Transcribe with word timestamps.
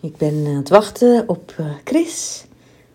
Ik 0.00 0.16
ben 0.16 0.46
aan 0.46 0.54
het 0.54 0.68
wachten 0.68 1.24
op 1.28 1.54
uh, 1.60 1.66
Chris, 1.84 2.46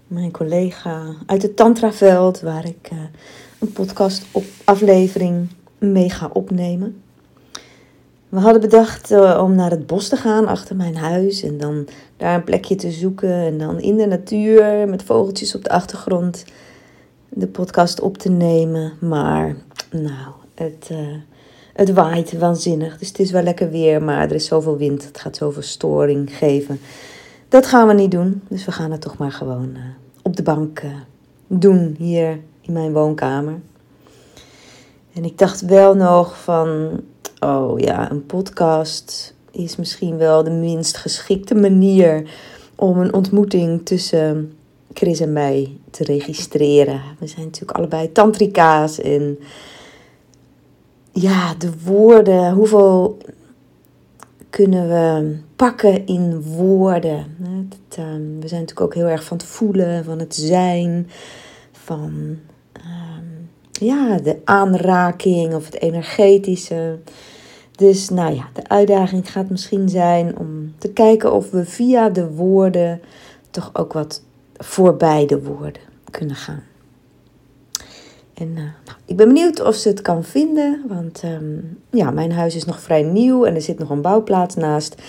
mijn 0.07 0.31
collega 0.31 1.05
uit 1.25 1.41
het 1.41 1.55
Tantraveld, 1.55 2.41
waar 2.41 2.65
ik 2.65 2.89
uh, 2.93 2.99
een 3.59 3.71
podcast 3.71 4.25
op 4.31 4.43
aflevering 4.63 5.49
mee 5.77 6.09
ga 6.09 6.29
opnemen. 6.33 7.01
We 8.29 8.39
hadden 8.39 8.61
bedacht 8.61 9.11
om 9.39 9.55
naar 9.55 9.71
het 9.71 9.87
bos 9.87 10.07
te 10.07 10.15
gaan 10.15 10.47
achter 10.47 10.75
mijn 10.75 10.95
huis 10.95 11.43
en 11.43 11.57
dan 11.57 11.87
daar 12.17 12.35
een 12.35 12.43
plekje 12.43 12.75
te 12.75 12.91
zoeken 12.91 13.33
en 13.33 13.57
dan 13.57 13.79
in 13.79 13.97
de 13.97 14.05
natuur 14.05 14.87
met 14.89 15.03
vogeltjes 15.03 15.55
op 15.55 15.63
de 15.63 15.69
achtergrond 15.69 16.45
de 17.29 17.47
podcast 17.47 18.01
op 18.01 18.17
te 18.17 18.29
nemen. 18.29 18.93
Maar 18.99 19.55
nou, 19.91 20.33
het, 20.55 20.89
het 21.73 21.93
waait 21.93 22.37
waanzinnig. 22.37 22.97
Dus 22.97 23.07
het 23.07 23.19
is 23.19 23.31
wel 23.31 23.43
lekker 23.43 23.69
weer, 23.69 24.03
maar 24.03 24.21
er 24.21 24.35
is 24.35 24.45
zoveel 24.45 24.77
wind. 24.77 25.05
Het 25.05 25.19
gaat 25.19 25.37
zoveel 25.37 25.61
storing 25.61 26.37
geven. 26.37 26.79
Dat 27.49 27.65
gaan 27.65 27.87
we 27.87 27.93
niet 27.93 28.11
doen. 28.11 28.41
Dus 28.47 28.65
we 28.65 28.71
gaan 28.71 28.91
het 28.91 29.01
toch 29.01 29.17
maar 29.17 29.31
gewoon 29.31 29.69
uh, 29.75 29.81
op 30.21 30.35
de 30.35 30.43
bank 30.43 30.81
uh, 30.81 30.91
doen 31.47 31.95
hier 31.97 32.39
in 32.61 32.73
mijn 32.73 32.93
woonkamer. 32.93 33.59
En 35.13 35.25
ik 35.25 35.37
dacht 35.37 35.61
wel 35.61 35.95
nog 35.95 36.37
van, 36.43 36.99
oh 37.39 37.79
ja, 37.79 38.11
een 38.11 38.25
podcast 38.25 39.35
is 39.51 39.75
misschien 39.75 40.17
wel 40.17 40.43
de 40.43 40.51
minst 40.51 40.97
geschikte 40.97 41.55
manier 41.55 42.29
om 42.75 42.99
een 42.99 43.13
ontmoeting 43.13 43.85
tussen 43.85 44.53
Chris 44.93 45.19
en 45.19 45.33
mij 45.33 45.77
te 45.91 46.03
registreren. 46.03 47.01
We 47.19 47.27
zijn 47.27 47.45
natuurlijk 47.45 47.77
allebei 47.77 48.11
tantrika's 48.11 48.99
en 48.99 49.39
ja, 51.13 51.53
de 51.53 51.71
woorden, 51.83 52.53
hoeveel 52.53 53.17
kunnen 54.49 54.87
we 54.87 55.37
pakken 55.55 56.05
in 56.05 56.41
woorden? 56.41 57.25
Ehm, 57.89 58.39
we 58.39 58.47
zijn 58.47 58.61
natuurlijk 58.61 58.81
ook 58.81 58.93
heel 58.93 59.07
erg 59.07 59.23
van 59.23 59.37
het 59.37 59.45
voelen, 59.45 60.03
van 60.03 60.19
het 60.19 60.35
zijn, 60.35 61.09
van 61.71 62.39
ehm, 62.71 63.25
ja, 63.71 64.17
de 64.17 64.37
aanraking 64.43 65.53
of 65.53 65.65
het 65.65 65.81
energetische. 65.81 66.99
Dus 67.75 68.09
nou 68.09 68.35
ja, 68.35 68.49
de 68.53 68.69
uitdaging 68.69 69.31
gaat 69.31 69.49
misschien 69.49 69.89
zijn 69.89 70.37
om 70.37 70.73
te 70.77 70.89
kijken 70.89 71.33
of 71.33 71.51
we 71.51 71.65
via 71.65 72.09
de 72.09 72.31
woorden 72.31 73.01
toch 73.49 73.69
ook 73.73 73.93
wat 73.93 74.21
voorbij 74.57 75.25
de 75.25 75.43
woorden 75.43 75.81
kunnen 76.11 76.35
gaan. 76.35 76.63
En 78.33 78.47
uh, 78.47 78.55
nou, 78.55 78.97
ik 79.05 79.15
ben 79.15 79.27
benieuwd 79.27 79.61
of 79.61 79.75
ze 79.75 79.89
het 79.89 80.01
kan 80.01 80.23
vinden, 80.23 80.83
want 80.87 81.23
um, 81.23 81.79
ja, 81.89 82.11
mijn 82.11 82.31
huis 82.31 82.55
is 82.55 82.65
nog 82.65 82.79
vrij 82.79 83.03
nieuw 83.03 83.45
en 83.45 83.55
er 83.55 83.61
zit 83.61 83.79
nog 83.79 83.89
een 83.89 84.01
bouwplaats 84.01 84.55
naast. 84.55 85.01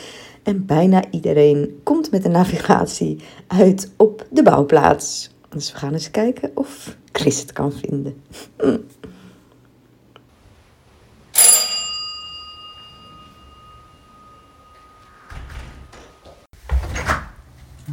En 0.42 0.66
bijna 0.66 1.02
iedereen 1.10 1.80
komt 1.82 2.10
met 2.10 2.22
de 2.22 2.28
navigatie 2.28 3.20
uit 3.46 3.90
op 3.96 4.26
de 4.30 4.42
bouwplaats. 4.42 5.30
Dus 5.48 5.72
we 5.72 5.78
gaan 5.78 5.92
eens 5.92 6.10
kijken 6.10 6.50
of 6.54 6.96
Chris 7.12 7.40
het 7.40 7.52
kan 7.52 7.72
vinden. 7.72 8.22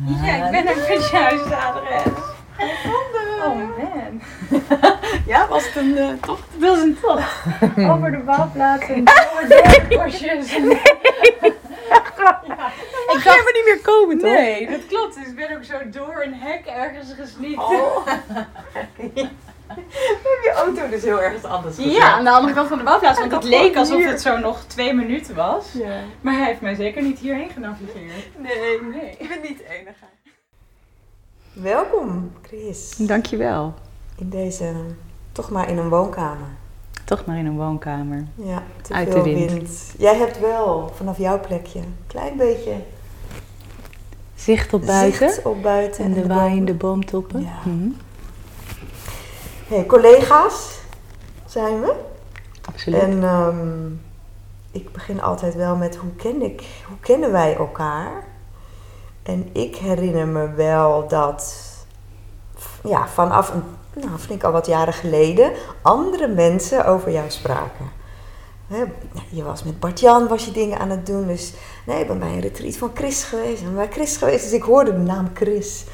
Ja, 0.06 0.46
ik 0.46 0.52
ben 0.52 0.68
er 0.68 0.76
met 0.90 1.10
juiste 1.12 1.56
adres. 1.56 2.14
Oh 3.44 3.56
man. 3.56 4.22
Ja, 5.26 5.48
was 5.48 5.66
het 5.66 5.76
een 5.76 5.98
uh, 5.98 6.10
tocht? 6.22 6.44
Het 6.52 6.62
was 6.62 6.82
een 6.82 6.98
tocht. 7.02 7.44
Over 7.92 8.12
de 8.12 8.18
bouwplaats 8.18 8.88
en 8.88 9.04
door 9.06 9.46
de 9.48 9.86
bosjes. 9.90 10.56
Ik 13.12 13.18
ga 13.18 13.32
helemaal 13.32 13.54
niet 13.54 13.66
meer 13.66 13.80
komen, 13.82 14.18
toch? 14.18 14.32
Nee, 14.32 14.70
dat 14.70 14.86
klopt. 14.88 15.16
Dus 15.16 15.28
ik 15.28 15.36
ben 15.36 15.56
ook 15.56 15.64
zo 15.64 15.76
door 15.90 16.24
een 16.24 16.34
hek 16.34 16.66
ergens 16.66 17.14
gesniet. 17.20 17.58
Oh. 17.58 18.08
je 20.44 20.52
auto 20.56 20.90
dus 20.90 21.04
heel 21.04 21.22
erg 21.22 21.44
anders 21.44 21.76
gezet. 21.76 21.92
Ja, 21.92 22.12
aan 22.12 22.24
de 22.24 22.30
andere 22.30 22.54
kant 22.54 22.68
van 22.68 22.78
de 22.78 22.84
bouwplaats. 22.84 23.20
Want 23.20 23.32
het 23.32 23.44
leek 23.44 23.76
alsof 23.76 24.04
het 24.04 24.22
zo 24.22 24.38
nog 24.38 24.64
twee 24.68 24.94
minuten 24.94 25.36
was. 25.36 25.66
Ja. 25.74 26.00
Maar 26.22 26.34
hij 26.34 26.46
heeft 26.46 26.62
mij 26.62 26.76
zeker 26.76 27.02
niet 27.02 27.20
hierheen 27.20 27.50
genavigeerd. 27.50 28.38
Nee, 28.38 28.82
Nee. 28.82 29.16
ik 29.18 29.28
ben 29.28 29.42
niet 29.42 29.58
de 29.58 29.68
enige. 29.70 30.06
Welkom, 31.54 32.32
Chris. 32.42 32.96
Dankjewel. 32.98 33.74
In 34.18 34.30
deze, 34.30 34.74
toch 35.32 35.50
maar 35.50 35.70
in 35.70 35.78
een 35.78 35.90
woonkamer. 35.90 36.48
Toch 37.06 37.26
maar 37.26 37.38
in 37.38 37.46
een 37.46 37.58
woonkamer. 37.58 38.24
Ja, 38.36 38.64
te 38.82 38.94
Uit 38.94 39.12
veel 39.12 39.24
de 39.24 39.34
wind. 39.34 39.94
Jij 39.98 40.16
hebt 40.18 40.40
wel 40.40 40.92
vanaf 40.96 41.18
jouw 41.18 41.40
plekje 41.40 41.80
een 41.80 41.96
klein 42.08 42.38
beetje 42.38 42.74
Zicht 44.36 44.74
op 44.74 44.86
buiten. 44.86 45.30
zicht 45.30 45.46
op 45.46 45.62
buiten. 45.62 46.04
En 46.04 46.14
de 46.14 46.20
bomen. 46.20 46.36
waaiende 46.36 46.74
boomtoppen. 46.74 47.42
Ja. 47.42 47.60
Mhm, 47.64 47.90
Hey, 49.68 49.86
collega's 49.86 50.80
zijn 51.46 51.82
we. 51.82 51.94
Absoluut. 52.62 53.02
En 53.02 53.24
ehm, 53.24 53.88
ik 54.72 54.92
begin 54.92 55.22
altijd 55.22 55.56
wel 55.56 55.76
met 55.76 55.96
hoe, 55.96 56.12
ken 56.16 56.42
ik, 56.42 56.64
hoe 56.88 56.98
kennen 57.00 57.32
wij 57.32 57.56
elkaar? 57.56 58.24
En 59.24 59.50
ik 59.52 59.76
herinner 59.76 60.28
me 60.28 60.52
wel 60.54 61.08
dat 61.08 61.56
ja, 62.84 63.08
vanaf 63.08 63.54
een, 63.54 63.64
nou, 63.94 64.20
vind 64.20 64.40
ik 64.40 64.44
al 64.44 64.52
wat 64.52 64.66
jaren 64.66 64.94
geleden 64.94 65.52
andere 65.82 66.28
mensen 66.28 66.86
over 66.86 67.12
jou 67.12 67.30
spraken. 67.30 68.00
Je 69.30 69.44
was 69.44 69.64
met 69.64 69.80
Bart-Jan 69.80 70.28
was 70.28 70.46
je 70.46 70.52
dingen 70.52 70.80
aan 70.80 70.90
het 70.90 71.06
doen. 71.06 71.28
Dus 71.28 71.54
nee, 71.86 72.06
bij 72.06 72.16
een 72.16 72.40
retreat 72.40 72.76
van 72.76 72.92
Chris 72.94 73.24
geweest. 73.24 73.64
Ben 73.64 73.76
bij 73.76 73.92
Chris 73.92 74.18
geweest, 74.18 74.44
dus 74.44 74.54
ik 74.54 74.64
hoorde 74.64 74.92
de 74.92 74.98
naam 74.98 75.30
Chris. 75.34 75.86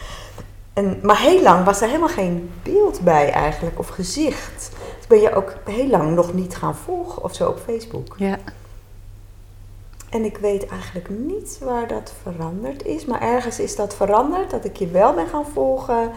En, 0.73 0.99
maar 1.01 1.19
heel 1.19 1.41
lang 1.41 1.65
was 1.65 1.81
er 1.81 1.88
helemaal 1.88 2.07
geen 2.07 2.51
beeld 2.63 3.01
bij 3.01 3.31
eigenlijk, 3.31 3.79
of 3.79 3.88
gezicht. 3.88 4.71
Dus 4.97 5.07
ben 5.07 5.21
je 5.21 5.35
ook 5.35 5.53
heel 5.65 5.88
lang 5.88 6.15
nog 6.15 6.33
niet 6.33 6.55
gaan 6.55 6.75
volgen 6.75 7.23
of 7.23 7.35
zo 7.35 7.49
op 7.49 7.59
Facebook. 7.65 8.15
Ja. 8.17 8.38
En 10.09 10.23
ik 10.23 10.38
weet 10.38 10.66
eigenlijk 10.66 11.09
niet 11.09 11.59
waar 11.63 11.88
dat 11.88 12.13
veranderd 12.22 12.85
is. 12.85 13.06
Maar 13.06 13.22
ergens 13.22 13.59
is 13.59 13.75
dat 13.75 13.95
veranderd, 13.95 14.51
dat 14.51 14.66
ik 14.66 14.75
je 14.75 14.88
wel 14.88 15.13
ben 15.13 15.28
gaan 15.28 15.45
volgen. 15.45 16.12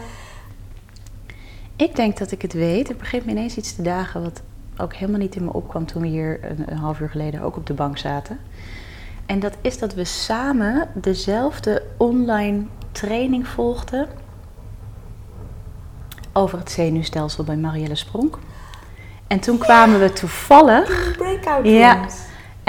Ik 1.75 1.95
denk 1.95 2.17
dat 2.17 2.31
ik 2.31 2.41
het 2.41 2.53
weet. 2.53 2.89
Er 2.89 2.95
begint 2.95 3.25
me 3.25 3.31
ineens 3.31 3.57
iets 3.57 3.75
te 3.75 3.81
dagen 3.81 4.23
wat 4.23 4.41
ook 4.77 4.93
helemaal 4.93 5.19
niet 5.19 5.35
in 5.35 5.43
me 5.43 5.53
opkwam 5.53 5.85
toen 5.85 6.01
we 6.01 6.07
hier 6.07 6.39
een, 6.43 6.71
een 6.71 6.77
half 6.77 6.99
uur 6.99 7.09
geleden 7.09 7.41
ook 7.41 7.55
op 7.57 7.65
de 7.65 7.73
bank 7.73 7.97
zaten. 7.97 8.39
En 9.25 9.39
dat 9.39 9.53
is 9.61 9.79
dat 9.79 9.93
we 9.93 10.03
samen 10.03 10.89
dezelfde 10.93 11.83
online 11.97 12.63
training 12.91 13.47
volgden 13.47 14.07
over 16.33 16.57
het 16.57 16.71
zenuwstelsel 16.71 17.43
bij 17.43 17.55
Marielle 17.57 17.95
Spronk. 17.95 18.37
En 19.27 19.39
toen 19.39 19.57
kwamen 19.57 19.99
we 19.99 20.13
toevallig 20.13 21.15
Breakout 21.17 21.65
Ja. 21.65 22.05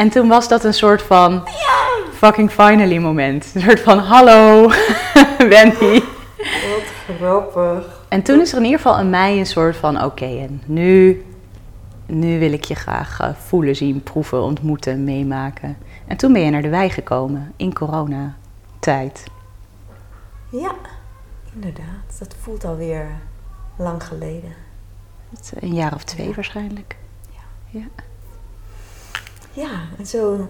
En 0.03 0.09
toen 0.09 0.29
was 0.29 0.49
dat 0.49 0.65
een 0.65 0.75
soort 0.75 1.03
van 1.03 1.49
fucking 2.13 2.51
finally 2.51 2.99
moment. 2.99 3.51
Een 3.55 3.61
soort 3.61 3.81
van 3.81 3.99
hallo, 3.99 4.69
Wendy. 5.53 6.03
Wat 6.37 7.17
grappig. 7.17 8.05
En 8.09 8.23
toen 8.23 8.41
is 8.41 8.53
er 8.53 8.59
in 8.59 8.65
ieder 8.65 8.81
geval 8.81 8.99
in 8.99 9.11
mij 9.11 9.39
een 9.39 9.47
soort 9.47 9.77
van 9.77 10.05
oké, 10.05 10.25
en 10.25 10.63
nu, 10.67 11.25
nu 12.07 12.39
wil 12.39 12.53
ik 12.53 12.65
je 12.65 12.75
graag 12.75 13.21
eh, 13.21 13.29
voelen, 13.35 13.77
zien, 13.77 14.03
proeven, 14.03 14.43
ontmoeten, 14.43 15.05
meemaken. 15.05 15.77
En 16.07 16.17
toen 16.17 16.33
ben 16.33 16.43
je 16.43 16.51
naar 16.51 16.63
de 16.63 16.69
wei 16.69 16.91
gekomen 16.91 17.53
in 17.57 17.75
coronatijd. 17.75 19.25
Ja, 20.49 20.75
inderdaad. 21.55 22.19
Dat 22.19 22.35
voelt 22.41 22.65
alweer 22.65 23.07
lang 23.77 24.05
geleden. 24.05 24.55
Een 25.61 25.75
jaar 25.75 25.95
of 25.95 26.05
twee 26.05 26.35
waarschijnlijk. 26.35 26.97
Ja. 27.31 27.81
Ja, 27.81 27.87
en 29.99 30.07
zo 30.07 30.49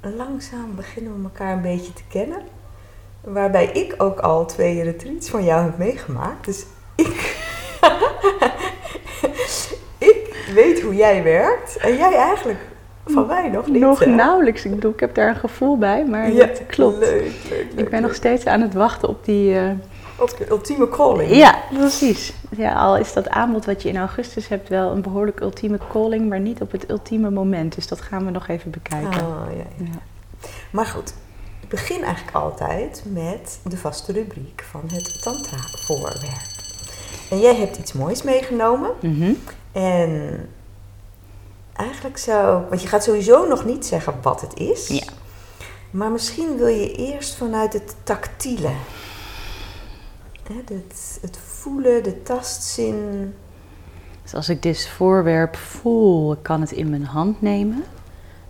langzaam 0.00 0.74
beginnen 0.76 1.16
we 1.16 1.22
elkaar 1.22 1.52
een 1.52 1.62
beetje 1.62 1.92
te 1.92 2.02
kennen. 2.08 2.42
Waarbij 3.20 3.66
ik 3.66 3.94
ook 3.98 4.18
al 4.20 4.46
twee 4.46 4.82
retreats 4.82 5.30
van 5.30 5.44
jou 5.44 5.64
heb 5.64 5.78
meegemaakt. 5.78 6.44
Dus 6.44 6.64
ik, 6.94 7.36
ik 9.98 10.44
weet 10.54 10.80
hoe 10.82 10.94
jij 10.94 11.22
werkt. 11.22 11.76
En 11.76 11.96
jij 11.96 12.14
eigenlijk 12.14 12.58
van 13.06 13.26
mij 13.26 13.48
nog 13.48 13.66
niet. 13.66 13.80
Nog 13.80 13.98
hè? 13.98 14.06
nauwelijks. 14.06 14.64
Ik 14.64 14.74
bedoel, 14.74 14.92
ik 14.92 15.00
heb 15.00 15.14
daar 15.14 15.28
een 15.28 15.36
gevoel 15.36 15.78
bij, 15.78 16.04
maar 16.06 16.32
Ja, 16.32 16.46
dat 16.46 16.66
klopt. 16.66 16.98
Leuk, 16.98 17.22
leuk, 17.22 17.32
leuk, 17.50 17.66
Ik 17.84 17.90
ben 17.90 18.02
nog 18.02 18.14
steeds 18.14 18.46
aan 18.46 18.60
het 18.60 18.74
wachten 18.74 19.08
op 19.08 19.24
die. 19.24 19.58
eh, 19.58 19.70
Op 20.16 20.34
de 20.38 20.46
ultieme 20.50 20.88
calling. 20.88 21.30
Ja, 21.36 21.58
precies. 21.72 22.32
Ja, 22.56 22.74
al 22.74 22.96
is 22.96 23.12
dat 23.12 23.28
aanbod 23.28 23.64
wat 23.64 23.82
je 23.82 23.88
in 23.88 23.96
augustus 23.96 24.48
hebt 24.48 24.68
wel 24.68 24.90
een 24.92 25.02
behoorlijk 25.02 25.40
ultieme 25.40 25.78
calling, 25.88 26.28
maar 26.28 26.40
niet 26.40 26.60
op 26.60 26.72
het 26.72 26.90
ultieme 26.90 27.30
moment. 27.30 27.74
Dus 27.74 27.86
dat 27.86 28.00
gaan 28.00 28.24
we 28.24 28.30
nog 28.30 28.48
even 28.48 28.70
bekijken. 28.70 29.26
Oh, 29.26 29.42
ja, 29.46 29.56
ja. 29.56 29.84
Ja. 29.84 29.98
Maar 30.70 30.86
goed, 30.86 31.14
ik 31.60 31.68
begin 31.68 32.04
eigenlijk 32.04 32.36
altijd 32.36 33.02
met 33.06 33.60
de 33.64 33.76
vaste 33.76 34.12
rubriek 34.12 34.64
van 34.70 34.82
het 34.92 35.22
Tantra-voorwerp. 35.22 36.48
En 37.30 37.40
jij 37.40 37.54
hebt 37.54 37.76
iets 37.76 37.92
moois 37.92 38.22
meegenomen. 38.22 38.90
Mhm. 39.00 39.32
En 39.72 40.48
eigenlijk 41.72 42.18
zou... 42.18 42.64
Want 42.68 42.82
je 42.82 42.88
gaat 42.88 43.04
sowieso 43.04 43.46
nog 43.46 43.64
niet 43.64 43.86
zeggen 43.86 44.14
wat 44.22 44.40
het 44.40 44.58
is. 44.58 44.88
Ja. 44.88 45.12
Maar 45.90 46.10
misschien 46.10 46.56
wil 46.56 46.66
je 46.66 46.94
eerst 46.94 47.34
vanuit 47.34 47.72
het 47.72 47.96
tactiele. 48.02 48.70
Het, 50.52 51.18
het 51.20 51.36
voelen, 51.36 52.02
de 52.02 52.22
tastzin. 52.22 53.34
Dus 54.22 54.34
als 54.34 54.48
ik 54.48 54.62
dit 54.62 54.88
voorwerp 54.88 55.56
voel, 55.56 56.32
ik 56.32 56.42
kan 56.42 56.60
het 56.60 56.72
in 56.72 56.90
mijn 56.90 57.04
hand 57.04 57.42
nemen. 57.42 57.84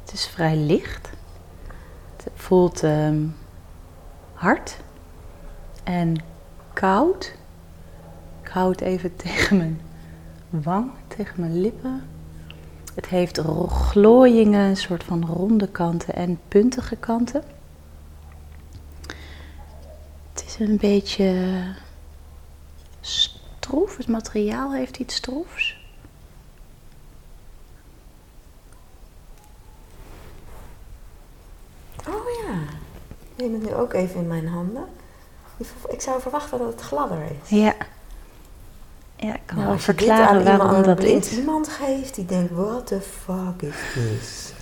Het 0.05 0.13
is 0.13 0.27
vrij 0.27 0.57
licht. 0.57 1.11
Het 2.17 2.33
voelt 2.35 2.83
ehm, 2.83 3.27
hard 4.33 4.77
en 5.85 6.23
koud. 6.73 7.35
Ik 8.43 8.49
hou 8.49 8.75
even 8.75 9.17
tegen 9.25 9.57
mijn 9.57 9.81
wang, 10.51 10.91
tegen 11.07 11.41
mijn 11.41 11.61
lippen. 11.61 12.03
Het 12.95 13.07
heeft 13.07 13.39
glooiingen, 13.69 14.69
een 14.69 14.77
soort 14.77 15.05
van 15.05 15.27
ronde 15.27 15.69
kanten 15.69 16.15
en 16.15 16.41
puntige 16.49 16.97
kanten. 16.97 17.43
Het 20.33 20.45
is 20.47 20.59
een 20.59 20.77
beetje 20.77 21.35
stroef. 23.01 23.97
Het 23.97 24.09
materiaal 24.09 24.73
heeft 24.75 24.97
iets 24.97 25.15
stroefs. 25.15 25.79
Oh 32.09 32.45
ja. 32.47 32.55
Ik 33.19 33.37
neem 33.37 33.53
het 33.53 33.63
nu 33.63 33.75
ook 33.75 33.93
even 33.93 34.21
in 34.21 34.27
mijn 34.27 34.49
handen. 34.49 34.85
Ik 35.89 36.01
zou 36.01 36.21
verwachten 36.21 36.59
dat 36.59 36.73
het 36.73 36.81
gladder 36.81 37.19
is. 37.43 37.49
Ja. 37.51 37.75
Ja, 39.17 39.35
ik 39.35 39.41
kan 39.47 39.57
Nou, 39.57 39.69
wel 39.69 39.79
verklaren 39.79 40.45
waarom 40.45 40.67
iemand, 40.69 40.85
dat 40.85 41.03
is. 41.03 41.33
iemand 41.39 41.69
geeft 41.69 42.15
die 42.15 42.25
denkt, 42.25 42.53
what 42.53 42.87
the 42.87 43.01
fuck 43.01 43.63
is 43.63 43.77
this? 43.95 44.53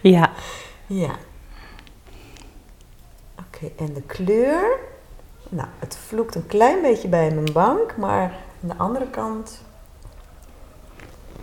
Ja. 0.00 0.32
Ja. 0.86 1.14
Oké, 3.38 3.70
en 3.78 3.92
de 3.94 4.02
kleur? 4.02 4.78
Nou, 5.54 5.68
het 5.78 5.96
vloekt 6.06 6.34
een 6.34 6.46
klein 6.46 6.82
beetje 6.82 7.08
bij 7.08 7.30
mijn 7.30 7.52
bank, 7.52 7.96
maar 7.96 8.22
aan 8.62 8.68
de 8.68 8.76
andere 8.76 9.10
kant 9.10 9.60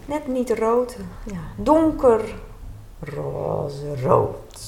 net 0.06 0.28
niet 0.28 0.50
rood. 0.50 0.98
Ja, 1.26 1.40
donker 1.56 2.22
roze 3.00 4.02
rood. 4.02 4.60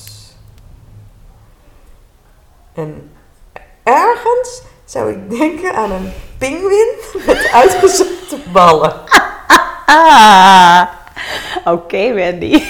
En 2.74 3.12
ergens 3.84 4.62
zou 4.86 5.12
ik 5.12 5.30
denken 5.30 5.76
aan 5.76 5.92
een 5.92 6.14
pinguïn 6.38 6.94
met 7.26 7.50
uitgezakte 7.54 8.40
ballen. 8.54 9.02
Oké 11.76 12.14
Wendy. 12.14 12.64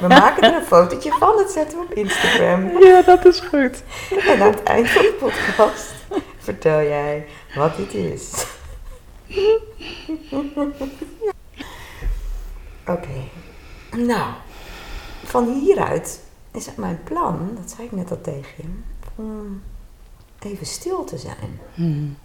We 0.00 0.06
maken 0.08 0.42
er 0.42 0.54
een 0.54 0.66
fotootje 0.66 1.12
van, 1.12 1.36
dat 1.36 1.50
zetten 1.50 1.78
we 1.78 1.84
op 1.84 1.92
Instagram. 1.92 2.78
Ja, 2.82 3.02
dat 3.02 3.24
is 3.24 3.40
goed. 3.40 3.82
En 4.10 4.40
aan 4.42 4.50
het 4.50 4.62
eind 4.62 4.88
van 4.88 5.02
de 5.02 5.16
podcast 5.18 5.94
vertel 6.38 6.82
jij 6.82 7.26
wat 7.54 7.76
dit 7.76 7.94
is. 7.94 8.46
Oké. 12.86 13.28
Nou, 13.96 14.32
van 15.24 15.52
hieruit 15.52 16.20
is 16.52 16.66
het 16.66 16.76
mijn 16.76 17.00
plan, 17.04 17.50
dat 17.60 17.70
zei 17.70 17.86
ik 17.86 17.92
net 17.92 18.10
al 18.10 18.20
tegen 18.20 18.50
je, 18.56 18.62
om 19.14 19.62
even 20.40 20.66
stil 20.66 21.04
te 21.04 21.18
zijn. 21.18 21.60
Hmm. 21.74 22.16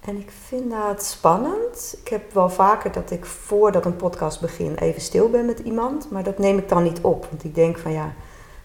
En 0.00 0.16
ik 0.16 0.30
vind 0.46 0.70
dat 0.70 1.04
spannend. 1.04 1.96
Ik 2.00 2.08
heb 2.08 2.32
wel 2.32 2.50
vaker 2.50 2.92
dat 2.92 3.10
ik 3.10 3.24
voordat 3.24 3.84
een 3.84 3.96
podcast 3.96 4.40
begin 4.40 4.74
even 4.74 5.00
stil 5.00 5.30
ben 5.30 5.46
met 5.46 5.58
iemand. 5.58 6.10
Maar 6.10 6.22
dat 6.22 6.38
neem 6.38 6.58
ik 6.58 6.68
dan 6.68 6.82
niet 6.82 7.00
op. 7.00 7.26
Want 7.30 7.44
ik 7.44 7.54
denk 7.54 7.78
van 7.78 7.92
ja, 7.92 8.14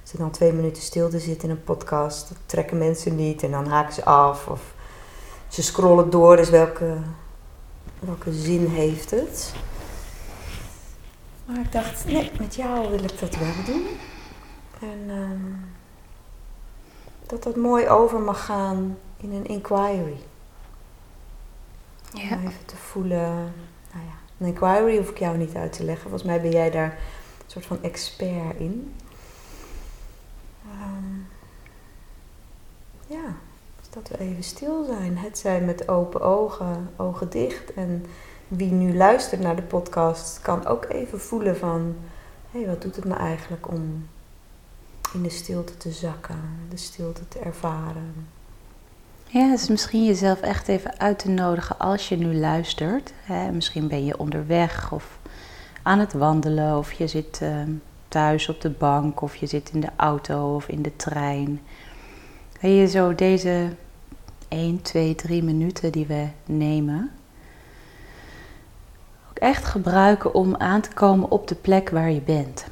als 0.02 0.12
dan 0.12 0.32
twee 0.32 0.54
minuten 0.54 0.82
stil 0.82 1.10
te 1.10 1.20
zitten 1.20 1.50
in 1.50 1.56
een 1.56 1.64
podcast, 1.64 2.30
dat 2.30 2.38
trekken 2.46 2.78
mensen 2.78 3.16
niet. 3.16 3.44
En 3.44 3.52
dan 3.52 3.68
haken 3.68 3.94
ze 3.94 4.06
af. 4.06 4.48
Of 4.48 4.74
ze 5.48 5.64
scrollen 5.64 6.10
door. 6.10 6.36
Dus 6.36 6.50
welke, 6.50 6.98
welke 8.00 8.34
zin 8.34 8.66
heeft 8.66 9.12
het? 9.12 9.54
Maar 11.46 11.60
ik 11.60 11.72
dacht, 11.72 12.06
nee, 12.06 12.32
met 12.40 12.56
jou 12.56 12.90
wil 12.90 13.04
ik 13.04 13.20
dat 13.20 13.36
wel 13.36 13.66
doen. 13.66 13.88
En 14.82 15.10
ehm, 15.10 15.54
dat 17.28 17.44
dat 17.44 17.56
mooi 17.56 17.88
over 17.88 18.20
mag 18.20 18.46
gaan 18.46 18.98
in 19.18 19.34
een 19.34 19.46
inquiry. 19.46 20.18
Om 22.13 22.19
even 22.21 22.65
te 22.65 22.75
voelen. 22.75 23.54
Nou 23.92 24.06
ja, 24.06 24.18
een 24.38 24.48
inquiry 24.48 24.98
hoef 24.98 25.10
ik 25.10 25.19
jou 25.19 25.38
niet 25.38 25.56
uit 25.56 25.74
te 25.74 25.83
leggen. 25.83 26.10
Volgens 26.10 26.24
mij 26.30 26.42
ben 26.42 26.51
jij 26.51 26.71
daar 26.71 26.92
een 26.92 27.51
soort 27.51 27.65
van 27.65 27.83
expert 27.83 28.57
in. 28.57 28.94
Ehm, 30.65 31.18
ja, 33.07 33.36
dus 33.80 33.89
dat 33.89 34.10
we 34.10 34.19
even 34.19 34.44
stil 34.44 34.86
zijn. 34.86 35.18
Het 35.18 35.38
zijn 35.38 35.65
met 35.65 35.88
open 35.88 36.21
ogen, 36.21 36.89
ogen 36.95 37.30
dicht. 37.30 37.74
En 37.74 38.06
wie 38.48 38.71
nu 38.71 38.95
luistert 38.95 39.42
naar 39.42 39.56
de 39.56 39.62
podcast 39.62 40.42
kan 40.42 40.65
ook 40.65 40.86
even 40.86 41.19
voelen 41.19 41.57
van... 41.57 41.95
Hé, 42.51 42.60
hey, 42.60 42.68
wat 42.68 42.81
doet 42.81 42.95
het 42.95 43.06
me 43.06 43.13
eigenlijk 43.13 43.68
om 43.68 44.07
in 45.13 45.24
de 45.24 45.30
stilte 45.30 45.77
te 45.77 45.92
zakken, 45.92 46.68
de 46.69 46.77
stilte 46.77 47.27
te 47.27 47.39
ervaren. 47.39 48.27
Ja, 49.34 49.50
dus 49.50 49.68
misschien 49.68 50.06
jezelf 50.06 50.42
echt 50.42 50.68
even 50.68 51.00
uit 51.00 51.20
te 51.20 51.30
nodigen 51.30 51.80
als 51.80 52.10
je 52.10 52.18
nu 52.18 52.36
luistert. 52.36 53.14
Hè, 53.24 53.52
misschien 53.52 53.88
ben 53.88 54.06
je 54.06 54.20
onderweg 54.20 54.92
of 54.92 55.20
aan 55.84 56.00
het 56.00 56.14
wandelen 56.14 56.78
of 56.78 56.92
je 56.92 57.08
zit 57.08 57.40
ehm, 57.42 57.72
thuis 58.08 58.50
op 58.50 58.62
de 58.62 58.70
bank 58.70 59.22
of 59.22 59.36
je 59.36 59.46
zit 59.46 59.70
in 59.74 59.80
de 59.80 59.90
auto 59.96 60.56
of 60.56 60.68
in 60.68 60.82
de 60.82 60.96
trein. 60.96 61.62
Kan 62.60 62.70
je 62.70 62.88
zo 62.88 63.16
deze 63.16 63.76
1, 64.48 64.82
2, 64.82 65.16
3 65.16 65.44
minuten 65.44 65.92
die 65.92 66.06
we 66.06 66.28
nemen 66.46 67.12
ook 69.30 69.38
echt 69.38 69.66
gebruiken 69.66 70.34
om 70.34 70.56
aan 70.56 70.82
te 70.82 70.94
komen 70.94 71.32
op 71.32 71.48
de 71.48 71.56
plek 71.56 71.90
waar 71.90 72.12
je 72.12 72.22
bent. 72.22 72.66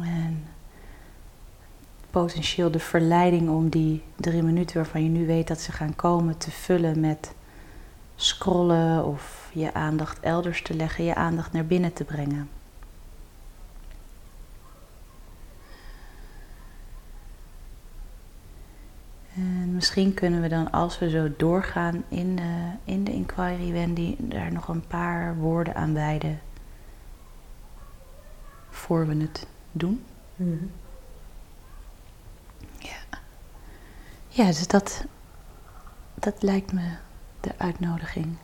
En 0.00 0.55
potentieel 2.22 2.70
de 2.70 2.78
verleiding 2.78 3.48
om 3.48 3.68
die 3.68 4.02
drie 4.14 4.42
minuten 4.42 4.76
waarvan 4.76 5.02
je 5.02 5.08
nu 5.08 5.26
weet 5.26 5.48
dat 5.48 5.60
ze 5.60 5.72
gaan 5.72 5.96
komen 5.96 6.38
te 6.38 6.50
vullen 6.50 7.00
met 7.00 7.34
scrollen 8.14 9.04
of 9.04 9.50
je 9.52 9.74
aandacht 9.74 10.20
elders 10.20 10.62
te 10.62 10.74
leggen, 10.74 11.04
je 11.04 11.14
aandacht 11.14 11.52
naar 11.52 11.66
binnen 11.66 11.92
te 11.92 12.04
brengen. 12.04 12.48
En 19.34 19.74
misschien 19.74 20.14
kunnen 20.14 20.40
we 20.40 20.48
dan, 20.48 20.70
als 20.70 20.98
we 20.98 21.10
zo 21.10 21.28
doorgaan 21.36 22.04
in 22.08 22.36
de, 22.36 22.70
in 22.84 23.04
de 23.04 23.12
inquiry, 23.12 23.72
Wendy, 23.72 24.16
daar 24.18 24.52
nog 24.52 24.68
een 24.68 24.86
paar 24.86 25.36
woorden 25.36 25.74
aan 25.74 25.94
wijden 25.94 26.40
voor 28.70 29.06
we 29.06 29.16
het 29.16 29.46
doen. 29.72 30.04
Mhm. 30.36 30.64
Ja, 34.28 34.46
dus 34.46 34.66
dat, 34.66 35.04
dat 36.14 36.42
lijkt 36.42 36.72
me 36.72 36.96
de 37.40 37.50
uitnodiging. 37.56 38.36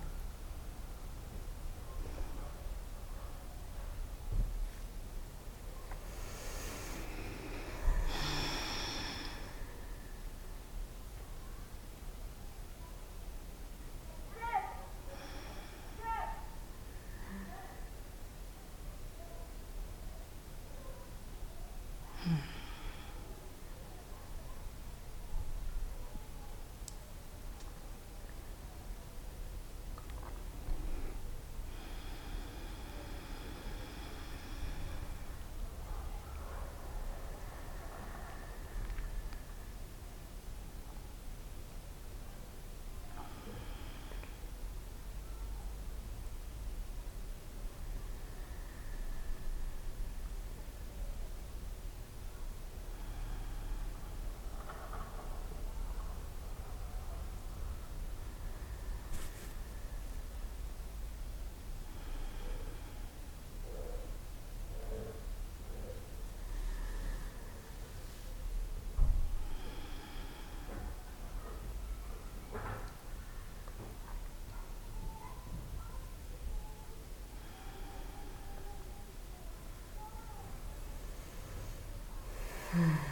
Hmm. 82.73 82.97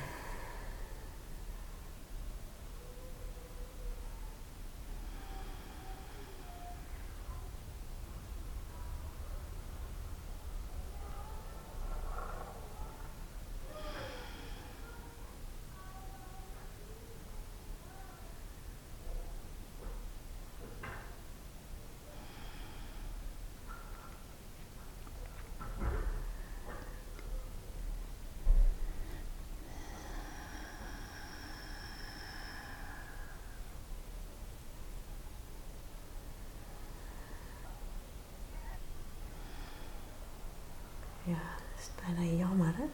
is 41.81 42.05
bijna 42.05 42.37
jammer 42.37 42.75
hè? 42.77 42.85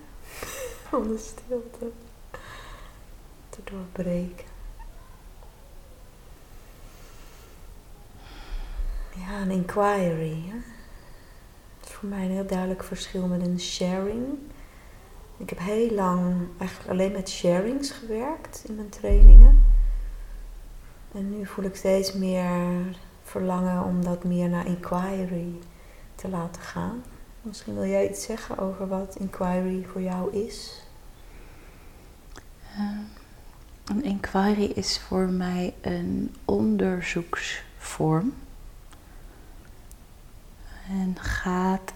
Om 0.97 1.09
de 1.09 1.19
stilte 1.19 1.91
te 3.49 3.61
doorbreken. 3.65 4.47
Ja, 9.15 9.41
een 9.41 9.51
inquiry. 9.51 10.43
Hè? 10.47 10.57
Dat 11.81 11.89
is 11.89 11.95
voor 11.95 12.09
mij 12.09 12.25
een 12.25 12.31
heel 12.31 12.47
duidelijk 12.47 12.85
verschil 12.85 13.27
met 13.27 13.41
een 13.41 13.61
sharing. 13.61 14.39
Ik 15.37 15.49
heb 15.49 15.59
heel 15.59 15.91
lang 15.91 16.49
eigenlijk 16.59 16.91
alleen 16.91 17.13
met 17.13 17.29
sharings 17.29 17.91
gewerkt 17.91 18.65
in 18.69 18.75
mijn 18.75 18.89
trainingen. 18.89 19.65
En 21.13 21.39
nu 21.39 21.47
voel 21.47 21.65
ik 21.65 21.77
steeds 21.77 22.13
meer 22.13 22.97
verlangen 23.23 23.85
om 23.85 24.05
dat 24.05 24.25
meer 24.25 24.49
naar 24.49 24.67
inquiry 24.67 25.53
te 26.15 26.29
laten 26.29 26.63
gaan. 26.63 27.03
Misschien 27.47 27.75
wil 27.75 27.87
jij 27.87 28.11
iets 28.11 28.25
zeggen 28.25 28.59
over 28.59 28.89
wat 28.89 29.17
inquiry 29.17 29.85
voor 29.93 30.01
jou 30.01 30.35
is? 30.35 30.83
Uh, 32.79 32.99
een 33.85 34.05
inquiry 34.05 34.65
is 34.65 34.99
voor 34.99 35.29
mij 35.29 35.75
een 35.81 36.35
onderzoeksvorm. 36.45 38.35
En 40.89 41.17
gaat 41.21 41.93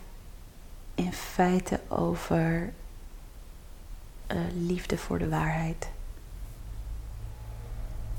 in 0.95 1.13
feite 1.13 1.81
over 1.89 2.73
uh, 4.33 4.41
liefde 4.55 4.99
voor 4.99 5.19
de 5.19 5.29
waarheid. 5.29 5.89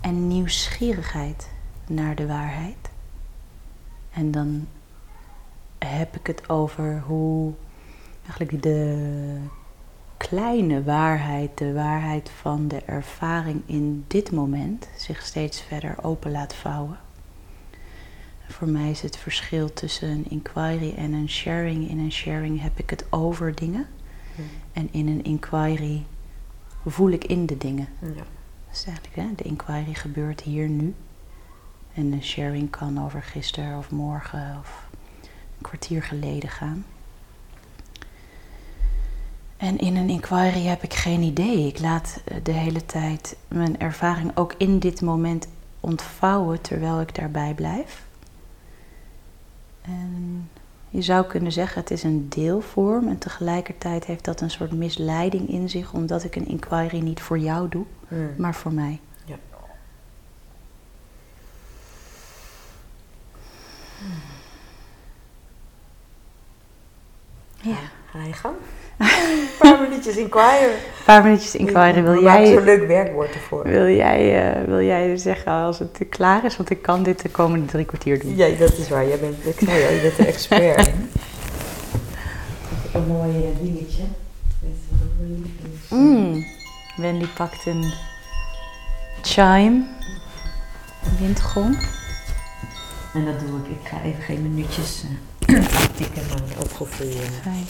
En 0.02 0.28
nieuwsgierigheid 0.28 1.50
naar 1.88 2.16
de 2.16 2.28
waarheid. 2.28 2.90
En 4.12 4.32
dan 4.32 4.68
heb 5.86 6.16
ik 6.16 6.28
het 6.28 6.50
over 6.50 7.04
hoe 7.06 7.54
eigenlijk 8.24 8.64
de 8.64 9.38
kleine 10.18 10.84
waarheid, 10.84 11.58
de 11.58 11.74
waarheid 11.74 12.30
van 12.30 12.68
de 12.68 12.82
ervaring 12.86 13.62
in 13.66 14.04
dit 14.08 14.32
moment, 14.32 14.88
zich 14.98 15.22
steeds 15.22 15.62
verder 15.62 15.96
open 16.02 16.32
laat 16.32 16.56
vouwen. 16.56 17.00
Voor 18.48 18.68
mij 18.68 18.90
is 18.90 19.02
het 19.02 19.18
verschil 19.18 19.74
tussen 19.74 20.10
een 20.10 20.30
inquiry 20.30 20.94
en 20.98 21.14
een 21.14 21.30
sharing. 21.30 21.90
In 21.90 22.00
een 22.00 22.12
sharing 22.12 22.62
heb 22.62 22.80
ik 22.80 22.90
het 22.90 23.06
over 23.10 23.56
dingen. 23.56 23.88
En 24.72 24.88
in 24.92 25.08
een 25.08 25.24
inquiry 25.24 26.06
voel 26.86 27.10
ik 27.10 27.26
in 27.26 27.46
de 27.46 27.58
dingen. 27.58 27.88
Ja. 28.00 28.08
Dat 28.08 28.26
is 28.72 28.86
eigenlijk, 28.86 29.16
hè, 29.16 29.36
de 29.36 29.44
inquiry 29.44 29.94
gebeurt 29.94 30.42
hier 30.42 30.70
nu. 30.70 30.94
En 31.94 32.12
een 32.12 32.24
sharing 32.24 32.70
kan 32.70 33.04
over 33.04 33.24
gisteren 33.24 33.78
of 33.78 33.92
morgen 33.92 34.58
of 34.60 34.90
kwartier 35.62 36.04
geleden 36.04 36.50
gaan. 36.50 36.86
En 39.58 39.78
in 39.78 39.96
een 39.96 40.10
inquiry 40.10 40.66
heb 40.66 40.84
ik 40.84 40.94
geen 40.94 41.22
idee. 41.22 41.68
Ik 41.68 41.80
laat 41.80 42.22
eh, 42.26 42.38
de 42.44 42.52
hele 42.52 42.86
tijd 42.86 43.38
mijn 43.48 43.80
ervaring 43.80 44.38
ook 44.38 44.54
in 44.58 44.80
dit 44.80 45.02
moment 45.02 45.48
ontvouwen 45.80 46.62
terwijl 46.62 47.02
ik 47.02 47.16
daarbij 47.16 47.54
blijf. 47.54 48.06
En 49.82 50.50
je 50.90 51.02
zou 51.02 51.26
kunnen 51.26 51.52
zeggen 51.52 51.82
het 51.82 51.92
is 51.92 52.04
een 52.04 52.30
deelvorm 52.30 53.08
en 53.08 53.18
tegelijkertijd 53.18 54.06
heeft 54.06 54.26
dat 54.26 54.42
een 54.42 54.52
soort 54.52 54.72
misleiding 54.72 55.50
in 55.50 55.70
zich 55.70 55.94
omdat 55.94 56.24
ik 56.24 56.36
een 56.36 56.48
inquiry 56.48 57.00
niet 57.00 57.22
voor 57.22 57.40
jou 57.40 57.70
doe, 57.70 57.86
hmm. 58.08 58.34
maar 58.38 58.56
voor 58.56 58.74
mij. 58.74 59.00
Ja. 59.26 59.36
Ja. 67.62 67.76
Ga 68.12 68.24
je 68.24 68.34
gang. 68.34 68.56
Een 68.98 69.48
paar 69.60 69.82
minuutjes 69.82 70.16
inquiry. 70.16 70.64
Een 70.64 71.06
paar 71.06 71.24
minuutjes 71.24 71.56
inquiry. 71.56 72.04
Wil 72.04 72.22
jij... 72.22 72.58
een 72.58 72.64
leuk 72.64 72.88
werkwoord 72.88 73.34
ervoor. 73.34 73.64
Wil 73.64 73.88
jij, 73.88 74.56
uh, 74.60 74.68
wil 74.68 74.82
jij 74.82 75.18
zeggen 75.18 75.52
als 75.52 75.80
het 75.80 76.00
klaar 76.10 76.46
is? 76.46 76.58
Want 76.58 76.70
ik 76.70 76.82
kan 76.82 77.04
dit 77.04 77.22
de 77.22 77.30
komende 77.30 77.66
drie 77.66 77.86
kwartier 77.86 78.20
doen. 78.20 78.36
Ja, 78.36 78.50
dat 78.58 78.78
is 78.78 78.90
waar. 78.90 79.08
Jij 79.08 79.20
bent, 79.20 79.46
ik 79.46 79.60
zei 79.60 79.86
al, 79.86 79.94
je 79.94 80.02
bent 80.02 80.16
de 80.16 80.26
expert. 80.26 80.92
een 82.94 83.08
mooi 83.08 83.54
dingetje. 83.62 84.04
Mm. 85.90 86.46
Wendy 86.96 87.28
pakt 87.36 87.66
een 87.66 87.94
chime. 89.22 89.86
Een 91.04 91.18
windgong. 91.20 91.78
En 93.14 93.26
dat 93.26 93.40
doe 93.40 93.60
ik. 93.60 93.68
Ik 93.68 93.88
ga 93.88 94.02
even 94.04 94.24
geen 94.24 94.42
minuutjes 94.42 95.04
uh, 95.04 95.18
ook 96.60 96.72
gevoel. 96.72 97.08
Uh, 97.08 97.22
Fijn. 97.42 97.66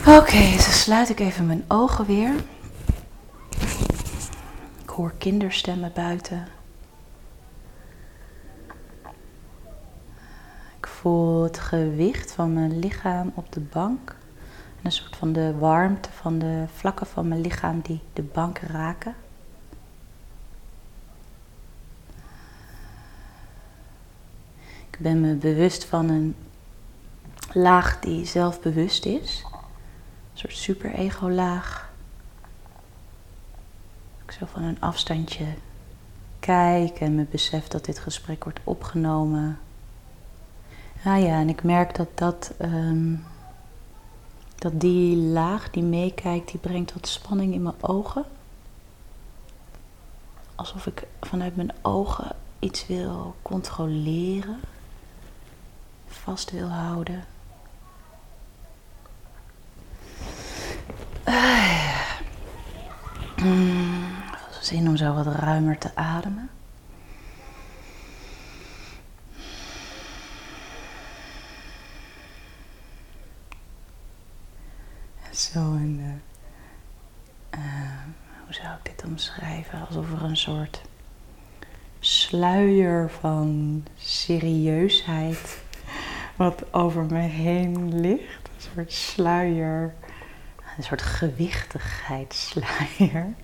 Oké, 0.00 0.16
okay, 0.16 0.52
dus 0.52 0.82
sluit 0.82 1.08
ik 1.08 1.20
even 1.20 1.46
mijn 1.46 1.64
ogen 1.68 2.06
weer. 2.06 2.34
Ik 4.82 4.88
hoor 4.90 5.12
kinderstemmen 5.18 5.92
buiten. 5.94 6.48
Ik 10.78 10.86
voel 10.86 11.42
het 11.42 11.58
gewicht 11.58 12.32
van 12.32 12.52
mijn 12.52 12.78
lichaam 12.78 13.32
op 13.34 13.52
de 13.52 13.60
bank. 13.60 14.16
En 14.78 14.82
een 14.82 14.92
soort 14.92 15.16
van 15.16 15.32
de 15.32 15.54
warmte 15.58 16.08
van 16.12 16.38
de 16.38 16.64
vlakken 16.74 17.06
van 17.06 17.28
mijn 17.28 17.40
lichaam 17.40 17.80
die 17.80 18.00
de 18.12 18.22
bank 18.22 18.58
raken. 18.58 19.14
Ik 24.96 25.02
ben 25.02 25.20
me 25.20 25.34
bewust 25.34 25.84
van 25.84 26.08
een 26.08 26.36
laag 27.52 28.00
die 28.00 28.24
zelfbewust 28.24 29.04
is. 29.04 29.44
Een 29.52 30.38
soort 30.38 30.56
super-ego-laag. 30.56 31.90
Ik 34.24 34.30
zo 34.32 34.46
van 34.46 34.62
een 34.62 34.80
afstandje 34.80 35.46
kijk 36.38 37.00
en 37.00 37.14
me 37.14 37.24
besef 37.30 37.68
dat 37.68 37.84
dit 37.84 37.98
gesprek 37.98 38.44
wordt 38.44 38.60
opgenomen. 38.64 39.58
Ah 41.04 41.22
ja, 41.22 41.40
en 41.40 41.48
ik 41.48 41.62
merk 41.62 41.96
dat, 41.96 42.08
dat, 42.14 42.52
ehm, 42.58 43.14
dat 44.54 44.80
die 44.80 45.16
laag 45.16 45.70
die 45.70 45.82
meekijkt, 45.82 46.50
die 46.50 46.60
brengt 46.60 46.92
wat 46.92 47.08
spanning 47.08 47.54
in 47.54 47.62
mijn 47.62 47.74
ogen. 47.82 48.24
Alsof 50.54 50.86
ik 50.86 51.06
vanuit 51.20 51.56
mijn 51.56 51.72
ogen 51.82 52.36
iets 52.58 52.86
wil 52.86 53.34
controleren, 53.42 54.60
vast 56.26 56.50
wil 56.50 56.68
houden. 56.68 57.24
Zin 64.60 64.88
om 64.88 64.96
zo 64.96 65.14
wat 65.14 65.26
ruimer 65.26 65.78
te 65.78 65.94
ademen. 65.94 66.50
Zo 75.30 75.58
een. 75.58 76.22
Uh, 77.54 77.60
hoe 78.44 78.54
zou 78.54 78.76
ik 78.82 78.84
dit 78.96 79.04
omschrijven? 79.04 79.86
Alsof 79.86 80.12
er 80.12 80.22
een 80.22 80.36
soort 80.36 80.80
sluier 82.00 83.10
van 83.10 83.84
serieusheid 83.96 85.64
wat 86.36 86.72
over 86.72 87.04
me 87.04 87.18
heen 87.18 88.00
ligt. 88.00 88.48
Een 88.54 88.70
soort 88.74 88.92
sluier 88.92 89.94
een 90.76 90.82
soort 90.82 91.02
gewichtigheidssluier. 91.02 93.34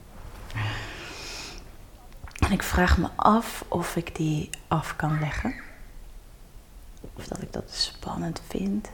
En 2.38 2.52
ik 2.52 2.62
vraag 2.62 2.98
me 2.98 3.08
af 3.16 3.64
of 3.68 3.96
ik 3.96 4.16
die 4.16 4.50
af 4.68 4.96
kan 4.96 5.20
leggen. 5.20 5.54
Of 7.14 7.26
dat 7.26 7.42
ik 7.42 7.52
dat 7.52 7.70
spannend 7.70 8.42
vind. 8.48 8.88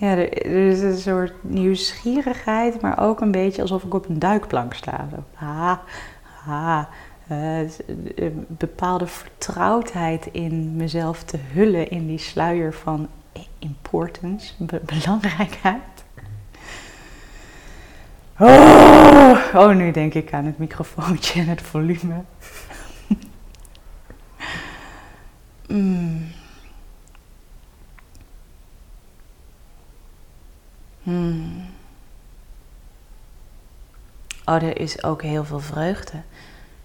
Ja, 0.00 0.16
er, 0.16 0.46
is 0.68 0.80
een 0.80 0.98
soort 0.98 1.32
nieuwsgierigheid, 1.40 2.80
maar 2.80 2.98
ook 2.98 3.20
een 3.20 3.30
beetje 3.30 3.62
alsof 3.62 3.84
ik 3.84 3.94
op 3.94 4.08
een 4.08 4.18
duikplank 4.18 4.74
sta. 4.74 5.08
ha, 5.34 5.82
ha, 6.44 6.88
uh, 7.30 7.68
bepaalde 8.46 9.06
vertrouwdheid 9.06 10.28
in 10.32 10.76
mezelf 10.76 11.22
te 11.22 11.38
hullen 11.52 11.90
in 11.90 12.06
die 12.06 12.18
sluier 12.18 12.74
van 12.74 13.08
importance, 13.58 14.52
belangrijkheid. 14.84 16.04
Oh, 18.38 19.38
oh, 19.54 19.74
nu 19.74 19.90
denk 19.90 20.14
ik 20.14 20.32
aan 20.32 20.44
het 20.44 20.58
microfoontje 20.58 21.40
en 21.40 21.46
het 21.48 21.62
volume. 21.62 22.24
mm. 25.66 26.39
Hmm. 31.02 31.66
Oh, 34.44 34.54
er 34.54 34.80
is 34.80 35.02
ook 35.02 35.22
heel 35.22 35.44
veel 35.44 35.60
vreugde 35.60 36.22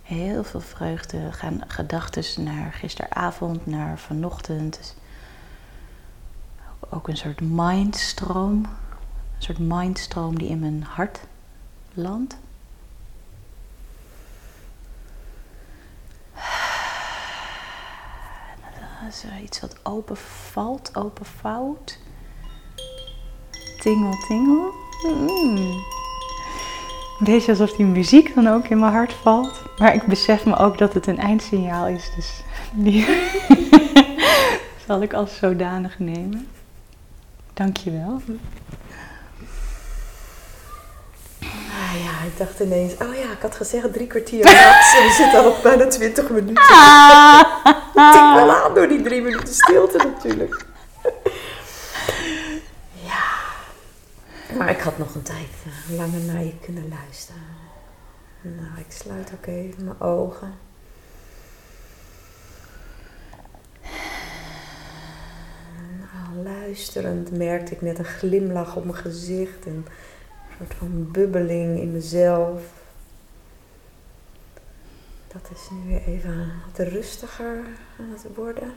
heel 0.06 0.44
veel 0.44 0.62
vreugde. 0.62 1.32
Gaan 1.32 1.62
gedachten 1.68 2.44
naar 2.44 2.74
gisteravond, 2.74 3.66
naar 3.66 4.00
vanochtend. 4.00 4.78
Dus 4.78 4.94
ook 6.90 7.08
een 7.08 7.18
soort 7.18 7.42
mindstroom. 7.42 8.66
Een 9.36 9.44
soort 9.44 9.60
mindstroom 9.60 10.38
die 10.38 10.50
in 10.50 10.60
mijn 10.60 10.84
hart 10.84 11.20
landt. 11.94 12.38
Iets 19.44 19.60
wat 19.60 19.78
open 19.84 20.18
valt, 20.18 20.96
open 20.96 21.26
vouwt. 21.26 22.00
Tingel, 23.86 24.18
tingel. 24.28 24.74
Mm. 25.04 25.84
Deze 27.20 27.50
alsof 27.50 27.72
die 27.72 27.86
muziek 27.86 28.36
dan 28.36 28.48
ook 28.48 28.68
in 28.68 28.80
mijn 28.80 28.94
hart 28.94 29.14
valt. 29.14 29.62
Maar 29.78 29.94
ik 29.94 30.04
besef 30.04 30.46
me 30.46 30.58
ook 30.58 30.78
dat 30.78 30.94
het 30.94 31.08
een 31.08 31.18
eindsignaal 31.18 31.88
is. 31.88 32.12
Dus 32.16 32.44
die 32.72 33.08
zal 34.88 35.02
ik 35.02 35.14
als 35.14 35.38
zodanig 35.38 36.00
nemen. 36.00 36.48
Dankjewel. 37.54 38.22
Ah 41.42 41.94
ja, 42.04 42.26
ik 42.28 42.38
dacht 42.38 42.60
ineens, 42.60 42.94
oh 42.94 43.16
ja, 43.16 43.32
ik 43.32 43.42
had 43.42 43.56
gezegd 43.56 43.94
drie 43.94 44.08
kwartier 44.08 44.44
max. 44.44 44.96
en 44.96 45.04
we 45.04 45.14
zitten 45.18 45.40
al 45.40 45.50
op 45.50 45.64
bijna 45.64 45.88
twintig 45.88 46.30
minuten. 46.30 46.56
Tik 48.14 48.34
wel 48.36 48.56
aan 48.56 48.74
door 48.74 48.88
die 48.88 49.02
drie 49.02 49.22
minuten 49.22 49.54
stilte 49.54 49.98
natuurlijk. 49.98 50.66
Maar 54.58 54.70
ik 54.70 54.80
had 54.80 54.98
nog 54.98 55.16
een 55.16 55.22
tijd 55.22 55.50
eh, 55.66 55.98
langer 55.98 56.20
naar 56.20 56.44
je 56.44 56.60
kunnen 56.60 56.90
luisteren. 56.90 57.42
Nou, 58.42 58.80
ik 58.80 58.92
sluit 58.92 59.32
ook 59.34 59.46
even 59.46 59.84
mijn 59.84 60.02
ogen. 60.02 60.54
Nou, 66.00 66.44
luisterend 66.44 67.32
merkte 67.32 67.74
ik 67.74 67.82
net 67.82 68.00
een 68.00 68.06
glimlach 68.06 68.76
op 68.76 68.86
mijn 68.86 68.98
gezicht 68.98 69.66
en 69.66 69.72
een 69.74 69.86
soort 70.58 70.74
van 70.74 71.12
bubbeling 71.12 71.80
in 71.80 71.92
mezelf. 71.92 72.62
Dat 75.28 75.50
is 75.54 75.70
nu 75.70 75.90
weer 75.90 76.04
even 76.04 76.52
wat 76.66 76.88
rustiger 76.88 77.58
aan 78.00 78.10
het 78.12 78.36
worden. 78.36 78.74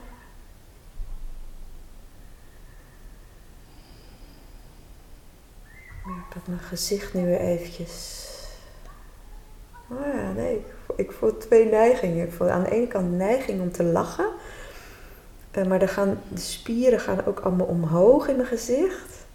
Ik 5.99 6.05
merk 6.05 6.18
dat 6.33 6.47
mijn 6.47 6.59
gezicht 6.59 7.13
nu 7.13 7.25
weer 7.25 7.39
eventjes... 7.39 8.27
Oh 9.91 10.13
ja, 10.13 10.31
nee, 10.31 10.65
ik 10.95 11.11
voel, 11.11 11.37
twee 11.37 11.65
neigingen. 11.65 12.25
Ik 12.25 12.33
voel 12.33 12.49
aan 12.49 12.63
de 12.63 12.71
ene 12.71 12.87
kant 12.87 13.11
neiging 13.11 13.61
om 13.61 13.71
te 13.71 13.83
lachen. 13.83 14.29
Eh, 15.51 15.65
maar 15.65 15.87
gaan, 15.87 16.21
de 16.27 16.39
spieren 16.39 16.99
gaan 16.99 17.25
ook 17.25 17.39
allemaal 17.39 17.67
omhoog 17.67 18.27
in 18.27 18.35
mijn 18.35 18.47
gezicht. 18.47 19.25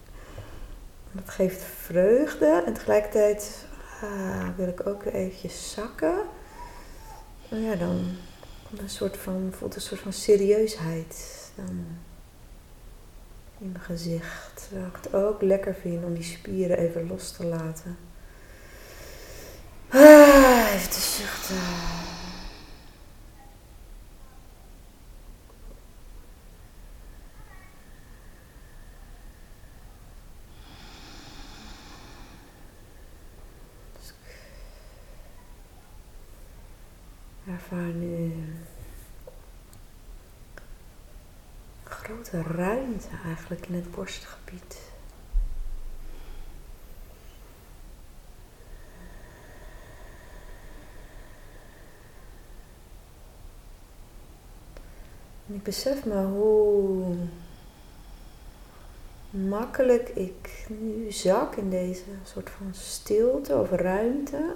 Dat 1.12 1.30
geeft 1.30 1.62
vreugde. 1.62 2.62
En 2.66 2.72
tegelijkertijd 2.72 3.66
ah, 4.02 4.48
wil 4.56 4.68
ik 4.68 4.86
ook 4.86 5.02
weer 5.02 5.14
eventjes 5.14 5.72
zakken. 5.72 6.14
Nou 7.48 7.62
ja, 7.62 7.74
dan 7.74 8.16
komt 8.68 8.80
een 8.80 8.88
soort 8.88 9.16
van, 9.16 9.52
voelt 9.58 9.74
een 9.74 9.80
soort 9.80 10.00
van 10.00 10.12
serieusheid 10.12 11.42
dan 11.54 11.86
in 13.58 13.72
mijn 13.72 13.84
gezicht. 13.84 14.68
Zou 14.72 14.86
ik 14.86 14.96
het 15.02 15.14
ook 15.14 15.42
lekker 15.42 15.74
vinden 15.74 16.04
om 16.04 16.14
die 16.14 16.22
spieren 16.22 16.78
even 16.78 17.06
los 17.06 17.32
te 17.32 17.46
laten. 17.46 17.96
Ah, 19.88 20.72
even 20.74 20.90
te 20.90 21.00
zuchten. 21.00 21.56
Ervaar 37.46 37.92
nu 37.92 38.14
een 38.14 38.66
grote 41.84 42.23
ruimte 42.42 43.08
eigenlijk 43.24 43.66
in 43.66 43.74
het 43.74 43.90
borstgebied. 43.90 44.78
En 55.46 55.54
ik 55.54 55.62
besef 55.62 56.04
me 56.04 56.24
hoe 56.24 57.16
makkelijk 59.30 60.08
ik 60.08 60.66
nu 60.68 61.12
zak 61.12 61.56
in 61.56 61.70
deze 61.70 62.02
soort 62.24 62.50
van 62.50 62.74
stilte 62.74 63.56
of 63.56 63.70
ruimte. 63.70 64.54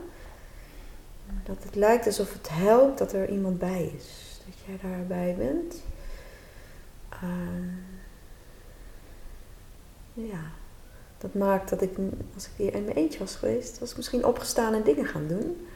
Dat 1.44 1.64
het 1.64 1.74
lijkt 1.74 2.06
alsof 2.06 2.32
het 2.32 2.48
helpt 2.50 2.98
dat 2.98 3.12
er 3.12 3.30
iemand 3.30 3.58
bij 3.58 3.92
is. 3.96 4.40
Dat 4.46 4.54
jij 4.66 4.90
daarbij 4.90 5.34
bent. 5.38 5.82
Uh, 7.22 7.28
ja, 10.12 10.40
dat 11.18 11.34
maakt 11.34 11.70
dat 11.70 11.82
ik, 11.82 11.96
als 12.34 12.44
ik 12.44 12.52
hier 12.56 12.74
in 12.74 12.84
mijn 12.84 12.96
eentje 12.96 13.18
was 13.18 13.34
geweest, 13.34 13.78
was 13.78 13.90
ik 13.90 13.96
misschien 13.96 14.24
opgestaan 14.24 14.74
en 14.74 14.82
dingen 14.82 15.06
gaan 15.06 15.26
doen. 15.26 15.66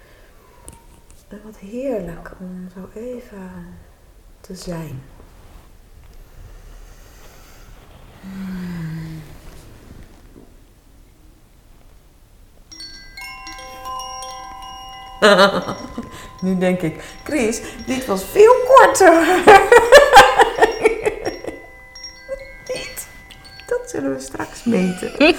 En 1.29 1.41
wat 1.45 1.57
heerlijk 1.57 2.33
om 2.39 2.69
zo 2.75 2.99
even 3.01 3.51
te 4.41 4.55
zijn. 4.55 5.03
Hmm. 8.21 9.23
nu 16.43 16.59
denk 16.59 16.81
ik, 16.81 17.05
Chris, 17.25 17.63
dit 17.87 18.07
was 18.07 18.25
veel 18.25 18.55
korter. 18.67 19.43
zullen 23.93 24.15
we 24.15 24.21
straks 24.21 24.65
meten. 24.65 25.11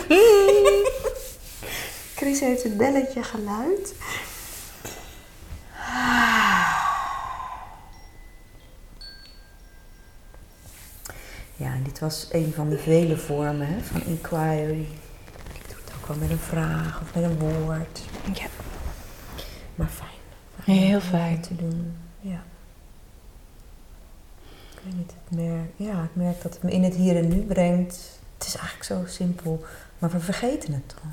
Chris 2.16 2.40
heeft 2.40 2.64
het 2.64 2.78
belletje 2.78 3.24
geluid. 3.24 3.94
Ja, 11.56 11.74
en 11.74 11.84
dit 11.84 12.00
was 12.00 12.28
een 12.32 12.54
van 12.56 12.70
de 12.70 12.78
vele 12.78 13.18
vormen 13.18 13.68
hè, 13.68 13.82
van 13.82 14.04
inquiry. 14.04 14.88
Ik 15.54 15.68
doe 15.68 15.78
het 15.86 15.94
ook 15.98 16.08
wel 16.08 16.18
met 16.18 16.30
een 16.30 16.38
vraag 16.38 17.02
of 17.02 17.16
met 17.16 17.24
een 17.24 17.40
woord. 17.40 18.02
Ja. 18.34 18.46
Maar 19.76 19.90
fijn. 19.90 20.78
Heel 20.78 21.00
fijn. 21.00 21.42
te 21.42 21.56
doen. 21.56 21.96
Ja. 22.20 22.44
Ik 24.74 24.80
weet 24.84 24.96
niet, 24.96 25.12
ik 25.12 25.38
merk, 25.38 25.70
ja, 25.76 26.04
ik 26.04 26.16
merk 26.16 26.42
dat 26.42 26.54
het 26.54 26.64
me 26.64 26.72
in 26.72 26.84
het 26.84 26.96
hier 26.96 27.16
en 27.16 27.28
nu 27.28 27.42
brengt. 27.42 28.22
Het 28.44 28.54
is 28.54 28.60
eigenlijk 28.60 28.90
zo 28.90 29.14
simpel, 29.14 29.66
maar 30.00 30.10
we 30.10 30.20
vergeten 30.20 30.74
het 30.74 30.96
dan. 31.02 31.12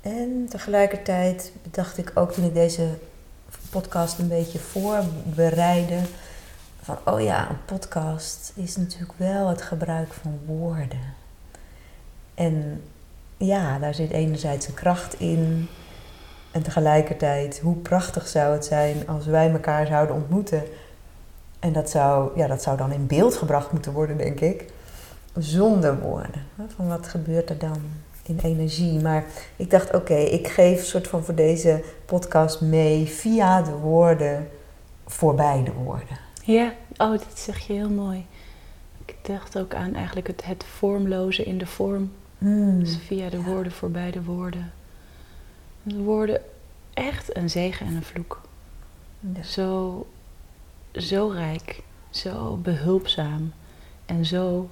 En 0.00 0.46
tegelijkertijd 0.48 1.52
bedacht 1.62 1.98
ik 1.98 2.12
ook 2.14 2.32
toen 2.32 2.44
ik 2.44 2.54
deze 2.54 2.88
podcast 3.70 4.18
een 4.18 4.28
beetje 4.28 4.58
voorbereidde. 4.58 6.00
Van, 6.82 6.98
oh 7.04 7.20
ja, 7.20 7.50
een 7.50 7.64
podcast 7.64 8.52
is 8.54 8.76
natuurlijk 8.76 9.12
wel 9.16 9.48
het 9.48 9.62
gebruik 9.62 10.12
van 10.12 10.40
woorden. 10.46 11.14
En 12.34 12.82
ja, 13.36 13.78
daar 13.78 13.94
zit 13.94 14.10
enerzijds 14.10 14.66
een 14.66 14.74
kracht 14.74 15.20
in. 15.20 15.68
En 16.50 16.62
tegelijkertijd, 16.62 17.58
hoe 17.58 17.76
prachtig 17.76 18.28
zou 18.28 18.52
het 18.52 18.64
zijn 18.64 19.08
als 19.08 19.26
wij 19.26 19.50
elkaar 19.50 19.86
zouden 19.86 20.16
ontmoeten. 20.16 20.62
En 21.64 21.72
dat 21.72 21.90
zou, 21.90 22.30
ja, 22.38 22.46
dat 22.46 22.62
zou 22.62 22.76
dan 22.76 22.92
in 22.92 23.06
beeld 23.06 23.36
gebracht 23.36 23.72
moeten 23.72 23.92
worden, 23.92 24.16
denk 24.16 24.40
ik. 24.40 24.64
Zonder 25.38 26.00
woorden. 26.00 26.46
Van 26.76 26.88
wat 26.88 27.08
gebeurt 27.08 27.50
er 27.50 27.58
dan 27.58 27.76
in 28.22 28.38
energie? 28.42 29.00
Maar 29.00 29.24
ik 29.56 29.70
dacht, 29.70 29.94
oké, 29.94 30.14
ik 30.14 30.48
geef 30.48 30.78
een 30.78 30.84
soort 30.86 31.08
van 31.08 31.24
voor 31.24 31.34
deze 31.34 31.84
podcast 32.04 32.60
mee 32.60 33.06
via 33.06 33.62
de 33.62 33.70
woorden 33.70 34.48
voorbij 35.06 35.62
de 35.64 35.72
woorden. 35.72 36.18
Ja, 36.42 36.72
oh, 36.96 37.10
dat 37.10 37.26
zeg 37.34 37.58
je 37.58 37.72
heel 37.72 37.90
mooi. 37.90 38.26
Ik 39.04 39.16
dacht 39.22 39.58
ook 39.58 39.74
aan 39.74 39.94
eigenlijk 39.94 40.26
het, 40.26 40.44
het 40.44 40.64
vormloze 40.64 41.44
in 41.44 41.58
de 41.58 41.66
vorm. 41.66 42.12
Hmm. 42.38 42.78
Dus 42.78 42.96
via 43.06 43.28
de 43.30 43.36
Ja. 43.36 43.42
woorden 43.42 43.72
voorbij 43.72 44.10
de 44.10 44.22
woorden. 44.22 44.72
De 45.82 45.96
woorden 45.98 46.40
echt 46.94 47.36
een 47.36 47.50
zegen 47.50 47.86
en 47.86 47.94
een 47.94 48.02
vloek. 48.02 48.40
Ja. 49.20 49.42
Zo, 49.42 50.06
zo 50.94 51.28
rijk, 51.28 51.82
zo 52.10 52.56
behulpzaam 52.56 53.52
en 54.06 54.26
zo 54.26 54.70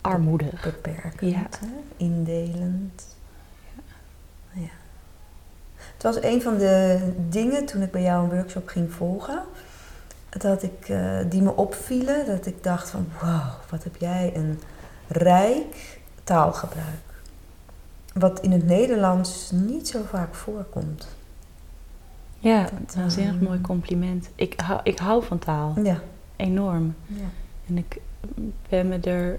armoedig. 0.00 0.62
Beperkend, 0.62 1.30
Ja. 1.32 1.46
hè? 1.60 1.66
indelend. 1.96 3.16
Ja. 4.52 4.68
Het 5.76 6.02
was 6.02 6.22
een 6.22 6.42
van 6.42 6.58
de 6.58 7.00
dingen 7.28 7.66
toen 7.66 7.82
ik 7.82 7.90
bij 7.90 8.02
jou 8.02 8.24
een 8.24 8.36
workshop 8.36 8.68
ging 8.68 8.92
volgen. 8.92 9.42
Dat 10.28 10.62
ik, 10.62 10.88
eh, 10.88 11.18
die 11.28 11.42
me 11.42 11.56
opvielen. 11.56 12.26
Dat 12.26 12.46
ik 12.46 12.62
dacht 12.62 12.90
van 12.90 13.08
wow, 13.20 13.46
wat 13.70 13.84
heb 13.84 13.96
jij 13.96 14.32
een 14.34 14.60
rijk 15.08 16.00
taalgebruik. 16.24 16.86
Wat 18.14 18.40
in 18.40 18.52
het 18.52 18.66
Nederlands 18.66 19.50
niet 19.50 19.88
zo 19.88 20.02
vaak 20.10 20.34
voorkomt. 20.34 21.08
Ja, 22.38 22.62
Dat, 22.62 22.72
een 22.94 23.00
waanzinnig 23.00 23.40
mooi 23.40 23.60
compliment. 23.60 24.30
Ik 24.34 24.60
hou, 24.60 24.80
ik 24.82 24.98
hou 24.98 25.24
van 25.24 25.38
taal. 25.38 25.74
Ja. 25.82 26.02
Enorm. 26.36 26.94
ja. 27.06 27.30
En 27.66 27.78
ik 27.78 28.00
ben 28.68 28.88
me 28.88 28.98
er, 28.98 29.38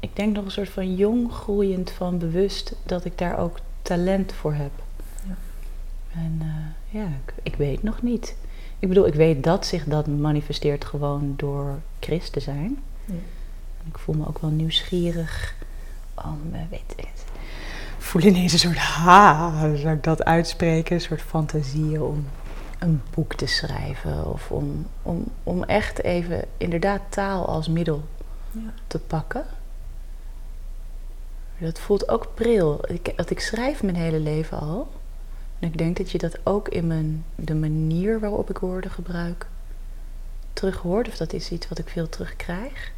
ik 0.00 0.16
denk 0.16 0.34
nog 0.34 0.44
een 0.44 0.50
soort 0.50 0.68
van 0.68 0.94
jong 0.94 1.32
groeiend 1.32 1.90
van 1.90 2.18
bewust 2.18 2.76
dat 2.86 3.04
ik 3.04 3.18
daar 3.18 3.38
ook 3.38 3.58
talent 3.82 4.32
voor 4.32 4.54
heb. 4.54 4.70
Ja. 5.26 5.34
En 6.14 6.38
eh, 6.40 7.00
ja, 7.00 7.06
ik, 7.06 7.34
ik 7.42 7.54
weet 7.54 7.82
nog 7.82 8.02
niet. 8.02 8.36
Ik 8.78 8.88
bedoel, 8.88 9.06
ik 9.06 9.14
weet 9.14 9.44
dat 9.44 9.66
zich 9.66 9.84
dat 9.84 10.06
manifesteert 10.06 10.84
gewoon 10.84 11.34
door 11.36 11.78
Chris 12.00 12.30
te 12.30 12.40
zijn. 12.40 12.78
Ja. 13.04 13.14
En 13.82 13.88
ik 13.88 13.98
voel 13.98 14.14
me 14.14 14.26
ook 14.26 14.38
wel 14.38 14.50
nieuwsgierig 14.50 15.54
om, 16.14 16.40
eh, 16.52 16.60
weet 16.70 16.94
voel 18.12 18.22
ineens 18.22 18.52
een 18.52 18.58
soort 18.58 18.78
ha, 18.78 19.50
zou 19.76 19.94
ik 19.94 20.02
dat 20.02 20.24
uitspreken, 20.24 20.94
een 20.94 21.00
soort 21.00 21.22
fantasieën 21.22 22.02
om 22.02 22.26
een 22.78 23.02
boek 23.14 23.34
te 23.34 23.46
schrijven 23.46 24.32
of 24.32 24.50
om, 24.50 24.86
om, 25.02 25.24
om 25.42 25.64
echt 25.64 26.02
even 26.02 26.44
inderdaad 26.56 27.00
taal 27.08 27.46
als 27.46 27.68
middel 27.68 28.04
Ja. 28.50 28.60
te 28.86 28.98
pakken. 28.98 29.44
Dat 31.58 31.80
voelt 31.80 32.08
ook 32.08 32.28
pril. 32.34 32.80
Ik, 32.88 33.16
dat 33.16 33.30
ik 33.30 33.40
schrijf 33.40 33.82
mijn 33.82 33.96
hele 33.96 34.18
leven 34.18 34.60
al. 34.60 34.92
En 35.58 35.68
ik 35.68 35.78
denk 35.78 35.96
dat 35.96 36.10
je 36.10 36.18
dat 36.18 36.38
ook 36.42 36.68
in 36.68 36.86
mijn, 36.86 37.24
de 37.34 37.54
manier 37.54 38.20
waarop 38.20 38.50
ik 38.50 38.58
woorden 38.58 38.90
gebruik 38.90 39.46
terug 40.52 40.76
hoort. 40.76 41.08
Of 41.08 41.16
dat 41.16 41.32
is 41.32 41.50
iets 41.50 41.68
wat 41.68 41.78
ik 41.78 41.88
veel 41.88 42.08
terugkrijg. 42.08 42.92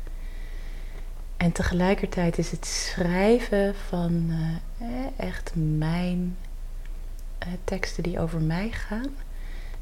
En 1.44 1.52
tegelijkertijd 1.52 2.38
is 2.38 2.50
het 2.50 2.66
schrijven 2.66 3.74
van 3.88 4.26
eh, 4.30 4.86
eh, 4.86 5.06
echt 5.16 5.52
mijn 5.54 6.36
eh, 7.38 7.48
teksten 7.64 8.02
die 8.02 8.20
over 8.20 8.40
mij 8.40 8.70
gaan. 8.70 9.06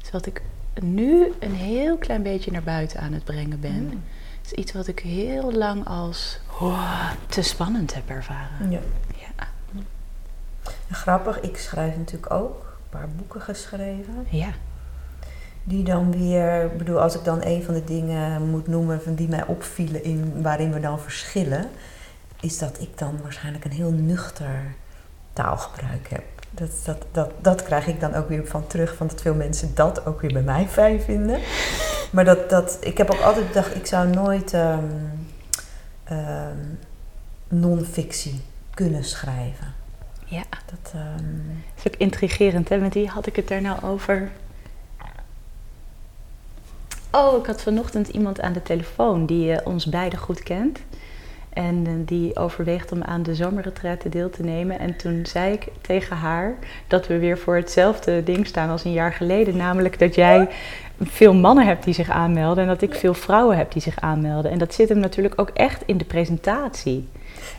Is 0.03 0.11
wat 0.11 0.25
ik 0.25 0.41
nu 0.81 1.33
een 1.39 1.53
heel 1.53 1.97
klein 1.97 2.23
beetje 2.23 2.51
naar 2.51 2.63
buiten 2.63 2.99
aan 2.99 3.13
het 3.13 3.23
brengen 3.23 3.59
ben. 3.59 3.83
Mm. 3.83 4.03
Het 4.41 4.45
is 4.45 4.51
iets 4.51 4.71
wat 4.71 4.87
ik 4.87 4.99
heel 4.99 5.51
lang 5.53 5.87
als 5.87 6.39
oh, 6.59 7.11
te 7.27 7.41
spannend 7.41 7.93
heb 7.93 8.09
ervaren. 8.09 8.71
Ja. 8.71 8.79
Ja. 9.15 9.47
En 10.87 10.95
Grappig, 10.95 11.39
ik 11.39 11.57
schrijf 11.57 11.97
natuurlijk 11.97 12.33
ook 12.33 12.59
een 12.61 12.89
paar 12.99 13.09
boeken 13.09 13.41
geschreven. 13.41 14.27
ja. 14.29 14.53
Die 15.63 15.83
dan 15.83 16.11
weer, 16.11 16.63
ik 16.63 16.77
bedoel, 16.77 16.99
als 16.99 17.15
ik 17.15 17.23
dan 17.23 17.43
een 17.43 17.63
van 17.63 17.73
de 17.73 17.83
dingen 17.83 18.49
moet 18.49 18.67
noemen 18.67 19.01
van 19.01 19.15
die 19.15 19.27
mij 19.27 19.45
opvielen 19.45 20.03
in 20.03 20.41
waarin 20.41 20.73
we 20.73 20.79
dan 20.79 20.99
verschillen, 20.99 21.69
is 22.41 22.57
dat 22.57 22.81
ik 22.81 22.97
dan 22.97 23.19
waarschijnlijk 23.21 23.65
een 23.65 23.71
heel 23.71 23.91
nuchter 23.91 24.73
taalgebruik 25.33 26.07
heb. 26.09 26.23
Dat, 26.51 26.69
dat, 26.85 27.05
dat, 27.11 27.31
dat 27.41 27.63
krijg 27.63 27.87
ik 27.87 27.99
dan 27.99 28.13
ook 28.13 28.29
weer 28.29 28.47
van 28.47 28.67
terug, 28.67 28.95
van 28.95 29.07
dat 29.07 29.21
veel 29.21 29.33
mensen 29.35 29.75
dat 29.75 30.05
ook 30.05 30.21
weer 30.21 30.33
bij 30.33 30.41
mij 30.41 30.67
fijn 30.67 31.01
vinden. 31.01 31.39
Maar 32.11 32.25
dat, 32.25 32.49
dat, 32.49 32.77
ik 32.79 32.97
heb 32.97 33.11
ook 33.11 33.21
altijd 33.21 33.47
bedacht, 33.47 33.75
ik 33.75 33.85
zou 33.85 34.07
nooit 34.09 34.53
ehm, 34.53 34.83
non-fictie 37.47 38.41
kunnen 38.73 39.03
schrijven. 39.03 39.73
ja. 40.25 40.43
Dat, 40.65 40.91
ehm, 40.93 41.15
Dat 41.75 41.85
is 41.85 41.87
ook 41.87 41.95
intrigerend, 41.97 42.69
hè? 42.69 42.77
Met 42.77 42.93
wie 42.93 43.07
had 43.07 43.25
ik 43.25 43.35
het 43.35 43.47
daar 43.47 43.61
nou 43.61 43.83
over? 43.83 44.31
Oh, 47.15 47.37
ik 47.37 47.45
had 47.45 47.61
vanochtend 47.61 48.07
iemand 48.07 48.41
aan 48.41 48.53
de 48.53 48.61
telefoon 48.61 49.25
die 49.25 49.53
eh, 49.53 49.67
ons 49.67 49.85
beiden 49.85 50.19
goed 50.19 50.43
kent. 50.43 50.79
En 51.49 51.83
eh, 51.87 51.93
die 52.05 52.35
overweegt 52.35 52.91
om 52.91 53.03
aan 53.03 53.23
de 53.23 53.35
zomerretraite 53.35 54.09
deel 54.09 54.29
te 54.29 54.43
nemen. 54.43 54.79
En 54.79 54.97
toen 54.97 55.25
zei 55.25 55.53
ik 55.53 55.67
tegen 55.81 56.15
haar 56.15 56.55
dat 56.87 57.07
we 57.07 57.19
weer 57.19 57.37
voor 57.37 57.55
hetzelfde 57.55 58.23
ding 58.23 58.47
staan 58.47 58.69
als 58.69 58.83
een 58.83 58.93
jaar 58.93 59.13
geleden. 59.13 59.57
Namelijk 59.57 59.99
dat 59.99 60.15
jij 60.15 60.49
veel 61.01 61.33
mannen 61.33 61.65
hebt 61.65 61.83
die 61.83 61.93
zich 61.93 62.09
aanmelden 62.09 62.63
en 62.63 62.69
dat 62.69 62.81
ik 62.81 62.93
veel 62.93 63.13
vrouwen 63.13 63.57
heb 63.57 63.71
die 63.71 63.81
zich 63.81 63.99
aanmelden. 63.99 64.51
En 64.51 64.57
dat 64.57 64.73
zit 64.73 64.89
hem 64.89 64.99
natuurlijk 64.99 65.39
ook 65.39 65.49
echt 65.49 65.83
in 65.85 65.97
de 65.97 66.05
presentatie. 66.05 67.07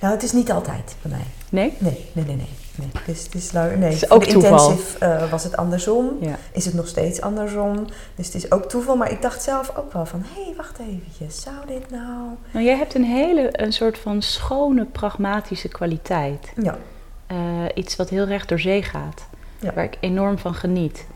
nou, 0.00 0.14
het 0.14 0.22
is 0.22 0.32
niet 0.32 0.50
altijd 0.50 0.96
bij 1.02 1.10
mij. 1.10 1.26
Nee? 1.48 1.72
Nee, 1.78 2.04
nee, 2.12 2.24
nee, 2.24 2.36
nee. 2.36 2.63
Nee. 2.74 2.88
Het 2.92 3.16
is, 3.16 3.24
het 3.24 3.34
is, 3.34 3.52
nee. 3.52 3.62
Het 3.64 3.92
is 3.92 4.10
ook 4.10 4.24
toeval. 4.24 4.70
intensive 4.70 4.98
eh, 4.98 5.30
was 5.30 5.44
het 5.44 5.56
andersom. 5.56 6.16
Ja. 6.20 6.36
Is 6.52 6.64
het 6.64 6.74
nog 6.74 6.88
steeds 6.88 7.20
andersom. 7.20 7.86
Dus 8.14 8.26
het 8.26 8.34
is 8.34 8.52
ook 8.52 8.64
toeval. 8.64 8.96
Maar 8.96 9.10
ik 9.10 9.22
dacht 9.22 9.42
zelf 9.42 9.76
ook 9.76 9.92
wel 9.92 10.06
van... 10.06 10.22
Hé, 10.34 10.44
hey, 10.44 10.54
wacht 10.56 10.78
eventjes. 10.78 11.42
Zou 11.42 11.56
dit 11.66 11.90
nou... 11.90 12.28
Nou, 12.50 12.64
jij 12.64 12.76
hebt 12.76 12.94
een 12.94 13.04
hele, 13.04 13.48
een 13.52 13.72
soort 13.72 13.98
van 13.98 14.22
schone, 14.22 14.84
pragmatische 14.84 15.68
kwaliteit. 15.68 16.52
Ja. 16.62 16.78
Eh, 17.26 17.36
iets 17.74 17.96
wat 17.96 18.08
heel 18.08 18.24
recht 18.24 18.48
door 18.48 18.60
zee 18.60 18.82
gaat. 18.82 19.26
Ja. 19.60 19.72
Waar 19.74 19.84
ik 19.84 19.96
enorm 20.00 20.38
van 20.38 20.54
geniet. 20.54 21.06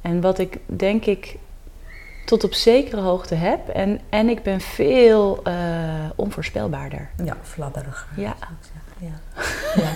En 0.00 0.20
wat 0.20 0.38
ik 0.38 0.58
denk 0.66 1.04
ik 1.04 1.36
tot 2.24 2.44
op 2.44 2.54
zekere 2.54 3.00
hoogte 3.00 3.34
heb. 3.34 3.68
En, 3.68 4.00
en 4.08 4.28
ik 4.28 4.42
ben 4.42 4.60
veel 4.60 5.40
eh, 5.44 5.54
onvoorspelbaarder. 6.14 7.10
Ja, 7.24 7.36
fladderiger. 7.42 8.06
Ja. 8.16 8.34
Ja. 8.98 9.42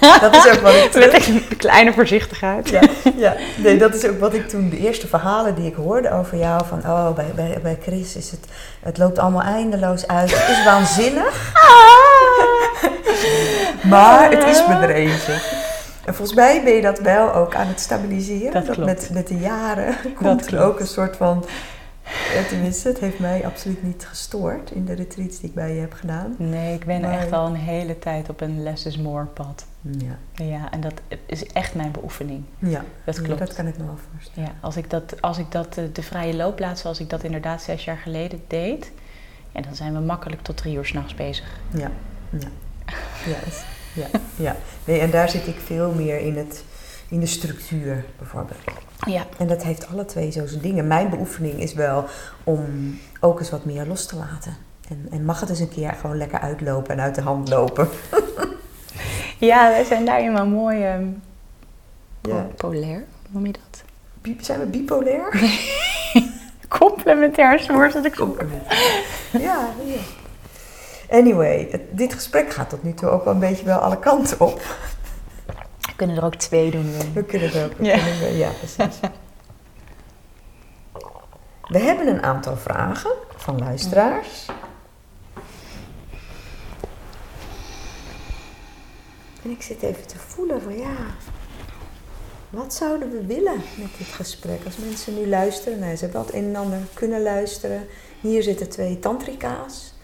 ja. 0.00 0.18
Dat 0.18 0.34
is 0.34 0.52
ook 0.52 0.60
wat 0.60 0.74
ik... 0.74 0.94
Met 1.12 1.26
een 1.26 1.56
kleine 1.56 1.92
voorzichtigheid. 1.92 2.68
Ja, 2.68 2.80
ja, 3.16 3.36
nee, 3.56 3.78
dat 3.78 3.94
is 3.94 4.06
ook 4.06 4.20
wat 4.20 4.34
ik 4.34 4.48
toen, 4.48 4.70
de 4.70 4.78
eerste 4.78 5.06
verhalen 5.06 5.54
die 5.54 5.66
ik 5.66 5.74
hoorde 5.74 6.10
over 6.10 6.38
jou, 6.38 6.66
van 6.66 6.78
oh, 6.78 7.14
bij, 7.14 7.32
bij, 7.34 7.58
bij 7.62 7.78
Chris 7.82 8.16
is 8.16 8.30
het, 8.30 8.46
het 8.80 8.98
loopt 8.98 9.18
allemaal 9.18 9.42
eindeloos 9.42 10.06
uit. 10.06 10.30
Het 10.38 10.56
is 10.56 10.64
waanzinnig, 10.64 11.52
maar 13.82 14.30
het 14.30 14.44
is 14.44 14.66
bedreven. 14.66 15.34
En 16.04 16.14
volgens 16.14 16.36
mij 16.36 16.62
ben 16.64 16.72
je 16.72 16.82
dat 16.82 16.98
wel 16.98 17.34
ook 17.34 17.54
aan 17.54 17.66
het 17.66 17.80
stabiliseren. 17.80 18.52
Dat 18.52 18.64
klopt. 18.64 18.84
Met, 18.84 19.10
met 19.12 19.28
de 19.28 19.36
jaren 19.36 19.96
komt 20.14 20.52
er 20.52 20.62
ook 20.62 20.80
een 20.80 20.86
soort 20.86 21.16
van, 21.16 21.44
tenminste, 22.48 22.88
het 22.88 22.98
heeft 22.98 23.18
mij 23.18 23.44
absoluut 23.46 23.82
niet 23.82 24.06
gestoord 24.08 24.70
in 24.70 24.84
de 24.84 24.92
retreats 24.92 25.38
die 25.40 25.48
ik 25.48 25.54
bij 25.54 25.74
je 25.74 25.80
heb 25.80 25.92
gedaan. 25.92 26.34
Nee, 26.38 26.74
ik 26.74 26.84
ben 26.84 27.00
Maar- 27.00 27.18
echt 27.18 27.32
al 27.32 27.46
een 27.46 27.54
hele 27.54 27.98
tijd 27.98 28.28
op 28.28 28.40
een 28.40 28.62
less 28.62 28.86
is 28.86 28.96
more 28.96 29.24
pad. 29.24 29.66
Ja, 29.80 30.18
Ja, 30.44 30.70
en 30.70 30.80
dat 30.80 30.92
is 31.26 31.46
echt 31.46 31.74
mijn 31.74 31.90
beoefening. 31.92 32.44
ja. 32.58 32.84
Dat 33.04 33.16
Ja, 33.16 33.22
klopt. 33.22 33.38
dat 33.38 33.54
kan 33.54 33.66
ik 33.66 33.78
me 33.78 33.84
wel 33.84 33.98
voorstellen. 34.12 34.48
Ja, 34.48 34.54
als 34.60 34.76
ik 34.76 34.90
dat, 34.90 35.22
als 35.22 35.38
ik 35.38 35.52
dat 35.52 35.76
eh, 35.76 35.84
de 35.92 36.02
vrije 36.02 36.34
loop 36.36 36.58
laat, 36.58 36.78
zoals 36.78 37.00
ik 37.00 37.10
dat 37.10 37.22
inderdaad 37.24 37.62
zes 37.62 37.84
jaar 37.84 37.96
geleden 37.98 38.40
deed, 38.46 38.90
ja, 39.52 39.60
dan 39.60 39.74
zijn 39.74 39.92
we 39.92 40.00
makkelijk 40.00 40.42
tot 40.42 40.56
drie 40.56 40.76
uur 40.76 40.84
s'nachts 40.86 41.14
bezig. 41.14 41.60
Ja, 41.72 41.90
ja. 42.30 42.48
Ja, 43.26 43.36
ja, 43.94 44.06
ja. 44.36 44.56
Nee, 44.84 45.00
en 45.00 45.10
daar 45.10 45.28
zit 45.28 45.46
ik 45.46 45.56
veel 45.64 45.92
meer 45.92 46.20
in, 46.20 46.36
het, 46.36 46.64
in 47.08 47.20
de 47.20 47.26
structuur 47.26 48.04
bijvoorbeeld. 48.18 48.58
Ja. 49.06 49.26
En 49.38 49.46
dat 49.46 49.62
heeft 49.62 49.86
alle 49.92 50.04
twee 50.04 50.30
zo 50.30 50.46
zijn 50.46 50.60
dingen. 50.60 50.86
Mijn 50.86 51.10
beoefening 51.10 51.60
is 51.60 51.74
wel 51.74 52.04
om 52.44 52.98
ook 53.20 53.38
eens 53.38 53.50
wat 53.50 53.64
meer 53.64 53.86
los 53.86 54.06
te 54.06 54.16
laten. 54.16 54.56
En, 54.88 55.06
en 55.10 55.24
mag 55.24 55.40
het 55.40 55.48
eens 55.48 55.58
een 55.60 55.68
keer 55.68 55.92
gewoon 56.00 56.16
lekker 56.16 56.38
uitlopen 56.40 56.94
en 56.94 57.00
uit 57.00 57.14
de 57.14 57.20
hand 57.22 57.48
lopen. 57.48 57.88
Ja, 59.40 59.68
wij 59.70 59.84
zijn 59.84 60.04
daarin 60.04 60.32
wel 60.32 60.46
mooi 60.46 60.84
po- 62.20 62.30
Ja. 62.30 62.46
polair, 62.56 63.04
noem 63.30 63.46
je 63.46 63.52
dat? 63.52 63.82
Bi- 64.22 64.36
Zijn 64.40 64.60
we 64.60 64.66
bipolair? 64.66 65.40
Complementair 66.78 67.64
woord 67.68 67.92
dat 67.92 68.04
ik. 68.04 68.16
Ja, 69.32 69.68
ja. 69.84 70.00
Anyway, 71.10 71.68
het- 71.70 71.82
dit 71.90 72.14
gesprek 72.14 72.52
gaat 72.52 72.68
tot 72.70 72.82
nu 72.82 72.94
toe 72.94 73.08
ook 73.08 73.24
wel 73.24 73.32
een 73.34 73.38
beetje 73.40 73.64
wel 73.64 73.78
alle 73.78 73.98
kanten 73.98 74.40
op. 74.40 74.60
We 75.98 76.04
kunnen 76.04 76.22
er 76.22 76.28
ook 76.28 76.34
twee 76.34 76.70
doen. 76.70 76.92
We 77.14 77.24
kunnen 77.24 77.50
het 77.50 77.64
ook. 77.64 77.72
Ja. 77.80 77.98
kunnen 77.98 78.36
ja, 78.36 78.50
precies. 78.50 79.00
We 81.68 81.78
hebben 81.78 82.06
een 82.06 82.22
aantal 82.22 82.56
vragen 82.56 83.10
van 83.36 83.58
luisteraars. 83.58 84.46
En 89.42 89.50
ik 89.50 89.62
zit 89.62 89.82
even 89.82 90.06
te 90.06 90.18
voelen 90.18 90.62
van 90.62 90.78
ja, 90.78 90.96
wat 92.50 92.74
zouden 92.74 93.10
we 93.10 93.26
willen 93.26 93.62
met 93.76 93.90
dit 93.98 94.06
gesprek? 94.06 94.64
Als 94.64 94.76
mensen 94.76 95.14
nu 95.14 95.28
luisteren, 95.28 95.78
nou, 95.78 95.96
ze 95.96 96.04
hebben 96.04 96.22
wat 96.24 96.34
een 96.34 96.44
en 96.44 96.56
ander 96.56 96.78
kunnen 96.94 97.22
luisteren. 97.22 97.86
Hier 98.20 98.42
zitten 98.42 98.68
twee 98.68 98.98
tantrika's 98.98 99.94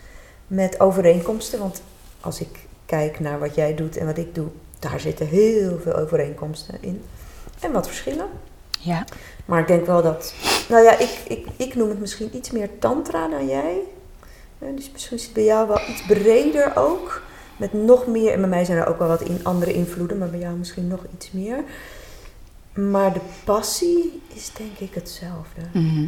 met 0.46 0.80
overeenkomsten. 0.80 1.58
Want 1.58 1.82
als 2.20 2.40
ik 2.40 2.66
kijk 2.86 3.20
naar 3.20 3.38
wat 3.38 3.54
jij 3.54 3.74
doet 3.74 3.96
en 3.96 4.06
wat 4.06 4.18
ik 4.18 4.34
doe, 4.34 4.48
daar 4.90 5.00
zitten 5.00 5.26
heel 5.26 5.78
veel 5.78 5.94
overeenkomsten 5.94 6.74
in. 6.80 7.02
En 7.60 7.72
wat 7.72 7.86
verschillen. 7.86 8.26
Ja. 8.78 9.04
Maar 9.44 9.60
ik 9.60 9.66
denk 9.66 9.86
wel 9.86 10.02
dat, 10.02 10.34
nou 10.68 10.82
ja, 10.82 10.98
ik, 10.98 11.10
ik, 11.28 11.46
ik 11.56 11.74
noem 11.74 11.88
het 11.88 12.00
misschien 12.00 12.36
iets 12.36 12.50
meer 12.50 12.68
tantra 12.78 13.28
dan 13.28 13.48
jij. 13.48 13.78
Dus 14.58 14.90
misschien 14.92 15.16
is 15.16 15.24
het 15.24 15.32
bij 15.32 15.44
jou 15.44 15.68
wel 15.68 15.80
iets 15.88 16.06
breder 16.06 16.76
ook. 16.76 17.22
Met 17.56 17.72
nog 17.72 18.06
meer, 18.06 18.32
en 18.32 18.40
bij 18.40 18.48
mij 18.48 18.64
zijn 18.64 18.78
er 18.78 18.86
ook 18.86 18.98
wel 18.98 19.08
wat 19.08 19.22
in 19.22 19.44
andere 19.44 19.72
invloeden, 19.72 20.18
maar 20.18 20.30
bij 20.30 20.38
jou 20.38 20.56
misschien 20.56 20.88
nog 20.88 21.04
iets 21.14 21.30
meer. 21.30 21.64
Maar 22.72 23.12
de 23.12 23.20
passie 23.44 24.22
is 24.34 24.52
denk 24.52 24.78
ik 24.78 24.94
hetzelfde. 24.94 25.60
Mhm. 25.72 26.06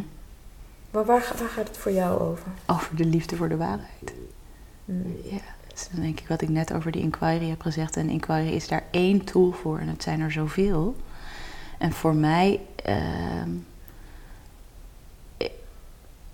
Maar 0.91 1.05
waar, 1.05 1.33
waar 1.39 1.49
gaat 1.49 1.67
het 1.67 1.77
voor 1.77 1.91
jou 1.91 2.21
over? 2.21 2.47
Over 2.65 2.95
de 2.95 3.05
liefde 3.05 3.35
voor 3.35 3.49
de 3.49 3.57
waarheid. 3.57 4.13
Mm. 4.85 5.17
Ja, 5.23 5.41
dus 5.77 5.87
dan 5.91 6.01
denk 6.01 6.19
ik 6.19 6.27
wat 6.27 6.41
ik 6.41 6.49
net 6.49 6.73
over 6.73 6.91
die 6.91 7.01
inquiry 7.01 7.49
heb 7.49 7.61
gezegd. 7.61 7.97
En 7.97 8.09
inquiry 8.09 8.47
is 8.47 8.67
daar 8.67 8.83
één 8.91 9.23
tool 9.23 9.51
voor 9.51 9.79
en 9.79 9.87
het 9.87 10.03
zijn 10.03 10.19
er 10.19 10.31
zoveel. 10.31 10.95
En 11.77 11.91
voor 11.91 12.15
mij 12.15 12.61
ehm, 12.75 13.49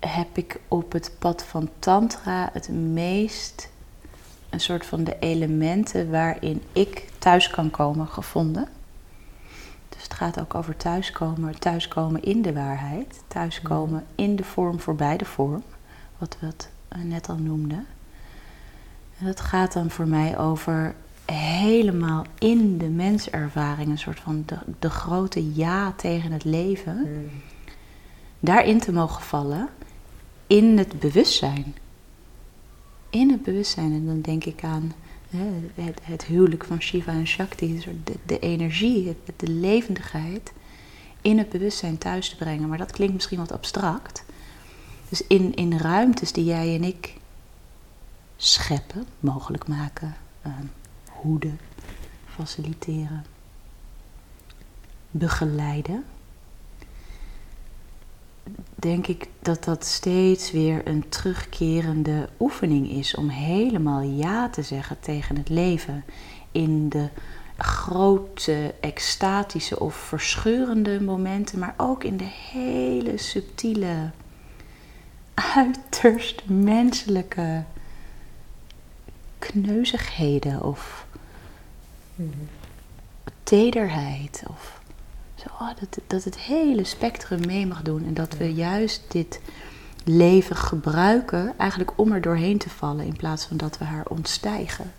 heb 0.00 0.36
ik 0.36 0.60
op 0.68 0.92
het 0.92 1.12
pad 1.18 1.44
van 1.44 1.70
Tantra 1.78 2.50
het 2.52 2.68
meest 2.68 3.70
een 4.50 4.60
soort 4.60 4.86
van 4.86 5.04
de 5.04 5.16
elementen 5.18 6.10
waarin 6.10 6.62
ik 6.72 7.08
thuis 7.18 7.50
kan 7.50 7.70
komen 7.70 8.06
gevonden. 8.06 8.68
Dus 9.88 10.02
het 10.02 10.14
gaat 10.14 10.40
ook 10.40 10.54
over 10.54 10.76
thuiskomen, 10.76 11.58
thuiskomen 11.58 12.22
in 12.22 12.42
de 12.42 12.52
waarheid, 12.52 13.22
thuiskomen 13.28 14.06
in 14.14 14.36
de 14.36 14.44
vorm 14.44 14.80
voorbij 14.80 15.16
de 15.16 15.24
vorm, 15.24 15.62
wat 16.18 16.36
we 16.40 16.46
het 16.46 16.68
eh, 16.88 17.02
net 17.02 17.28
al 17.28 17.36
noemden. 17.36 17.86
En 19.18 19.26
dat 19.26 19.40
gaat 19.40 19.72
dan 19.72 19.90
voor 19.90 20.08
mij 20.08 20.38
over 20.38 20.94
helemaal 21.24 22.26
in 22.38 22.78
de 22.78 22.88
menservaring, 22.88 23.88
een 23.88 23.98
soort 23.98 24.20
van 24.20 24.42
de, 24.46 24.56
de 24.78 24.90
grote 24.90 25.54
ja 25.54 25.92
tegen 25.92 26.32
het 26.32 26.44
leven, 26.44 26.96
Mm. 26.96 27.30
daarin 28.40 28.80
te 28.80 28.92
mogen 28.92 29.22
vallen, 29.22 29.68
in 30.46 30.78
het 30.78 30.98
bewustzijn. 30.98 31.74
In 33.10 33.30
het 33.30 33.42
bewustzijn. 33.42 33.92
En 33.92 34.06
dan 34.06 34.20
denk 34.20 34.44
ik 34.44 34.64
aan 34.64 34.92
hè, 35.30 35.46
het, 35.82 36.00
het 36.02 36.24
huwelijk 36.24 36.64
van 36.64 36.82
Shiva 36.82 37.12
en 37.12 37.26
Shakti, 37.26 37.84
de, 38.04 38.14
de 38.26 38.38
energie, 38.38 39.16
de 39.36 39.48
levendigheid, 39.48 40.52
in 41.20 41.38
het 41.38 41.48
bewustzijn 41.48 41.98
thuis 41.98 42.28
te 42.28 42.36
brengen. 42.36 42.68
Maar 42.68 42.78
dat 42.78 42.92
klinkt 42.92 43.14
misschien 43.14 43.38
wat 43.38 43.52
abstract. 43.52 44.24
Dus 45.08 45.26
in, 45.26 45.54
in 45.54 45.78
ruimtes 45.78 46.32
die 46.32 46.44
jij 46.44 46.74
en 46.74 46.84
ik 46.84 47.14
scheppen, 48.44 49.06
mogelijk 49.20 49.68
maken, 49.68 50.16
ehm, 50.42 50.66
hoeden, 51.10 51.60
faciliteren, 52.26 53.24
begeleiden. 55.10 56.04
Denk 58.74 59.06
ik 59.06 59.28
dat 59.42 59.64
dat 59.64 59.84
steeds 59.84 60.50
weer 60.50 60.88
een 60.88 61.08
terugkerende 61.08 62.28
oefening 62.40 62.90
is 62.90 63.14
om 63.14 63.28
helemaal 63.28 64.00
ja 64.00 64.48
te 64.48 64.62
zeggen 64.62 65.00
tegen 65.00 65.36
het 65.36 65.48
leven. 65.48 66.04
In 66.52 66.88
de 66.88 67.08
grote, 67.56 68.74
extatische 68.80 69.80
of 69.80 69.94
verscheurende 69.94 71.00
momenten, 71.00 71.58
maar 71.58 71.74
ook 71.76 72.04
in 72.04 72.16
de 72.16 72.30
hele 72.52 73.18
subtiele, 73.18 74.10
uiterst 75.34 76.48
menselijke 76.48 77.64
kneuzigheden 79.52 80.62
of 80.62 81.06
Mhm. 82.14 82.28
tederheid. 83.42 84.42
Of 84.48 84.80
zo, 85.34 85.44
oh, 85.60 85.68
dat, 85.80 85.98
dat 86.06 86.24
het 86.24 86.38
hele 86.38 86.84
spectrum 86.84 87.46
mee 87.46 87.66
mag 87.66 87.82
doen. 87.82 88.04
En 88.06 88.14
dat 88.14 88.36
we 88.36 88.52
juist 88.54 89.02
dit 89.08 89.40
leven 90.04 90.56
gebruiken 90.56 91.54
eigenlijk 91.58 91.92
om 91.98 92.12
er 92.12 92.20
doorheen 92.20 92.58
te 92.58 92.70
vallen 92.70 93.04
in 93.06 93.16
plaats 93.16 93.44
van 93.46 93.56
dat 93.56 93.78
we 93.78 93.84
haar 93.84 94.06
ontstijgen. 94.08 94.92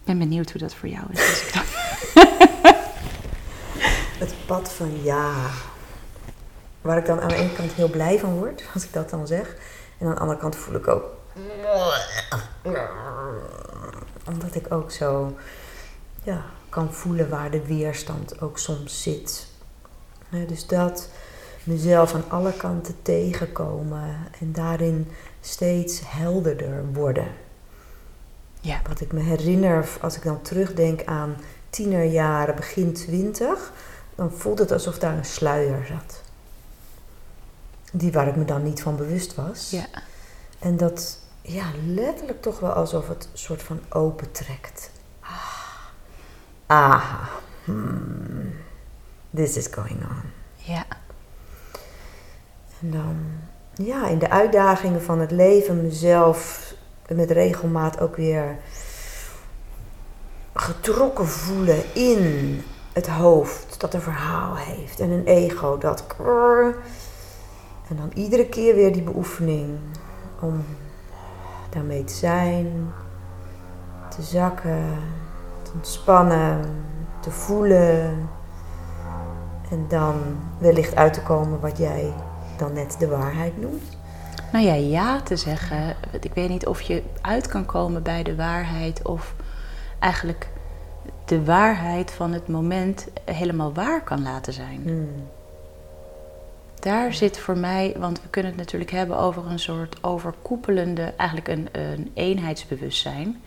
Ik 0.00 0.16
ben 0.16 0.18
benieuwd 0.18 0.50
hoe 0.50 0.60
dat 0.60 0.74
voor 0.74 0.88
jou 0.88 1.04
is. 1.12 1.18
als 1.28 1.42
ik 1.46 1.52
dat- 1.54 1.64
Het 4.20 4.34
pad 4.46 4.72
van 4.72 5.02
ja. 5.02 5.32
Waar 6.80 6.98
ik 6.98 7.06
dan 7.06 7.20
aan 7.20 7.28
de 7.28 7.34
ene 7.34 7.52
kant 7.52 7.72
heel 7.72 7.90
blij 7.90 8.18
van 8.18 8.38
word, 8.38 8.62
als 8.74 8.84
ik 8.84 8.92
dat 8.92 9.10
dan 9.10 9.26
zeg. 9.26 9.56
En 10.00 10.06
aan 10.06 10.14
de 10.14 10.20
andere 10.20 10.38
kant 10.38 10.56
voel 10.56 10.74
ik 10.74 10.88
ook. 10.88 11.04
Omdat 14.26 14.54
ik 14.54 14.72
ook 14.72 14.90
zo 14.90 15.36
ja, 16.22 16.44
kan 16.68 16.92
voelen 16.92 17.28
waar 17.28 17.50
de 17.50 17.66
weerstand 17.66 18.40
ook 18.40 18.58
soms 18.58 19.02
zit. 19.02 19.46
Dus 20.46 20.66
dat 20.66 21.08
mezelf 21.64 22.14
aan 22.14 22.24
alle 22.28 22.52
kanten 22.52 23.02
tegenkomen 23.02 24.16
en 24.40 24.52
daarin 24.52 25.08
steeds 25.40 26.00
helderder 26.04 26.84
worden. 26.92 27.28
Ja. 28.60 28.80
Wat 28.88 29.00
ik 29.00 29.12
me 29.12 29.20
herinner, 29.20 29.88
als 30.00 30.16
ik 30.16 30.22
dan 30.22 30.42
terugdenk 30.42 31.04
aan 31.04 31.36
tienerjaren, 31.70 32.56
begin 32.56 32.92
twintig, 32.92 33.72
dan 34.14 34.32
voelt 34.32 34.58
het 34.58 34.72
alsof 34.72 34.98
daar 34.98 35.16
een 35.16 35.24
sluier 35.24 35.86
zat. 35.86 36.29
Die 37.92 38.12
waar 38.12 38.28
ik 38.28 38.36
me 38.36 38.44
dan 38.44 38.62
niet 38.62 38.82
van 38.82 38.96
bewust 38.96 39.34
was. 39.34 39.70
Ja. 39.70 39.86
En 40.58 40.76
dat, 40.76 41.18
ja, 41.40 41.64
letterlijk 41.86 42.42
toch 42.42 42.60
wel 42.60 42.72
alsof 42.72 43.08
het 43.08 43.28
een 43.32 43.38
soort 43.38 43.62
van 43.62 43.80
opentrekt. 43.88 44.90
Ah, 45.20 45.76
aha, 46.66 47.28
hmm, 47.64 48.52
this 49.34 49.56
is 49.56 49.66
going 49.66 50.02
on. 50.02 50.22
Ja. 50.54 50.84
En 52.80 52.90
dan, 52.90 53.16
ja, 53.86 54.08
in 54.08 54.18
de 54.18 54.30
uitdagingen 54.30 55.02
van 55.02 55.18
het 55.18 55.30
leven 55.30 55.82
mezelf 55.82 56.74
met 57.08 57.30
regelmaat 57.30 58.00
ook 58.00 58.16
weer 58.16 58.56
getrokken 60.54 61.28
voelen 61.28 61.94
in 61.94 62.62
het 62.92 63.06
hoofd 63.06 63.80
dat 63.80 63.94
een 63.94 64.00
verhaal 64.00 64.56
heeft 64.56 65.00
en 65.00 65.10
een 65.10 65.26
ego 65.26 65.78
dat. 65.78 66.06
krrr. 66.06 66.76
En 67.90 67.96
dan 67.96 68.10
iedere 68.14 68.48
keer 68.48 68.74
weer 68.74 68.92
die 68.92 69.02
beoefening 69.02 69.78
om 70.40 70.64
daarmee 71.70 72.04
te 72.04 72.14
zijn, 72.14 72.92
te 74.08 74.22
zakken, 74.22 74.84
te 75.62 75.70
ontspannen, 75.74 76.60
te 77.20 77.30
voelen. 77.30 78.28
En 79.70 79.84
dan 79.88 80.14
wellicht 80.58 80.96
uit 80.96 81.12
te 81.12 81.22
komen 81.22 81.60
wat 81.60 81.78
jij 81.78 82.12
dan 82.56 82.72
net 82.72 82.96
de 82.98 83.08
waarheid 83.08 83.60
noemt. 83.60 83.98
Nou 84.52 84.64
ja, 84.64 84.74
ja 84.74 85.20
te 85.20 85.36
zeggen. 85.36 85.96
Ik 86.20 86.34
weet 86.34 86.48
niet 86.48 86.66
of 86.66 86.80
je 86.80 87.02
uit 87.20 87.46
kan 87.46 87.66
komen 87.66 88.02
bij 88.02 88.22
de 88.22 88.36
waarheid 88.36 89.02
of 89.02 89.34
eigenlijk 89.98 90.48
de 91.24 91.44
waarheid 91.44 92.10
van 92.10 92.32
het 92.32 92.48
moment 92.48 93.08
helemaal 93.24 93.72
waar 93.72 94.02
kan 94.02 94.22
laten 94.22 94.52
zijn. 94.52 94.80
Hmm. 94.82 95.28
Daar 96.80 97.14
zit 97.14 97.38
voor 97.38 97.58
mij, 97.58 97.94
want 97.98 98.22
we 98.22 98.28
kunnen 98.28 98.50
het 98.50 98.60
natuurlijk 98.60 98.90
hebben 98.90 99.18
over 99.18 99.46
een 99.46 99.58
soort 99.58 100.04
overkoepelende, 100.04 101.02
eigenlijk 101.02 101.48
een, 101.48 101.68
een 101.72 102.10
eenheidsbewustzijn. 102.14 103.42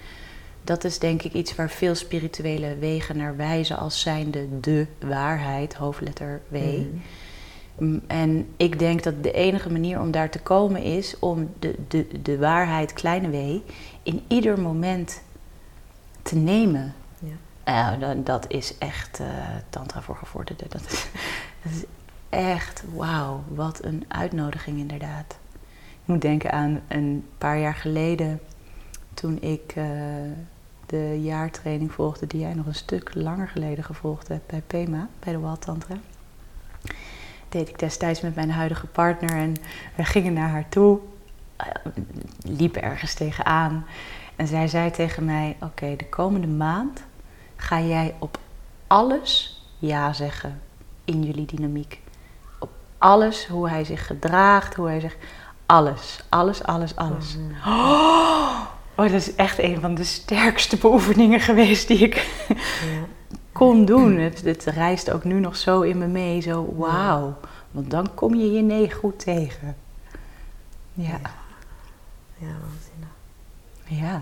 Dat 0.63 0.83
is 0.83 0.99
denk 0.99 1.23
ik 1.23 1.33
iets 1.33 1.55
waar 1.55 1.69
veel 1.69 1.95
spirituele 1.95 2.77
wegen 2.77 3.17
naar 3.17 3.35
wijzen 3.35 3.77
als 3.77 4.01
zijnde 4.01 4.59
de 4.59 4.87
waarheid, 4.99 5.73
hoofdletter 5.73 6.41
W. 6.47 6.55
Hmm. 6.55 7.01
Mm, 7.77 8.01
En 8.07 8.47
ik 8.57 8.79
denk 8.79 9.03
dat 9.03 9.23
de 9.23 9.31
enige 9.31 9.71
manier 9.71 9.99
om 9.99 10.11
daar 10.11 10.29
te 10.29 10.39
komen 10.39 10.81
is 10.81 11.19
om 11.19 11.49
de, 11.59 11.75
de, 11.87 12.21
de 12.21 12.37
waarheid, 12.37 12.93
kleine 12.93 13.29
w, 13.29 13.59
in 14.03 14.23
ieder 14.27 14.59
moment 14.59 15.21
te 16.21 16.35
nemen. 16.35 16.93
Ja. 17.19 17.33
Ja, 17.65 18.15
dat, 18.15 18.45
is 18.47 18.77
echt 18.77 19.19
eh, 19.19 19.27
tantra 19.69 20.01
voor 20.01 20.15
gevorderden. 20.15 20.67
Dat 20.69 20.81
is, 20.81 21.07
dat 21.63 21.71
is 21.71 21.83
echt, 22.33 22.83
wauw, 22.95 23.43
wat 23.47 23.83
een 23.83 24.05
uitnodiging 24.07 24.77
inderdaad. 24.77 25.37
Ik 25.91 26.09
moet 26.09 26.21
denken 26.21 26.51
aan 26.51 26.81
een 26.87 27.25
paar 27.37 27.59
jaar 27.59 27.75
geleden, 27.75 28.39
toen 29.13 29.41
ik 29.41 29.73
eh, 29.75 29.85
de 30.85 31.21
jaartraining 31.21 31.91
volgde, 31.91 32.27
die 32.27 32.39
jij 32.39 32.53
nog 32.53 32.65
een 32.65 32.75
stuk 32.75 33.13
langer 33.13 33.47
geleden 33.47 33.83
gevolgd 33.83 34.27
hebt 34.27 34.47
bij 34.47 34.61
PEMA, 34.67 35.07
bij 35.19 35.33
de 35.33 35.39
Wild 35.39 35.61
Tantra 35.61 35.97
deed 37.53 37.69
ik 37.69 37.79
destijds 37.79 38.21
met 38.21 38.35
mijn 38.35 38.51
huidige 38.51 38.87
partner 38.87 39.35
en 39.35 39.55
we 39.95 40.03
gingen 40.03 40.33
naar 40.33 40.49
haar 40.49 40.69
toe, 40.69 40.99
uh, 41.61 41.67
liepen 42.41 42.81
ergens 42.81 43.13
tegenaan 43.13 43.85
en 44.35 44.47
zij 44.47 44.67
zei 44.67 44.91
tegen 44.91 45.25
mij: 45.25 45.55
Oké, 45.59 45.95
de 45.95 46.09
komende 46.09 46.47
maand 46.47 47.03
ga 47.55 47.81
jij 47.81 48.15
op 48.19 48.39
alles 48.87 49.61
ja 49.79 50.13
zeggen 50.13 50.61
in 51.05 51.23
jullie 51.23 51.45
dynamiek. 51.45 52.01
Alles, 53.03 53.47
hoe 53.47 53.69
hij 53.69 53.83
zich 53.83 54.07
gedraagt, 54.07 54.75
hoe 54.75 54.87
hij 54.87 54.99
zich. 54.99 55.15
Alles, 55.65 56.19
alles, 56.29 56.63
alles, 56.63 56.95
alles. 56.95 57.37
Oh, 57.65 58.59
oh, 58.95 59.05
dat 59.05 59.11
is 59.11 59.35
echt 59.35 59.59
een 59.59 59.79
van 59.81 59.95
de 59.95 60.03
sterkste 60.03 60.77
beoefeningen 60.77 61.39
geweest 61.39 61.87
die 61.87 61.97
ik 61.97 62.15
Ja. 62.47 63.05
kon 63.51 63.85
doen. 63.85 64.17
Het, 64.17 64.41
het 64.41 64.63
reist 64.63 65.11
ook 65.11 65.23
nu 65.23 65.39
nog 65.39 65.55
zo 65.55 65.81
in 65.81 65.97
me 65.97 66.07
mee, 66.07 66.41
zo 66.41 66.73
wauw. 66.77 67.35
Want 67.71 67.89
dan 67.91 68.13
kom 68.13 68.35
je 68.35 68.51
je 68.51 68.61
nee 68.61 68.91
goed 68.91 69.19
tegen. 69.19 69.75
Ja, 70.93 71.19
Ja, 72.37 72.47
waanzinnig. 72.61 73.09
ja. 74.09 74.21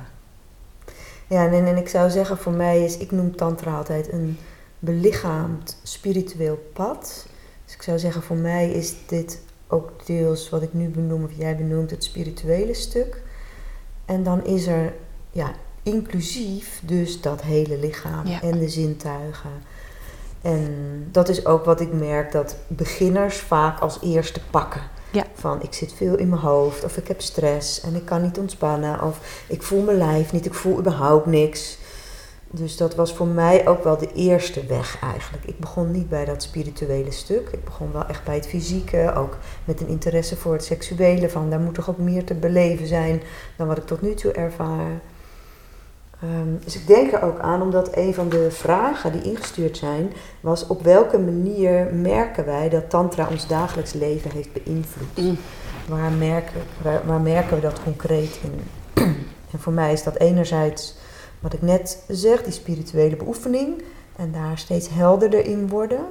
Ja, 1.28 1.46
en, 1.48 1.68
en 1.68 1.78
ik 1.78 1.88
zou 1.90 2.10
zeggen, 2.10 2.38
voor 2.38 2.52
mij 2.54 2.84
is, 2.84 2.98
ik 2.98 3.12
noem 3.12 3.36
tantra 3.36 3.76
altijd 3.78 4.12
een 4.12 4.38
belichaamd 4.80 5.80
spiritueel 5.84 6.70
pad. 6.74 7.28
Dus 7.72 7.80
ik 7.80 7.86
zou 7.86 8.00
zeggen, 8.00 8.24
voor 8.24 8.36
mij 8.36 8.72
is 8.72 8.94
dit 9.08 9.40
ook 9.68 10.06
deels 10.06 10.50
wat 10.50 10.62
ik 10.62 10.74
nu 10.74 10.90
benoem, 10.90 11.24
of 11.24 11.32
jij 11.36 11.56
benoemt, 11.56 11.92
het 11.92 12.04
spirituele 12.04 12.74
stuk. 12.74 13.22
En 14.06 14.24
dan 14.24 14.46
is 14.46 14.68
er, 14.68 14.94
ja, 15.32 15.52
inclusief 15.84 16.82
dus 16.86 17.22
dat 17.22 17.42
hele 17.42 17.78
lichaam 17.78 18.28
Ja. 18.28 18.42
en 18.42 18.60
de 18.60 18.70
zintuigen. 18.70 19.50
En 20.42 21.08
dat 21.12 21.30
is 21.30 21.46
ook 21.46 21.66
wat 21.66 21.82
ik 21.82 21.94
merk 21.94 22.32
dat 22.32 22.56
beginners 22.68 23.38
vaak 23.38 23.80
als 23.80 24.00
eerste 24.02 24.40
pakken. 24.50 24.82
Ja. 25.12 25.26
Van 25.34 25.62
ik 25.62 25.74
zit 25.74 25.94
veel 25.94 26.18
in 26.18 26.30
mijn 26.30 26.42
hoofd, 26.42 26.84
of 26.84 26.98
ik 26.98 27.08
heb 27.08 27.22
stress 27.22 27.82
en 27.82 27.96
ik 27.96 28.06
kan 28.06 28.22
niet 28.22 28.38
ontspannen, 28.38 29.02
of 29.02 29.44
ik 29.48 29.64
voel 29.64 29.82
mijn 29.82 29.98
lijf 29.98 30.32
niet, 30.32 30.46
ik 30.46 30.54
voel 30.54 30.78
überhaupt 30.80 31.26
niks. 31.26 31.78
Dus 32.54 32.78
dat 32.78 32.96
was 32.96 33.14
voor 33.14 33.28
mij 33.28 33.68
ook 33.68 33.84
wel 33.84 33.98
de 33.98 34.14
eerste 34.14 34.66
weg 34.66 34.98
eigenlijk. 35.02 35.46
Ik 35.46 35.60
begon 35.60 35.92
niet 35.92 36.10
bij 36.10 36.26
dat 36.26 36.44
spirituele 36.44 37.12
stuk. 37.12 37.50
Ik 37.50 37.64
begon 37.64 37.92
wel 37.92 38.06
echt 38.06 38.24
bij 38.24 38.36
het 38.36 38.48
fysieke, 38.48 39.14
ook 39.16 39.38
met 39.66 39.82
een 39.82 39.88
interesse 39.88 40.36
voor 40.36 40.54
het 40.54 40.64
seksuele. 40.64 41.30
Van 41.30 41.50
daar 41.50 41.60
moet 41.60 41.74
toch 41.74 41.90
ook 41.90 41.98
meer 41.98 42.24
te 42.24 42.34
beleven 42.34 42.88
zijn 42.88 43.22
dan 43.58 43.68
wat 43.68 43.78
ik 43.78 43.86
tot 43.86 44.02
nu 44.02 44.14
toe 44.14 44.32
ervaar. 44.32 45.02
Ehm, 46.22 46.64
dus 46.64 46.76
ik 46.76 46.88
denk 46.88 47.14
er 47.14 47.22
ook 47.22 47.40
aan, 47.40 47.62
omdat 47.62 47.96
een 47.96 48.14
van 48.14 48.30
de 48.30 48.52
vragen 48.52 49.12
die 49.12 49.22
ingestuurd 49.22 49.78
zijn, 49.78 50.14
was 50.42 50.68
op 50.68 50.84
welke 50.84 51.20
manier 51.20 51.94
merken 51.94 52.46
wij 52.46 52.70
dat 52.70 52.90
tantra 52.90 53.28
ons 53.28 53.48
dagelijks 53.48 53.94
leven 53.94 54.32
heeft 54.32 54.54
beïnvloed? 54.54 55.18
Mm. 55.18 55.38
Waar, 55.88 56.12
merken, 56.12 56.62
waar, 56.82 57.02
waar 57.06 57.22
merken 57.22 57.56
we 57.56 57.62
dat 57.62 57.84
concreet 57.84 58.40
in? 58.44 58.60
en 59.52 59.60
voor 59.60 59.74
mij 59.74 59.94
is 59.94 60.04
dat 60.04 60.16
enerzijds 60.16 61.00
wat 61.42 61.54
ik 61.54 61.62
net 61.62 62.04
zeg, 62.08 62.44
die 62.44 62.54
spirituele 62.54 63.16
beoefening. 63.16 63.84
En 64.16 64.32
daar 64.32 64.58
steeds 64.58 64.90
helderder 64.90 65.46
in 65.46 65.68
worden. 65.68 66.06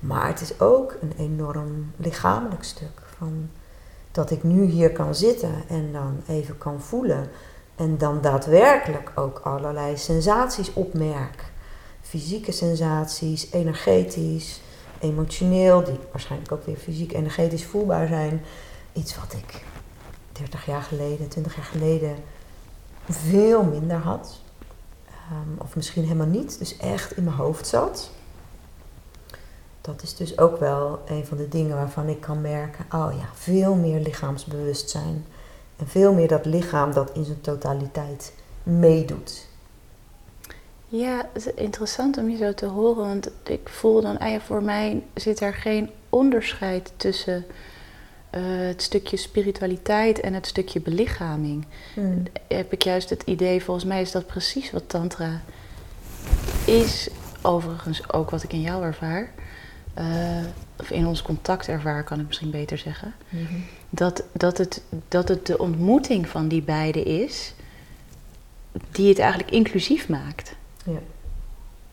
Maar 0.00 0.26
het 0.26 0.40
is 0.40 0.60
ook 0.60 0.96
een 1.00 1.12
enorm 1.18 1.92
lichamelijk 1.96 2.64
stuk. 2.64 3.02
Van 3.16 3.50
dat 4.12 4.30
ik 4.30 4.42
nu 4.42 4.64
hier 4.64 4.92
kan 4.92 5.14
zitten 5.14 5.54
en 5.68 5.92
dan 5.92 6.22
even 6.28 6.58
kan 6.58 6.80
voelen. 6.80 7.28
En 7.76 7.98
dan 7.98 8.20
daadwerkelijk 8.20 9.12
ook 9.14 9.38
allerlei 9.38 9.96
sensaties 9.96 10.72
opmerk. 10.72 11.44
Fysieke 12.00 12.52
sensaties, 12.52 13.50
energetisch, 13.50 14.60
emotioneel, 15.00 15.84
die 15.84 15.98
waarschijnlijk 16.10 16.52
ook 16.52 16.66
weer 16.66 16.76
fysiek 16.76 17.12
energetisch 17.12 17.64
voelbaar 17.64 18.06
zijn. 18.06 18.42
Iets 18.92 19.16
wat 19.16 19.32
ik 19.32 19.64
30 20.32 20.66
jaar 20.66 20.82
geleden, 20.82 21.28
20 21.28 21.56
jaar 21.56 21.64
geleden 21.64 22.16
veel 23.08 23.62
minder 23.64 23.96
had. 23.96 24.40
Um, 25.32 25.56
of 25.58 25.76
misschien 25.76 26.02
helemaal 26.02 26.26
niet, 26.26 26.58
dus 26.58 26.76
echt 26.76 27.16
in 27.16 27.24
mijn 27.24 27.36
hoofd 27.36 27.66
zat. 27.66 28.10
Dat 29.80 30.02
is 30.02 30.16
dus 30.16 30.38
ook 30.38 30.58
wel 30.58 31.02
een 31.06 31.26
van 31.26 31.36
de 31.36 31.48
dingen 31.48 31.76
waarvan 31.76 32.08
ik 32.08 32.20
kan 32.20 32.40
merken, 32.40 32.84
oh 32.90 33.12
ja, 33.18 33.28
veel 33.34 33.74
meer 33.74 34.00
lichaamsbewustzijn. 34.00 35.26
En 35.76 35.88
veel 35.88 36.12
meer 36.12 36.28
dat 36.28 36.44
lichaam 36.44 36.92
dat 36.92 37.10
in 37.14 37.24
zijn 37.24 37.40
totaliteit 37.40 38.32
meedoet. 38.62 39.46
Ja, 40.86 41.16
het 41.32 41.46
is 41.46 41.54
interessant 41.54 42.18
om 42.18 42.28
je 42.28 42.36
zo 42.36 42.54
te 42.54 42.66
horen, 42.66 43.06
want 43.06 43.30
ik 43.44 43.68
voel 43.68 44.02
dan, 44.02 44.18
ah 44.18 44.30
ja, 44.30 44.40
voor 44.40 44.62
mij 44.62 45.02
zit 45.14 45.40
er 45.40 45.54
geen 45.54 45.90
onderscheid 46.08 46.92
tussen 46.96 47.44
uh, 48.36 48.66
het 48.66 48.82
stukje 48.82 49.16
spiritualiteit 49.16 50.20
en 50.20 50.34
het 50.34 50.46
stukje 50.46 50.80
belichaming. 50.80 51.66
Hmm. 51.94 52.22
Heb 52.48 52.72
ik 52.72 52.82
juist 52.82 53.10
het 53.10 53.22
idee, 53.22 53.62
volgens 53.62 53.86
mij 53.86 54.00
is 54.00 54.10
dat 54.10 54.26
precies 54.26 54.70
wat 54.70 54.88
Tantra 54.88 55.40
is, 56.64 57.08
overigens 57.42 58.12
ook 58.12 58.30
wat 58.30 58.42
ik 58.42 58.52
in 58.52 58.60
jou 58.60 58.84
ervaar, 58.84 59.32
uh, 59.98 60.04
of 60.78 60.90
in 60.90 61.06
ons 61.06 61.22
contact 61.22 61.68
ervaar, 61.68 62.04
kan 62.04 62.20
ik 62.20 62.26
misschien 62.26 62.50
beter 62.50 62.78
zeggen. 62.78 63.14
Mm-hmm. 63.28 63.64
Dat, 63.90 64.24
dat, 64.32 64.58
het, 64.58 64.82
dat 65.08 65.28
het 65.28 65.46
de 65.46 65.58
ontmoeting 65.58 66.28
van 66.28 66.48
die 66.48 66.62
beiden 66.62 67.04
is, 67.04 67.54
die 68.90 69.08
het 69.08 69.18
eigenlijk 69.18 69.50
inclusief 69.50 70.08
maakt. 70.08 70.54
Ja. 70.84 70.98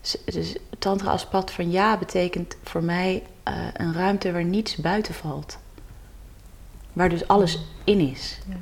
Dus, 0.00 0.16
dus 0.24 0.56
tantra 0.78 1.10
als 1.10 1.26
pad 1.26 1.50
van 1.50 1.70
ja 1.70 1.98
betekent 1.98 2.56
voor 2.62 2.82
mij 2.82 3.22
uh, 3.48 3.54
een 3.72 3.94
ruimte 3.94 4.32
waar 4.32 4.44
niets 4.44 4.76
buiten 4.76 5.14
valt. 5.14 5.58
Waar 6.92 7.08
dus 7.08 7.28
alles 7.28 7.64
in 7.84 8.00
is. 8.00 8.40
Ja. 8.48 8.56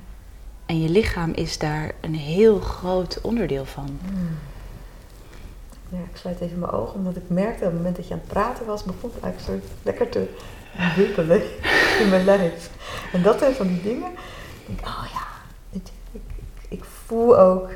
En 0.66 0.82
je 0.82 0.88
lichaam 0.88 1.32
is 1.32 1.58
daar 1.58 1.92
een 2.00 2.14
heel 2.14 2.60
groot 2.60 3.20
onderdeel 3.22 3.64
van. 3.64 3.98
Hmm. 4.04 4.38
Ja, 5.88 5.98
ik 5.98 6.16
sluit 6.16 6.40
even 6.40 6.58
mijn 6.58 6.72
ogen, 6.72 6.94
omdat 6.94 7.16
ik 7.16 7.22
merkte 7.26 7.64
op 7.64 7.70
het 7.70 7.76
moment 7.76 7.96
dat 7.96 8.08
je 8.08 8.14
aan 8.14 8.20
het 8.20 8.28
praten 8.28 8.66
was, 8.66 8.84
begon 8.84 9.10
het 9.14 9.22
eigenlijk 9.22 9.62
zo 9.62 9.68
lekker 9.82 10.08
te 10.08 10.28
wippelen 10.96 11.42
in 12.02 12.08
mijn 12.08 12.24
lijf. 12.24 12.70
En 13.12 13.22
dat 13.22 13.38
zijn 13.38 13.54
van 13.54 13.66
die 13.66 13.82
dingen. 13.82 14.10
Ik 14.10 14.66
denk, 14.66 14.80
oh 14.80 15.04
ja, 15.12 15.26
ik, 15.70 15.82
ik, 16.12 16.22
ik 16.68 16.84
voel 16.84 17.38
ook 17.38 17.70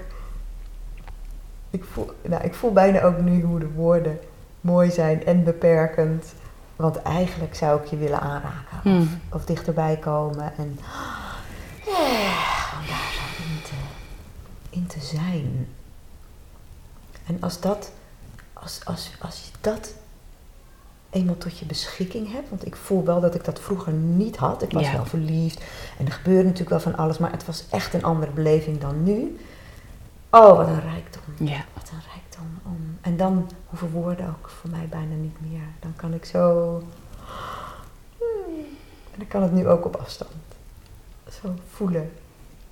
ik 1.74 1.84
voel, 1.84 2.10
nou, 2.22 2.44
ik 2.44 2.54
voel 2.54 2.72
bijna 2.72 3.02
ook 3.02 3.20
nu 3.20 3.42
hoe 3.42 3.58
de 3.58 3.70
woorden 3.70 4.18
mooi 4.60 4.90
zijn 4.90 5.24
en 5.24 5.44
beperkend. 5.44 6.34
Want 6.76 7.02
eigenlijk 7.02 7.54
zou 7.54 7.80
ik 7.80 7.86
je 7.86 7.96
willen 7.96 8.20
aanraken. 8.20 8.78
Hmm. 8.82 9.00
Of, 9.00 9.08
of, 9.28 9.44
dichterbij 9.44 9.96
komen. 9.96 10.52
En 10.56 10.78
yeah, 11.84 12.72
daar 12.88 13.12
zo 13.12 13.42
in 13.42 13.62
te, 13.62 13.74
in 14.70 14.86
te 14.86 15.00
zijn. 15.00 15.68
En 17.26 17.36
als 17.40 17.60
dat, 17.60 17.90
als, 18.52 18.80
als, 18.84 19.10
als 19.20 19.44
je 19.44 19.50
dat 19.60 19.94
eenmaal 21.14 21.38
tot 21.38 21.58
je 21.58 21.64
beschikking 21.64 22.32
hebt. 22.32 22.48
Want 22.48 22.66
ik 22.66 22.76
voel 22.76 23.04
wel 23.04 23.20
dat 23.20 23.34
ik 23.34 23.44
dat 23.44 23.60
vroeger 23.60 23.92
niet 23.92 24.36
had. 24.36 24.62
Ik 24.62 24.72
was 24.72 24.82
Ja. 24.82 24.92
wel 24.92 25.06
verliefd. 25.06 25.64
En 25.98 26.06
er 26.06 26.12
gebeurde 26.12 26.42
natuurlijk 26.42 26.70
wel 26.70 26.80
van 26.80 26.96
alles. 26.96 27.18
Maar 27.18 27.30
het 27.30 27.46
was 27.46 27.64
echt 27.70 27.94
een 27.94 28.04
andere 28.04 28.32
beleving 28.32 28.80
dan 28.80 29.02
nu. 29.02 29.38
Oh, 30.30 30.56
wat 30.56 30.66
een 30.66 30.80
rijkdom. 30.80 31.48
Ja. 31.48 31.64
Wat 31.74 31.90
een 31.92 32.02
rijkdom. 32.12 32.60
Om, 32.64 32.93
en 33.04 33.16
dan 33.16 33.50
hoeven 33.66 33.90
woorden 33.90 34.26
ook 34.26 34.48
voor 34.48 34.70
mij 34.70 34.86
bijna 34.90 35.14
niet 35.14 35.36
meer. 35.50 35.66
Dan 35.80 35.92
kan 35.96 36.14
ik 36.14 36.24
zo... 36.24 36.76
En 39.12 39.18
dan 39.18 39.28
kan 39.28 39.42
het 39.42 39.52
nu 39.52 39.68
ook 39.68 39.84
op 39.84 39.96
afstand. 39.96 40.30
Zo 41.30 41.48
voelen, 41.70 42.10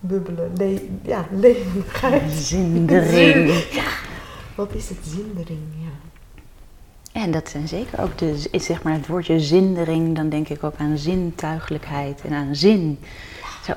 bubbelen, 0.00 0.52
le 0.56 0.88
ja, 1.02 1.26
levendigheid. 1.30 2.32
Zindering. 2.52 3.64
Wat 4.54 4.74
is 4.74 4.88
het 4.88 4.98
zindering, 5.02 5.62
ja. 5.78 5.90
En 7.20 7.30
dat 7.30 7.48
zijn 7.48 7.68
zeker 7.68 8.00
ook 8.02 8.18
de, 8.18 8.48
zeg 8.52 8.82
maar 8.82 8.92
het 8.92 9.06
woordje 9.06 9.40
zindering, 9.40 10.16
dan 10.16 10.28
denk 10.28 10.48
ik 10.48 10.64
ook 10.64 10.76
aan 10.76 10.98
zintuigelijkheid 10.98 12.20
en 12.20 12.32
aan 12.32 12.56
zin. 12.56 12.98
Zo, 13.64 13.72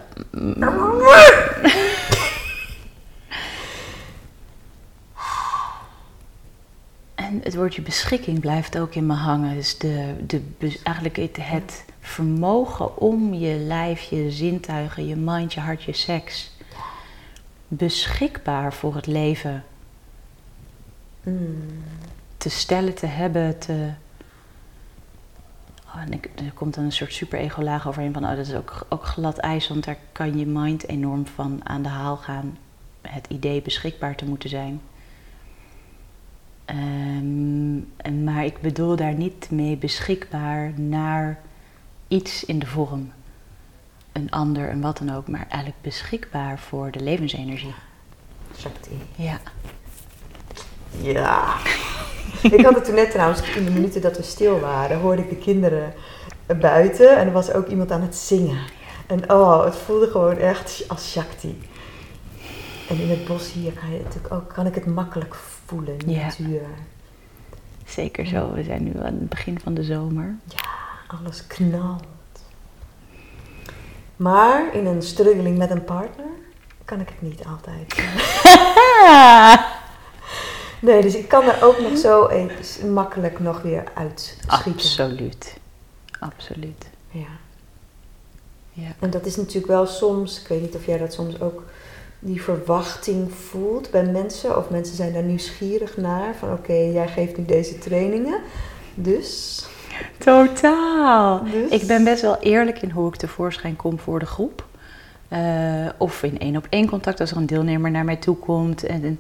En 7.36 7.42
het 7.44 7.56
woordje 7.56 7.82
beschikking 7.82 8.40
blijft 8.40 8.78
ook 8.78 8.96
in 8.96 9.06
me 9.06 9.14
hangen. 9.14 9.56
Dus 9.56 9.78
de, 9.78 10.14
de, 10.28 10.42
eigenlijk 10.84 11.16
het, 11.16 11.38
het 11.40 11.86
vermogen 12.00 12.98
om 12.98 13.34
je 13.34 13.56
lijf, 13.56 14.02
je 14.02 14.32
zintuigen, 14.32 15.08
je 15.08 15.16
mind, 15.16 15.54
je 15.54 15.60
hart, 15.60 15.84
je 15.84 15.94
seks 15.94 16.52
beschikbaar 17.68 18.74
voor 18.74 18.96
het 18.96 19.08
leven 19.08 19.64
Mm. 21.26 21.84
te 22.38 22.50
stellen, 22.50 22.96
te 22.96 23.06
hebben, 23.06 23.60
te... 23.60 23.90
Oh, 25.86 26.02
en 26.02 26.14
ik, 26.14 26.30
er 26.36 26.52
komt 26.54 26.74
dan 26.74 26.84
een 26.84 26.92
soort 26.92 27.14
super-ego-laag 27.14 27.88
overheen 27.88 28.14
van, 28.14 28.24
oh, 28.24 28.30
dat 28.30 28.48
is 28.48 28.54
ook, 28.54 28.86
ook 28.90 29.06
glad 29.06 29.38
ijs, 29.38 29.68
want 29.68 29.84
daar 29.84 29.98
kan 30.12 30.38
je 30.38 30.46
mind 30.46 30.88
enorm 30.88 31.28
van 31.28 31.60
aan 31.64 31.82
de 31.82 31.90
haal 31.90 32.18
gaan. 32.18 32.58
Het 33.02 33.26
idee 33.28 33.62
beschikbaar 33.62 34.16
te 34.16 34.26
moeten 34.26 34.50
zijn. 34.50 34.82
Ehm, 36.66 37.78
en- 37.98 38.24
maar 38.24 38.46
ik 38.46 38.62
bedoel 38.62 38.96
daar 38.96 39.14
niet 39.14 39.48
mee 39.52 39.78
beschikbaar 39.78 40.72
naar 40.76 41.40
iets 42.08 42.46
in 42.46 42.60
de 42.60 42.66
vorm. 42.66 43.12
Een 44.12 44.32
ander, 44.32 44.70
een 44.70 44.82
wat 44.82 44.98
dan 44.98 45.16
ook, 45.16 45.28
maar 45.28 45.46
eigenlijk 45.50 45.82
beschikbaar 45.82 46.60
voor 46.60 46.92
de 46.92 47.00
levensenergie. 47.00 47.74
Shakti. 48.58 48.90
Ja. 49.16 49.40
Ja. 51.02 51.54
ik 52.42 52.66
had 52.66 52.76
het 52.76 52.86
toen 52.86 52.96
net 52.96 53.12
trouwens, 53.12 53.42
in 53.56 53.66
de 53.66 53.72
minuten 53.72 54.02
dat 54.02 54.18
we 54.18 54.24
stil 54.24 54.60
waren, 54.60 55.00
hoorde 55.00 55.22
ik 55.22 55.30
de 55.30 55.36
kinderen 55.36 55.94
buiten 56.60 57.18
en 57.18 57.26
er 57.28 57.34
was 57.34 57.52
ook 57.52 57.68
iemand 57.68 57.92
aan 57.92 58.02
het 58.02 58.16
zingen. 58.16 58.58
En 59.08 59.32
oh, 59.32 59.66
het 59.66 59.76
voelde 59.76 60.08
gewoon 60.08 60.38
echt 60.38 60.84
als 60.88 61.12
Shakti. 61.12 61.58
En 62.90 63.00
in 63.00 63.10
het 63.10 63.26
bos 63.26 63.52
hier 63.52 63.72
kan, 63.72 63.92
je 63.92 64.02
natuurlijk 64.04 64.34
ook, 64.34 64.54
kan 64.54 64.66
ik 64.66 64.76
het 64.76 64.86
makkelijk 64.86 65.36
voelen, 65.66 65.96
Ja. 66.10 66.22
natuur. 66.26 66.62
Zeker 67.86 68.26
zo, 68.26 68.54
we 68.54 68.64
zijn 68.64 68.84
nu 68.84 68.98
aan 68.98 69.04
het 69.14 69.30
begin 69.30 69.60
van 69.60 69.74
de 69.74 69.84
zomer. 69.84 70.36
Alles 71.08 71.48
knalt. 71.48 72.04
Maar 74.16 74.74
in 74.74 74.86
een 74.86 75.02
struggeling 75.02 75.58
met 75.58 75.70
een 75.70 75.84
partner 75.84 76.26
kan 76.86 77.00
ik 77.00 77.10
het 77.10 77.22
niet 77.22 77.46
altijd. 77.46 77.96
Ja! 79.04 79.66
Nee, 80.82 81.02
dus 81.02 81.16
ik 81.16 81.28
kan 81.28 81.44
er 81.44 81.64
ook 81.64 81.80
nog 81.80 81.98
zo 81.98 82.28
even 82.28 82.94
makkelijk 82.94 83.40
nog 83.40 83.62
weer 83.62 83.84
uit 83.94 84.38
schieten. 84.48 84.72
Absoluut. 84.74 85.58
Absoluut. 86.20 86.86
Ja. 87.12 87.26
Ja. 88.72 88.88
En 89.00 89.10
dat 89.10 89.26
is 89.26 89.36
natuurlijk 89.36 89.68
wel 89.68 89.86
soms, 89.86 90.42
ik 90.42 90.48
weet 90.48 90.62
niet 90.62 90.76
of 90.76 90.86
jij 90.86 90.98
dat 90.98 91.14
soms 91.14 91.40
ook, 91.42 91.64
die 92.26 92.42
verwachting 92.42 93.32
voelt 93.34 93.92
bij 93.92 94.04
mensen. 94.04 94.58
Of 94.58 94.70
mensen 94.70 94.96
zijn 94.96 95.14
daar 95.14 95.24
nieuwsgierig 95.24 95.98
naar. 95.98 96.36
Van 96.36 96.52
oké, 96.52 96.74
jij 96.74 97.08
geeft 97.08 97.38
nu 97.38 97.46
deze 97.46 97.78
trainingen. 97.78 98.40
Dus. 98.94 99.64
Totaal. 100.18 101.44
dus 101.44 101.82
Ik 101.82 101.88
ben 101.88 102.04
best 102.04 102.22
wel 102.22 102.38
eerlijk 102.40 102.82
in 102.82 102.90
hoe 102.90 103.08
ik 103.08 103.16
tevoorschijn 103.16 103.76
kom 103.76 104.00
voor 104.00 104.20
de 104.20 104.26
groep. 104.26 104.66
Eh, 105.28 105.90
of 105.98 106.24
in 106.24 106.40
één 106.40 106.58
op 106.58 106.68
één 106.70 106.90
contact 106.90 107.20
als 107.20 107.32
er 107.32 107.38
een 107.38 107.46
deelnemer 107.46 107.92
naar 107.92 108.06
mij 108.06 108.16
toe 108.16 108.36
komt. 108.36 108.84
En, 108.84 109.04
en 109.04 109.20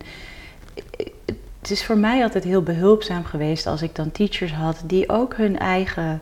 het 1.62 1.72
is 1.72 1.86
voor 1.86 1.97
mij 1.97 2.24
altijd 2.24 2.43
heel 2.43 2.64
behulpzaam 2.64 3.24
geweest 3.24 3.66
als 3.66 3.82
ik 3.82 3.95
dan 3.95 4.12
teachers 4.12 4.53
had 4.53 4.84
die 4.86 5.10
ook 5.10 5.36
hun 5.36 5.60
eigen 5.60 6.22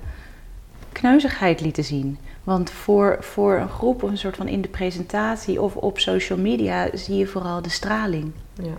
kneuzigheid 0.92 1.62
lieten 1.62 1.84
zien. 1.84 2.18
Want 2.44 2.70
voor, 2.70 3.18
voor 3.20 3.58
een 3.58 3.70
groep 3.70 4.04
of 4.04 4.10
een 4.10 4.18
soort 4.18 4.36
van 4.36 4.48
in 4.48 4.62
de 4.62 4.68
presentatie 4.68 5.62
of 5.62 5.76
op 5.76 6.00
social 6.00 6.40
media 6.40 6.90
zie 6.94 7.18
je 7.18 7.28
vooral 7.28 7.62
de 7.62 7.70
straling. 7.70 8.32
Ja. 8.54 8.74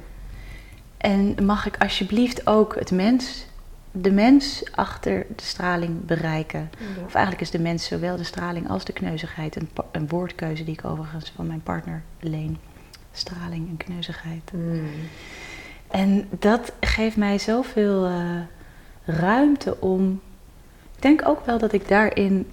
En 0.96 1.44
mag 1.44 1.66
ik 1.66 1.76
alsjeblieft 1.78 2.46
ook 2.46 2.74
het 2.74 2.90
mens, 2.90 3.46
de 3.90 4.12
mens 4.12 4.64
achter 4.74 5.26
de 5.36 5.42
straling 5.42 6.04
bereiken? 6.04 6.70
Ja. 6.78 7.04
Of 7.04 7.14
eigenlijk 7.14 7.40
is 7.40 7.50
de 7.50 7.58
mens 7.58 7.86
zowel 7.86 8.16
de 8.16 8.24
straling 8.24 8.68
als 8.68 8.84
de 8.84 8.92
kneuzigheid. 8.92 9.56
Een, 9.56 9.68
een 9.92 10.08
woordkeuze 10.08 10.64
die 10.64 10.74
ik 10.74 10.84
overigens 10.84 11.32
van 11.34 11.46
mijn 11.46 11.62
partner 11.62 12.02
leen. 12.20 12.58
Straling 13.12 13.68
en 13.68 13.76
kneuzigheid. 13.76 14.50
Hmm. 14.50 14.88
En 15.90 16.28
dat 16.38 16.72
geeft 16.80 17.16
mij 17.16 17.38
zoveel 17.38 18.04
eh, 18.06 18.40
ruimte 19.04 19.80
om. 19.80 20.20
Ik 20.96 21.02
denk 21.02 21.28
ook 21.28 21.46
wel 21.46 21.58
dat 21.58 21.72
ik 21.72 21.88
daarin, 21.88 22.50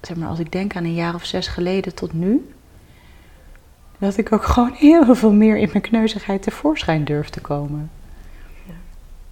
zeg 0.00 0.16
maar, 0.16 0.28
als 0.28 0.38
ik 0.38 0.52
denk 0.52 0.76
aan 0.76 0.84
een 0.84 0.94
jaar 0.94 1.14
of 1.14 1.24
zes 1.24 1.46
geleden 1.46 1.94
tot 1.94 2.12
nu, 2.12 2.52
dat 3.98 4.16
ik 4.16 4.32
ook 4.32 4.44
gewoon 4.44 4.72
heel 4.72 5.14
veel 5.14 5.32
meer 5.32 5.56
in 5.56 5.68
mijn 5.72 5.82
kneuzigheid 5.82 6.42
tevoorschijn 6.42 7.04
durf 7.04 7.28
te 7.28 7.40
komen. 7.40 7.90
Ja. 8.66 8.72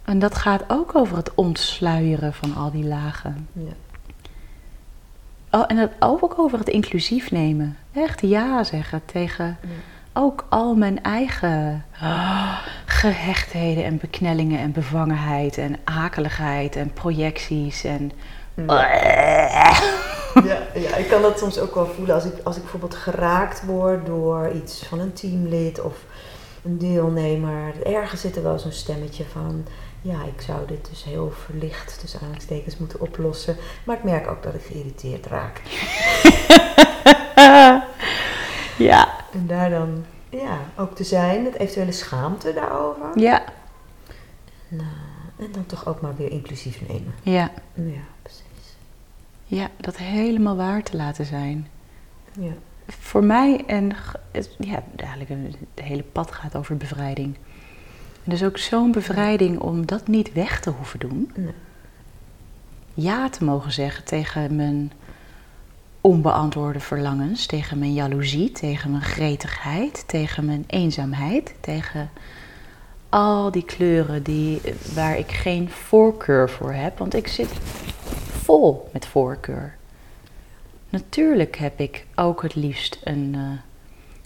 En 0.04 0.18
dat 0.18 0.34
gaat 0.34 0.64
ook 0.68 0.94
over 0.94 1.16
het 1.16 1.34
ontsluieren 1.34 2.34
van 2.34 2.56
al 2.56 2.70
die 2.70 2.84
lagen. 2.84 3.48
Ja. 3.52 3.72
Oh, 5.50 5.64
en 5.68 5.76
dat 5.76 5.90
ook 5.98 6.38
over 6.38 6.58
het 6.58 6.68
inclusief 6.68 7.30
nemen. 7.30 7.76
Echt 7.92 8.20
ja 8.20 8.64
zeggen 8.64 9.02
tegen 9.04 9.58
Ja. 9.62 9.68
ook 10.12 10.46
al 10.48 10.74
mijn 10.74 11.02
eigen 11.02 11.84
ah, 12.00 12.58
gehechtheden 12.86 13.84
en 13.84 13.98
beknellingen 13.98 14.58
en 14.58 14.72
bevangenheid 14.72 15.58
en 15.58 15.76
akeligheid 15.84 16.76
en 16.76 16.92
projecties 16.92 17.84
en... 17.84 18.12
Ja, 18.54 20.16
ja, 20.74 20.96
ik 20.96 21.08
kan 21.08 21.22
dat 21.22 21.38
soms 21.38 21.58
ook 21.58 21.74
wel 21.74 21.86
voelen 21.86 22.14
als 22.14 22.24
ik, 22.24 22.32
als 22.42 22.56
ik 22.56 22.62
bijvoorbeeld 22.62 22.94
geraakt 22.94 23.64
word 23.64 24.06
door 24.06 24.50
iets 24.50 24.84
van 24.86 24.98
een 24.98 25.12
teamlid 25.12 25.80
of 25.80 25.96
een 26.64 26.78
deelnemer. 26.78 27.86
Ergens 27.86 28.20
zit 28.20 28.36
er 28.36 28.42
wel 28.42 28.58
zo'n 28.58 28.72
stemmetje 28.72 29.24
van, 29.32 29.66
ja, 30.02 30.24
ik 30.24 30.40
zou 30.40 30.66
dit 30.66 30.88
dus 30.90 31.04
heel 31.04 31.32
verlicht 31.44 32.00
tussen 32.00 32.18
aanhalingstekens 32.20 32.76
moeten 32.78 33.00
oplossen. 33.00 33.56
Maar 33.84 33.96
ik 33.96 34.04
merk 34.04 34.30
ook 34.30 34.42
dat 34.42 34.54
ik 34.54 34.62
geïrriteerd 34.62 35.26
raak. 35.26 35.60
ja, 38.88 39.08
En 39.32 39.46
daar 39.46 39.70
dan, 39.70 40.04
ja, 40.30 40.58
ook 40.76 40.96
te 40.96 41.04
zijn, 41.04 41.44
het 41.44 41.54
eventuele 41.54 41.92
schaamte 41.92 42.52
daarover. 42.52 43.06
ja, 43.14 43.44
Nou, 44.68 44.88
en 45.38 45.52
dan 45.52 45.66
toch 45.66 45.86
ook 45.86 46.00
maar 46.00 46.16
weer 46.16 46.30
inclusief 46.30 46.80
nemen. 46.88 47.14
ja, 47.22 47.50
Ja. 47.74 48.00
Ja, 49.48 49.70
dat 49.76 49.96
helemaal 49.96 50.56
waar 50.56 50.82
te 50.82 50.96
laten 50.96 51.24
zijn. 51.24 51.68
Ja, 52.40 52.52
Voor 52.86 53.24
mij 53.24 53.64
en 53.66 53.92
ja, 54.58 54.82
eigenlijk 54.96 55.30
het 55.74 55.84
hele 55.84 56.02
pad 56.02 56.32
gaat 56.32 56.56
over 56.56 56.76
bevrijding. 56.76 57.36
En 58.24 58.30
dus 58.30 58.44
ook 58.44 58.58
zo'n 58.58 58.92
bevrijding 58.92 59.58
om 59.58 59.86
dat 59.86 60.08
niet 60.08 60.32
weg 60.32 60.60
te 60.60 60.70
hoeven 60.70 60.98
doen. 60.98 61.30
nee. 61.36 61.52
ja 62.94 63.28
te 63.28 63.44
mogen 63.44 63.72
zeggen 63.72 64.04
tegen 64.04 64.56
mijn 64.56 64.92
onbeantwoorde 66.00 66.80
verlangens, 66.80 67.46
tegen 67.46 67.78
mijn 67.78 67.94
jaloezie, 67.94 68.52
tegen 68.52 68.90
mijn 68.90 69.02
gretigheid, 69.02 70.04
tegen 70.06 70.44
mijn 70.44 70.64
eenzaamheid, 70.66 71.54
tegen 71.60 72.10
al 73.08 73.50
die 73.50 73.64
kleuren 73.64 74.22
die, 74.22 74.60
waar 74.94 75.18
ik 75.18 75.32
geen 75.32 75.68
voorkeur 75.70 76.50
voor 76.50 76.72
heb, 76.72 76.98
want 76.98 77.14
ik 77.14 77.28
zit 77.28 77.50
vol 78.48 78.88
met 78.92 79.06
voorkeur. 79.06 79.76
Natuurlijk 80.88 81.56
heb 81.56 81.80
ik 81.80 82.06
ook 82.14 82.42
het 82.42 82.54
liefst 82.54 82.98
een 83.04 83.34
eh, 83.34 83.42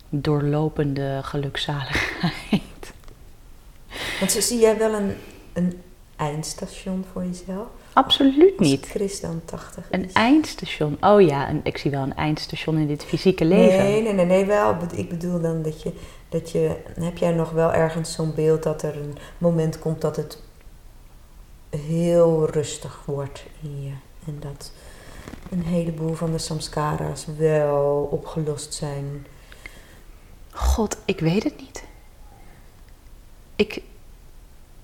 doorlopende 0.09 1.21
gelukzaligheid. 1.23 2.93
Want 4.21 4.31
zie 4.31 4.59
jij 4.59 4.79
wel 4.79 4.95
een, 4.95 5.15
een 5.53 5.83
eindstation 6.17 7.05
voor 7.13 7.25
jezelf? 7.25 7.67
Absoluut 7.93 8.61
niet. 8.61 8.87
Chris 8.87 9.21
dan 9.21 9.41
80 9.45 9.87
Een 9.91 10.13
eindstation. 10.13 10.97
Oh 11.01 11.21
ja, 11.21 11.49
een, 11.49 11.61
ik 11.63 11.79
zie 11.79 11.91
wel 11.91 12.03
een 12.03 12.17
eindstation 12.17 12.79
in 12.79 12.87
dit 12.87 13.05
fysieke 13.05 13.45
leven. 13.45 13.79
Nee, 13.79 14.03
nee, 14.03 14.13
nee, 14.13 14.27
nee, 14.27 14.45
wel. 14.45 14.77
Ik 14.95 15.09
bedoel 15.09 15.41
dan 15.41 15.63
dat 15.63 15.83
je, 15.83 15.93
dat 16.29 16.51
je... 16.51 16.77
Heb 17.01 17.17
jij 17.17 17.33
nog 17.33 17.51
wel 17.51 17.73
ergens 17.73 18.13
zo'n 18.13 18.35
beeld 18.35 18.63
dat 18.63 18.83
er 18.83 18.97
een 18.97 19.17
moment 19.39 19.79
komt 19.79 20.01
dat 20.01 20.17
het 20.17 20.39
heel 21.71 22.51
rustig 22.51 23.03
wordt 23.07 23.45
in 23.63 23.83
je? 23.83 23.93
En 24.27 24.37
dat 24.41 24.73
een 25.51 25.63
heleboel 25.63 26.15
van 26.15 26.33
de 26.33 26.39
samskara's 26.39 27.27
wel 27.37 28.09
opgelost 28.11 28.75
zijn. 28.75 29.27
God, 30.51 30.97
ik 31.05 31.21
weet 31.21 31.43
het 31.43 31.57
niet. 31.57 31.85
Ik, 33.57 33.83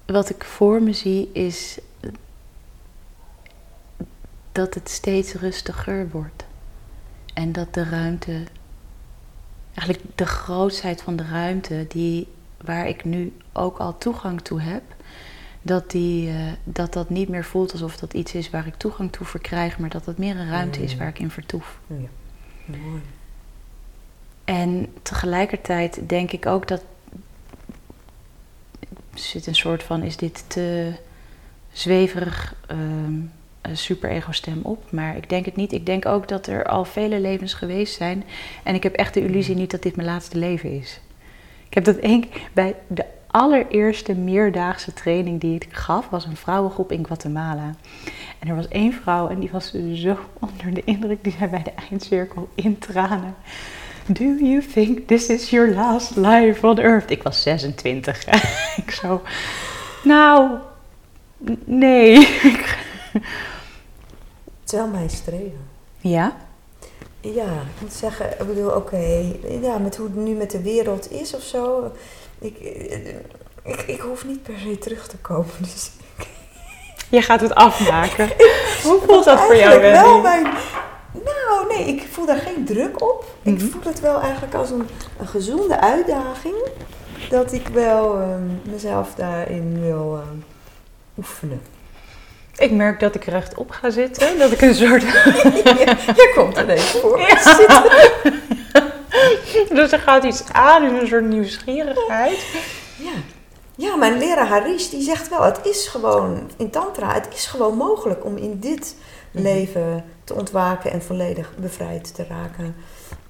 wat 0.07 0.31
ik 0.31 0.45
voor 0.45 0.83
me 0.83 0.93
zie 0.93 1.33
is 1.33 1.79
dat 4.53 4.75
het 4.75 4.89
steeds 4.89 5.33
rustiger 5.33 6.09
wordt. 6.11 6.45
En 7.35 7.53
dat 7.53 7.75
de 7.75 7.85
ruimte, 7.85 8.45
eigenlijk 9.75 10.17
de 10.17 10.27
grootheid 10.27 11.03
van 11.03 11.17
de 11.17 11.25
ruimte, 11.25 11.87
die, 11.89 12.29
waar 12.65 12.89
ik 12.89 13.05
nu 13.05 13.37
ook 13.53 13.79
al 13.79 13.99
toegang 13.99 14.41
toe 14.41 14.61
heb, 14.61 14.83
dat, 15.69 15.91
die, 15.91 16.29
eh, 16.31 16.37
dat 16.65 16.93
dat 16.93 17.11
niet 17.11 17.29
meer 17.29 17.45
voelt 17.45 17.73
alsof 17.73 17.97
dat 17.97 18.15
iets 18.15 18.35
is 18.35 18.51
waar 18.51 18.67
ik 18.67 18.75
toegang 18.75 19.13
toe 19.13 19.27
verkrijg, 19.27 19.79
maar 19.79 19.91
dat 19.91 20.07
het 20.07 20.19
meer 20.19 20.37
een 20.37 20.51
ruimte 20.51 20.83
is 20.83 20.93
Mm. 20.93 20.99
waar 20.99 21.09
ik 21.09 21.19
in 21.19 21.31
vertoef. 21.31 21.79
Ja, 21.87 22.09
mooi. 22.65 23.01
En 24.45 24.87
tegelijkertijd 25.03 26.09
denk 26.09 26.33
ik 26.33 26.47
ook 26.47 26.69
dat. 26.69 26.83
Er 29.13 29.19
zit 29.19 29.47
een 29.47 29.55
soort 29.55 29.83
van: 29.83 30.03
is 30.03 30.17
dit 30.17 30.45
te 30.47 30.93
zweverig, 31.73 32.55
ehm, 32.67 33.21
super-ego-stem 33.73 34.61
op? 34.63 34.91
Maar 34.91 35.17
ik 35.17 35.29
denk 35.29 35.45
het 35.45 35.57
niet. 35.57 35.73
Ik 35.73 35.87
denk 35.87 36.07
ook 36.07 36.29
dat 36.29 36.47
er 36.47 36.65
al 36.65 36.85
vele 36.85 37.21
levens 37.21 37.55
geweest 37.55 37.97
zijn. 37.97 38.25
En 38.65 38.75
ik 38.75 38.83
heb 38.83 38.95
echt 38.95 39.15
de 39.15 39.25
illusie 39.25 39.55
niet 39.55 39.71
dat 39.71 39.83
dit 39.83 39.97
mijn 39.97 40.09
laatste 40.09 40.39
leven 40.39 40.79
is. 40.79 41.01
Ik 41.69 41.75
heb 41.75 41.85
dat 41.85 41.97
één 41.97 42.29
keer 42.29 42.41
bij 42.53 42.75
de 42.87 43.05
allereerste 43.31 44.15
meerdaagse 44.15 44.93
training 44.93 45.41
die 45.41 45.55
ik 45.55 45.67
gaf, 45.71 46.09
was 46.09 46.25
een 46.25 46.37
vrouwengroep 46.37 46.93
in 46.93 47.07
Guatemala. 47.07 47.75
En 48.39 48.49
er 48.49 48.55
was 48.55 48.69
één 48.69 48.93
vrouw 48.93 49.29
en 49.29 49.39
die 49.39 49.51
was 49.53 49.73
zo 49.95 50.19
onder 50.41 50.75
de 50.75 50.83
indruk, 50.85 51.25
die 51.25 51.35
zei 51.39 51.51
bij 51.51 51.63
de 51.63 51.73
eindcirkel 51.91 52.49
in 52.55 52.79
tranen. 52.79 53.35
Do 54.07 54.25
you 54.25 54.63
think 54.63 55.07
this 55.07 55.27
is 55.27 55.51
your 55.51 55.75
last 55.75 56.17
life 56.17 56.67
on 56.67 56.79
earth? 56.79 57.11
Ik 57.11 57.23
was 57.23 57.43
26. 57.43 58.25
ik 58.85 58.91
zo, 58.91 59.23
nou, 60.05 60.51
nee. 61.65 62.29
Wel 64.67 64.87
mijn 64.87 65.11
streven. 65.11 65.67
ja? 66.01 66.37
Ja, 67.21 67.53
ik 67.53 67.81
moet 67.81 67.93
zeggen, 67.93 68.31
ik 68.31 68.47
bedoel, 68.47 68.71
oké, 68.71 69.33
ja, 69.63 69.79
met 69.79 69.97
hoe 69.97 70.07
het 70.07 70.17
nu 70.17 70.35
met 70.35 70.51
de 70.51 70.63
wereld 70.63 71.11
is 71.11 71.35
of 71.35 71.43
zo. 71.43 71.93
Ik, 72.41 72.59
eh, 72.59 73.09
ik, 73.65 73.81
ik 73.87 74.01
hoef 74.01 74.25
niet 74.25 74.43
per 74.43 74.55
se 74.65 74.79
terug 74.79 75.09
te 75.09 75.17
komen. 75.17 75.55
Dus 75.73 75.91
Je 77.11 77.23
gaat 77.23 77.41
het 77.41 77.55
afmaken. 77.55 78.29
Hoe 78.85 79.07
was 79.07 79.27
eigenlijk 79.27 79.81
wel 79.81 80.21
mijn. 80.21 80.43
Nou, 81.13 81.67
nee, 81.69 81.85
ik 81.95 82.07
voel 82.11 82.27
daar 82.27 82.39
geen 82.39 82.65
druk 82.65 83.03
op. 83.03 83.25
Ik 83.43 83.53
Mhm. 83.55 83.67
voel 83.71 83.81
het 83.85 84.01
wel 84.01 84.21
eigenlijk 84.21 84.55
als 84.55 84.71
een, 84.71 84.89
een 85.19 85.27
gezonde 85.27 85.81
uitdaging. 85.81 86.55
Dat 87.31 87.53
ik 87.53 87.69
wel 87.69 88.15
ehm, 88.21 88.71
mezelf 88.73 89.15
daarin 89.17 89.81
wil 89.81 90.17
ehm, 90.23 90.37
oefenen. 91.19 91.61
Ik 92.57 92.71
merk 92.71 93.01
dat 93.01 93.15
ik 93.15 93.25
rechtop 93.25 93.71
ga 93.71 93.91
zitten. 93.91 94.39
Dat 94.39 94.53
ik 94.53 94.61
een 94.61 94.75
soort... 94.75 95.03
Jij 96.17 96.33
komt 96.35 96.57
er 96.57 96.63
ineens 96.65 96.91
voor. 96.91 97.19
dus 99.75 99.93
er 99.93 99.99
gaat 99.99 100.25
iets 100.25 100.45
aan 100.53 100.85
in 100.85 100.95
een 100.95 101.07
soort 101.07 101.25
nieuwsgierigheid. 101.25 102.47
Ja. 102.99 103.11
ja, 103.77 103.97
mijn 103.97 104.19
leraar 104.19 104.47
Harish 104.49 104.89
die 104.89 105.03
zegt 105.03 105.29
wel, 105.29 105.43
het 105.43 105.67
is 105.67 105.87
gewoon 105.89 106.51
in 106.57 106.71
tantra, 106.71 107.13
het 107.13 107.29
is 107.35 107.47
gewoon 107.47 107.77
mogelijk 107.77 108.25
om 108.25 108.37
in 108.37 108.59
dit 108.61 108.95
Mhm. 109.33 109.43
leven 109.43 110.05
te 110.25 110.35
ontwaken 110.35 110.91
en 110.91 111.03
volledig 111.03 111.53
bevrijd 111.57 112.15
te 112.15 112.25
raken. 112.29 112.77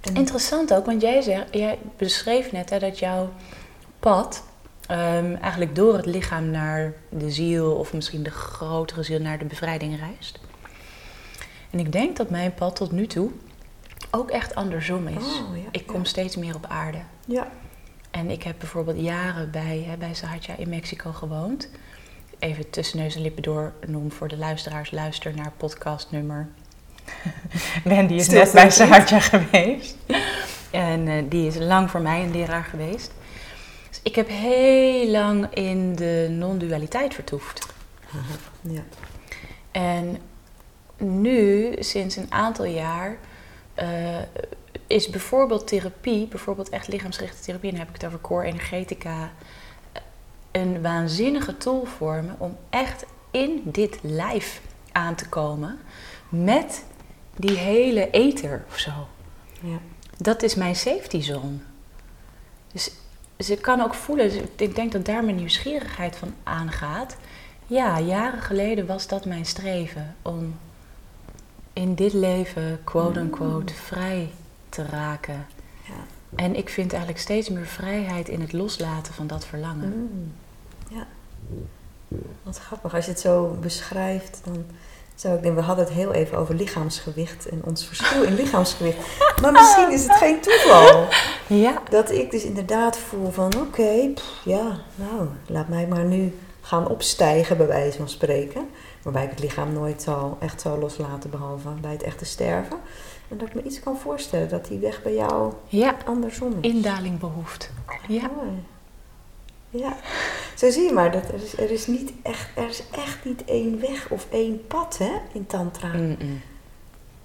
En- 0.01 0.15
Interessant 0.15 0.75
ook, 0.75 0.87
want 0.87 1.03
jij, 1.03 1.21
zegt, 1.21 1.45
jij 1.51 1.79
beschreef 1.97 2.53
net 2.53 2.71
hè, 2.71 2.79
dat 2.79 2.99
jouw 2.99 3.29
pad 4.01 4.43
ehm, 4.87 5.35
eigenlijk 5.41 5.75
door 5.75 5.95
het 5.97 6.07
lichaam 6.07 6.51
naar 6.51 6.93
de 7.09 7.31
ziel, 7.31 7.73
of 7.73 7.93
misschien 7.93 8.23
de 8.23 8.31
grotere 8.31 9.03
ziel 9.03 9.21
naar 9.21 9.39
de 9.39 9.45
bevrijding 9.45 9.99
reist. 10.01 10.39
En 11.71 11.79
ik 11.79 11.93
denk 11.93 12.17
dat 12.17 12.31
mijn 12.31 12.55
pad 12.55 12.77
tot 12.77 12.93
nu 12.93 13.07
toe 13.07 13.31
ook 14.11 14.31
echt 14.31 14.55
andersom 14.55 15.07
is. 15.07 15.17
Oh, 15.17 15.57
ja, 15.57 15.69
ik 15.71 15.87
ja. 15.87 15.93
kom 15.93 16.05
steeds 16.05 16.37
meer 16.37 16.55
op 16.55 16.67
aarde. 16.67 16.99
Ja, 17.27 17.49
En 18.11 18.31
ik 18.31 18.43
heb 18.43 18.59
bijvoorbeeld 18.59 19.01
jaren 19.01 19.51
bij, 19.51 19.85
hè, 19.89 19.97
bij 19.97 20.15
Sahatja 20.15 20.57
in 20.57 20.69
Mexico 20.69 21.13
gewoond. 21.13 21.69
Even 22.39 22.71
tussen 22.71 22.99
neus 22.99 23.15
en 23.15 23.23
lippen 23.23 23.43
door 23.43 23.73
noem 23.87 24.13
voor 24.13 24.29
de 24.29 24.37
luisteraars. 24.37 24.91
Luister 24.91 25.35
naar 25.35 25.53
podcastnummer. 25.57 26.49
Wendy 27.85 28.15
is 28.15 28.25
Stil 28.25 28.39
net 28.39 28.53
bij. 28.53 28.71
Sahatja 28.71 29.21
geweest. 29.21 29.97
En 30.71 31.09
eh, 31.09 31.25
die 31.29 31.47
is 31.47 31.57
lang 31.57 31.91
voor 31.91 32.01
mij 32.01 32.23
een 32.23 32.31
leraar 32.31 32.65
geweest. 32.65 33.13
Dus 33.89 34.01
ik 34.03 34.15
heb 34.15 34.29
heel 34.29 35.11
lang 35.11 35.55
in 35.55 35.95
de 35.97 36.27
non-dualiteit 36.31 37.15
vertoefd. 37.15 37.67
ja. 38.61 38.83
En 39.71 40.19
nu, 40.97 41.75
sinds 41.79 42.17
een 42.17 42.33
aantal 42.33 42.65
jaar, 42.65 43.19
is 44.89 45.11
bijvoorbeeld 45.11 45.67
therapie, 45.67 46.27
bijvoorbeeld 46.27 46.69
echt 46.69 46.89
lichaamsgerichte 46.89 47.43
therapie, 47.43 47.71
en 47.71 47.77
dan 47.77 47.87
heb 47.87 47.95
ik 47.95 48.01
het 48.01 48.11
over 48.11 48.21
core 48.21 48.47
energetica, 48.47 49.33
eh, 49.93 50.03
een 50.51 50.83
waanzinnige 50.83 51.57
tool 51.57 51.85
voor 51.85 52.25
me 52.25 52.33
om 52.39 52.57
echt 52.71 53.05
in 53.31 53.63
dit 53.65 53.99
lijf 54.03 54.61
aan 54.93 55.15
te 55.15 55.29
komen 55.29 55.79
met 56.29 56.85
die 57.37 57.57
hele 57.57 58.11
ether 58.11 58.65
of 58.69 58.79
zo. 58.79 59.09
ja. 59.61 59.79
Dat 60.17 60.43
is 60.43 60.55
mijn 60.55 60.77
safety 60.77 61.21
zone. 61.21 61.57
Dus, 62.73 62.91
ik 63.37 63.63
kan 63.63 63.81
ook 63.81 63.95
voelen, 63.95 64.31
dus 64.31 64.43
ik 64.57 64.75
denk 64.75 64.93
dat 64.93 65.05
daar 65.05 65.25
mijn 65.25 65.37
nieuwsgierigheid 65.37 66.17
van 66.17 66.35
aangaat. 66.43 67.17
Ja, 67.67 68.01
jaren 68.01 68.43
geleden 68.43 68.87
was 68.87 69.07
dat 69.07 69.25
mijn 69.25 69.47
streven 69.47 70.17
om 70.23 70.59
in 71.79 71.95
dit 71.95 72.13
leven, 72.13 72.81
quote-unquote, 72.85 73.75
vrij 73.75 74.31
te 74.69 74.85
raken. 74.91 75.47
Ja. 75.83 76.05
En 76.35 76.57
ik 76.57 76.69
vind 76.69 76.93
eigenlijk 76.93 77.23
steeds 77.23 77.49
meer 77.49 77.67
vrijheid 77.67 78.29
in 78.29 78.41
het 78.41 78.53
loslaten 78.53 79.15
van 79.15 79.27
dat 79.27 79.47
verlangen. 79.47 79.89
Mm. 79.89 80.33
Ja. 80.89 81.07
Wat 82.43 82.59
grappig. 82.59 82.95
Als 82.95 83.05
je 83.05 83.11
het 83.11 83.21
zo 83.21 83.57
beschrijft, 83.61 84.41
dan 84.45 84.65
zou 85.15 85.37
ik 85.37 85.43
denken, 85.43 85.61
we 85.61 85.67
hadden 85.67 85.85
het 85.85 85.95
heel 85.95 86.13
even 86.13 86.39
over 86.39 86.55
lichaamsgewicht 86.55 87.49
en 87.49 87.63
ons 87.65 87.87
verschil 87.87 88.23
in 88.23 88.35
lichaamsgewicht. 88.35 88.99
Maar 89.43 89.53
misschien 89.53 89.93
is 89.93 90.03
het 90.03 90.17
geen 90.17 90.41
toeval 90.41 91.09
Ja, 91.47 91.83
dat 91.91 92.11
ik 92.11 92.31
dus 92.31 92.45
inderdaad 92.45 92.99
voel 92.99 93.31
van, 93.31 93.53
oké, 93.57 94.13
ja, 94.45 94.81
nou, 94.95 95.29
laat 95.47 95.69
mij 95.69 95.87
maar 95.87 96.05
nu 96.05 96.39
gaan 96.61 96.89
opstijgen, 96.89 97.57
bij 97.57 97.67
wijze 97.67 97.99
van 97.99 98.09
spreken. 98.09 98.69
Waarbij 99.09 99.27
ik 99.27 99.37
het 99.37 99.41
lichaam 99.41 99.73
nooit 99.73 100.03
zal, 100.03 100.37
echt 100.41 100.61
zal 100.61 100.79
loslaten, 100.79 101.31
behalve 101.31 101.69
bij 101.81 101.93
het 101.93 102.03
echte 102.03 102.25
sterven. 102.25 102.79
En 103.29 103.39
dat 103.39 103.49
ik 103.49 103.55
me 103.55 103.63
iets 103.63 103.81
kan 103.81 103.99
voorstellen 103.99 104.49
dat 104.49 104.65
die 104.67 104.79
weg 104.79 105.03
bij 105.03 105.15
jou 105.15 105.53
ja, 105.69 105.97
andersom 106.07 106.53
is. 106.61 106.71
indaling 106.73 107.19
behoeft. 107.19 107.71
Ja. 108.09 108.31
Ja, 109.71 109.97
zo 110.57 110.71
zie 110.71 110.83
je 110.83 110.93
maar 110.93 111.13
dat 111.13 111.29
er 111.29 111.43
is, 111.43 111.59
er 111.59 111.71
is 111.71 111.87
niet 111.87 112.13
echt, 112.23 112.49
er 112.55 112.69
is 112.69 112.83
echt 112.91 113.25
niet 113.25 113.45
één 113.45 113.81
weg 113.81 114.11
of 114.11 114.27
één 114.31 114.67
pad 114.67 114.99
hè, 114.99 115.13
in 115.33 115.47
tantra. 115.47 115.91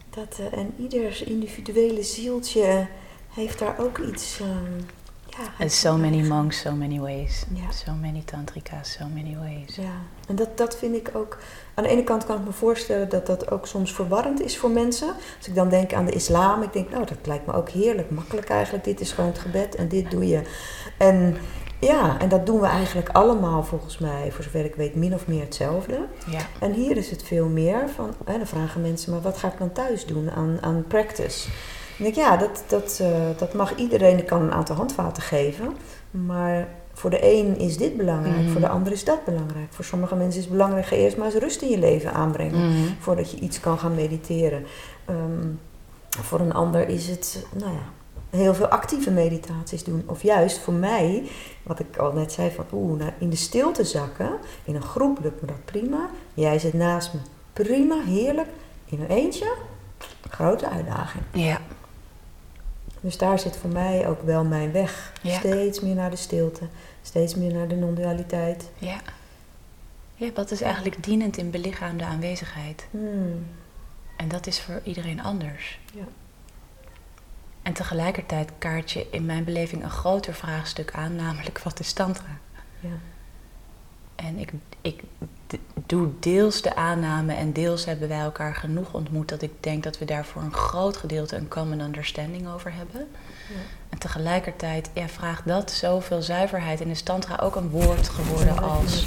Dat, 0.10 0.40
eh, 0.40 0.60
en 0.60 0.74
ieders 0.78 1.24
individuele 1.24 2.04
zieltje 2.04 2.88
heeft 3.30 3.60
daar 3.60 3.80
ook 3.80 3.98
iets. 3.98 4.40
ehm 4.40 4.82
ja, 5.38 5.54
And 5.60 5.72
so 5.72 5.98
many 5.98 6.22
monks, 6.22 6.60
so 6.60 6.72
many 6.72 7.00
ways. 7.00 7.46
Ja. 7.54 7.72
So 7.72 7.92
many 7.92 8.22
tantrika's, 8.26 8.92
so 8.92 9.06
many 9.14 9.38
ways. 9.38 9.76
Ja, 9.76 10.02
en 10.28 10.36
dat, 10.36 10.58
dat 10.58 10.78
vind 10.78 10.96
ik 10.96 11.12
ook. 11.14 11.38
Aan 11.76 11.84
de 11.84 11.90
ene 11.90 12.04
kant 12.04 12.26
kan 12.26 12.38
ik 12.38 12.46
me 12.46 12.52
voorstellen 12.52 13.10
dat 13.10 13.26
dat 13.26 13.52
ook 13.52 13.68
soms 13.68 13.94
verwarrend 13.94 14.42
is 14.42 14.58
voor 14.58 14.70
mensen. 14.70 15.08
Als 15.38 15.48
ik 15.48 15.56
dan 15.56 15.70
denk 15.70 15.94
aan 15.94 16.06
de 16.06 16.12
islam, 16.12 16.62
ik 16.62 16.74
denk, 16.74 16.90
nou, 16.90 17.06
dat 17.06 17.18
lijkt 17.24 17.46
me 17.46 17.54
ook 17.54 17.70
heerlijk, 17.70 18.10
makkelijk 18.10 18.50
eigenlijk. 18.50 18.84
Dit 18.84 19.00
is 19.00 19.12
gewoon 19.12 19.30
het 19.30 19.40
gebed 19.40 19.76
en 19.76 19.88
dit 19.88 20.12
doe 20.12 20.28
je. 20.28 20.42
En 20.98 21.38
ja, 21.80 22.20
en 22.20 22.30
dat 22.30 22.46
doen 22.46 22.60
we 22.60 22.68
eigenlijk 22.68 23.10
allemaal 23.10 23.64
volgens 23.64 23.98
mij, 23.98 24.32
voor 24.32 24.44
zover 24.44 24.66
ik 24.66 24.76
weet, 24.76 24.96
min 24.96 25.14
of 25.14 25.28
meer 25.28 25.42
hetzelfde. 25.42 26.06
Ja. 26.30 26.40
En 26.60 26.74
hier 26.74 26.98
is 26.98 27.10
het 27.10 27.24
veel 27.24 27.48
meer 27.48 27.90
van, 27.96 28.14
hè, 28.26 28.38
dan 28.38 28.48
vragen 28.48 28.82
mensen, 28.82 29.12
maar 29.12 29.22
wat 29.22 29.38
ga 29.38 29.48
ik 29.48 29.58
dan 29.58 29.72
thuis 29.72 30.06
doen 30.06 30.32
aan, 30.32 30.58
aan 30.62 30.86
practice? 30.88 31.50
En 31.98 32.06
ik 32.06 32.16
denk, 32.16 32.28
ja, 32.28 32.38
dat, 32.38 32.64
dat, 32.68 33.00
eh, 33.02 33.38
dat 33.38 33.54
mag 33.54 33.76
iedereen. 33.76 34.18
Ik 34.18 34.26
kan 34.26 34.42
een 34.42 34.52
aantal 34.52 34.76
handvaten 34.76 35.24
geven, 35.24 35.76
maar 36.12 36.68
voor 37.04 37.12
de 37.12 37.34
een 37.34 37.58
is 37.58 37.78
dit 37.78 37.98
belangrijk, 37.98 38.38
Mhm. 38.42 38.50
voor 38.52 38.62
de 38.62 38.68
ander 38.68 38.92
is 38.92 39.04
dat 39.04 39.26
belangrijk. 39.26 39.68
Voor 39.70 39.86
sommige 39.86 40.16
mensen 40.16 40.38
is 40.40 40.46
het 40.46 40.52
belangrijk, 40.54 40.86
ga 40.86 40.96
eerst 40.96 41.18
maar 41.18 41.26
eens 41.26 41.36
rust 41.36 41.62
in 41.62 41.70
je 41.70 41.78
leven 41.80 42.14
aanbrengen, 42.14 42.68
Mhm. 42.70 42.78
voordat 43.00 43.32
je 43.32 43.38
iets 43.40 43.60
kan 43.60 43.80
gaan 43.80 43.96
mediteren. 43.96 44.66
Ehm, 45.06 45.48
voor 46.10 46.40
een 46.40 46.54
ander 46.54 46.88
is 46.90 47.08
het, 47.08 47.46
nou 47.54 47.72
ja, 47.72 47.84
heel 48.38 48.54
veel 48.54 48.68
actieve 48.68 49.12
meditaties 49.12 49.84
doen. 49.84 50.04
Of 50.06 50.22
juist 50.22 50.58
voor 50.60 50.74
mij, 50.74 51.24
wat 51.64 51.80
ik 51.80 51.98
al 51.98 52.12
net 52.12 52.32
zei, 52.32 52.52
van 52.52 52.66
oeh, 52.74 53.00
naar 53.00 53.14
in 53.18 53.30
de 53.30 53.36
stilte 53.36 53.84
zakken. 53.84 54.30
In 54.64 54.76
een 54.76 54.82
groep 54.82 55.20
lukt 55.22 55.42
me 55.42 55.48
dat 55.48 55.66
prima. 55.66 56.10
Jij 56.34 56.60
zit 56.60 56.74
naast 56.74 57.14
me. 57.14 57.20
Prima, 57.54 57.96
heerlijk. 58.06 58.50
In 58.86 59.02
een 59.02 59.10
eentje, 59.18 59.54
grote 60.30 60.70
uitdaging. 60.70 61.24
Ja. 61.34 61.58
Dus 63.02 63.18
daar 63.18 63.40
zit 63.40 63.58
voor 63.58 63.70
mij 63.70 64.08
ook 64.08 64.22
wel 64.22 64.44
mijn 64.44 64.72
weg. 64.72 65.14
Ja. 65.22 65.38
Steeds 65.38 65.80
meer 65.82 65.96
naar 65.96 66.10
de 66.10 66.16
stilte. 66.16 66.64
Steeds 67.04 67.36
meer 67.36 67.54
naar 67.54 67.68
de 67.68 67.76
non-dualiteit. 67.76 68.70
Ja. 68.78 69.02
Ja, 70.16 70.32
wat 70.34 70.52
is 70.52 70.62
eigenlijk 70.62 71.04
dienend 71.04 71.38
in 71.38 71.50
belichaamde 71.50 72.04
aanwezigheid? 72.04 72.88
Hmm. 72.92 73.46
En 74.18 74.28
dat 74.28 74.48
is 74.48 74.62
voor 74.62 74.82
iedereen 74.84 75.22
anders. 75.22 75.80
Ja. 75.94 76.04
En 77.62 77.74
tegelijkertijd 77.74 78.52
kaart 78.58 78.92
je 78.92 79.08
in 79.12 79.26
mijn 79.26 79.44
beleving 79.44 79.84
een 79.84 79.90
groter 79.90 80.34
vraagstuk 80.34 80.94
aan, 80.94 81.16
namelijk 81.16 81.60
wat 81.60 81.80
is 81.80 81.94
tantra? 81.94 82.38
Ja. 82.80 82.98
En 84.16 84.38
ik, 84.38 84.52
ik 84.82 85.04
doe 85.86 86.10
deels 86.20 86.62
de 86.62 86.76
aanname 86.76 87.34
en 87.34 87.54
deels 87.54 87.86
hebben 87.86 88.08
wij 88.08 88.20
elkaar 88.20 88.56
genoeg 88.56 88.94
ontmoet 88.94 89.30
dat 89.30 89.42
ik 89.42 89.52
denk 89.60 89.84
dat 89.84 89.98
we 89.98 90.06
daar 90.06 90.26
voor 90.26 90.42
een 90.42 90.54
groot 90.54 90.98
gedeelte 90.98 91.36
een 91.36 91.48
common 91.48 91.80
understanding 91.80 92.48
over 92.48 92.74
hebben. 92.74 93.08
Ja. 93.50 93.60
En 93.94 94.00
tegelijkertijd 94.00 94.90
ja, 94.94 95.08
vraagt 95.08 95.48
dat 95.48 95.72
zoveel 95.72 96.22
zuiverheid 96.22 96.82
en 96.82 96.88
is 96.88 97.02
tantra 97.02 97.38
ook 97.42 97.56
een 97.56 97.70
woord 97.70 98.10
geworden 98.10 98.62
als... 98.62 99.06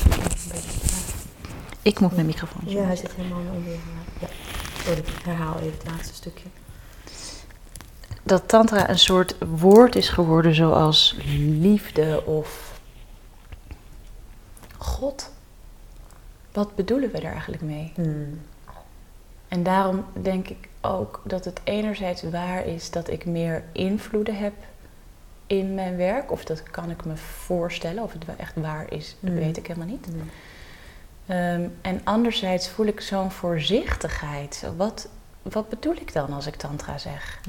ik 1.83 2.01
moet 2.01 2.15
mijn 2.15 2.27
microfoon 2.27 2.63
Ja, 2.65 2.85
hij 2.85 2.97
zit 2.97 3.13
helemaal 3.15 3.55
onder. 3.55 3.73
Ja. 4.21 4.29
Sorry, 4.85 4.99
ik 4.99 5.09
herhaal 5.25 5.59
even 5.59 5.79
het 5.79 5.87
laatste 5.91 6.15
stukje. 6.15 6.49
dat 8.23 8.49
tantra 8.49 8.89
een 8.89 8.99
soort 8.99 9.37
woord 9.39 9.97
is 9.97 10.09
geworden 10.09 10.55
zoals 10.55 11.17
liefde 11.37 12.27
of 12.27 12.81
God. 14.77 15.31
Wat 16.53 16.75
bedoelen 16.75 17.11
we 17.11 17.21
daar 17.21 17.33
eigenlijk 17.33 17.63
mee? 17.63 17.93
Hmm. 17.95 18.41
En 19.49 19.63
daarom 19.63 20.05
denk 20.23 20.49
ik 20.49 20.69
ook 20.81 21.23
dat 21.25 21.45
het 21.45 21.61
enerzijds 21.65 22.23
waar 22.23 22.67
is 22.67 22.91
dat 22.91 23.11
ik 23.11 23.25
meer 23.25 23.65
invloeden 23.73 24.37
heb 24.37 24.53
in 25.47 25.75
mijn 25.75 25.97
werk. 25.97 26.31
Of 26.33 26.45
dat 26.45 26.63
kan 26.63 26.91
ik 26.91 27.05
me 27.05 27.17
voorstellen. 27.17 28.03
Of 28.03 28.13
het 28.13 28.25
echt 28.37 28.55
waar 28.57 28.93
is, 28.93 29.17
dat 29.21 29.31
Mm. 29.33 29.39
weet 29.39 29.57
ik 29.57 29.67
helemaal 29.67 29.89
niet. 29.89 30.07
Hmm. 30.07 30.31
Ehm, 31.27 31.69
en 31.81 32.01
anderzijds 32.05 32.69
voel 32.69 32.87
ik 32.87 33.01
zo'n 33.01 33.31
voorzichtigheid. 33.31 34.55
Zo, 34.55 34.77
wat, 34.77 35.09
wat 35.43 35.69
bedoel 35.69 35.95
ik 35.95 36.13
dan 36.13 36.33
als 36.33 36.47
ik 36.47 36.55
tantra 36.57 36.99
zeg? 36.99 37.41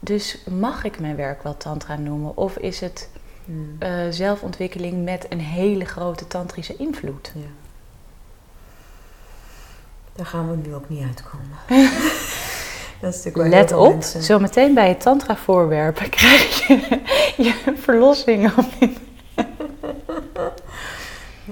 Dus 0.00 0.38
mag 0.50 0.84
ik 0.84 1.00
mijn 1.00 1.16
werk 1.16 1.42
wel 1.42 1.56
tantra 1.56 1.96
noemen? 1.96 2.36
Of 2.36 2.56
is 2.56 2.80
het 2.80 3.08
Hmm. 3.44 3.76
eh, 3.78 3.90
zelfontwikkeling 4.10 5.04
met 5.04 5.26
een 5.28 5.40
hele 5.40 5.84
grote 5.84 6.26
tantrische 6.26 6.76
invloed? 6.76 7.32
Ja. 7.34 7.40
Daar 10.12 10.26
gaan 10.26 10.50
we 10.50 10.56
nu 10.56 10.74
ook 10.74 10.88
niet 10.88 11.04
uitkomen. 11.04 11.56
dat 13.02 13.14
is 13.14 13.24
natuurlijk 13.24 13.54
Let 13.54 13.72
op, 13.72 13.88
mensen- 13.92 14.22
zometeen 14.22 14.74
bij 14.74 14.88
het 14.88 15.00
tantra 15.00 15.36
voorwerpen 15.36 16.08
krijg 16.18 16.66
je 16.66 17.00
je 17.36 17.74
verlossing 17.76 18.52
op 18.58 18.64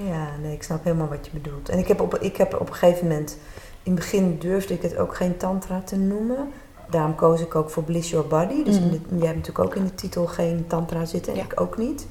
Ja, 0.09 0.27
nee, 0.41 0.53
ik 0.53 0.63
snap 0.63 0.83
helemaal 0.83 1.07
wat 1.07 1.25
je 1.25 1.31
bedoelt. 1.39 1.69
En 1.69 1.79
ik 1.79 1.87
heb 1.87 2.01
op, 2.01 2.17
ik 2.17 2.37
heb 2.37 2.59
op 2.59 2.67
een 2.69 2.75
gegeven 2.75 3.07
moment... 3.07 3.37
In 3.83 3.91
het 3.91 4.01
begin 4.01 4.37
durfde 4.39 4.73
ik 4.73 4.81
het 4.81 4.97
ook 4.97 5.15
geen 5.15 5.37
tantra 5.37 5.81
te 5.85 5.95
noemen. 5.97 6.51
Daarom 6.89 7.15
koos 7.15 7.41
ik 7.41 7.55
ook 7.55 7.69
voor 7.69 7.83
Bliss 7.83 8.09
Your 8.09 8.27
Body. 8.27 8.63
Dus 8.63 8.75
de- 8.75 8.89
jij 9.17 9.25
hebt 9.27 9.35
natuurlijk 9.37 9.59
ook 9.59 9.75
in 9.75 9.83
de 9.85 9.95
titel 9.95 10.25
geen 10.25 10.65
tantra 10.67 11.05
zitten. 11.05 11.33
En 11.33 11.37
Ja. 11.39 11.45
ik 11.45 11.59
ook 11.61 11.77
niet. 11.77 12.05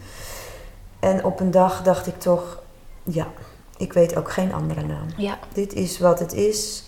En 1.01 1.25
op 1.25 1.41
een 1.41 1.51
dag 1.51 1.83
dacht 1.83 2.07
ik 2.07 2.19
toch, 2.19 2.63
ja, 3.03 3.27
ik 3.77 3.93
weet 3.93 4.17
ook 4.17 4.31
geen 4.33 4.53
andere 4.55 4.83
naam. 4.87 5.07
Ja. 5.17 5.39
Dit 5.53 5.73
is 5.75 5.99
wat 5.99 6.19
het 6.19 6.33
is. 6.33 6.85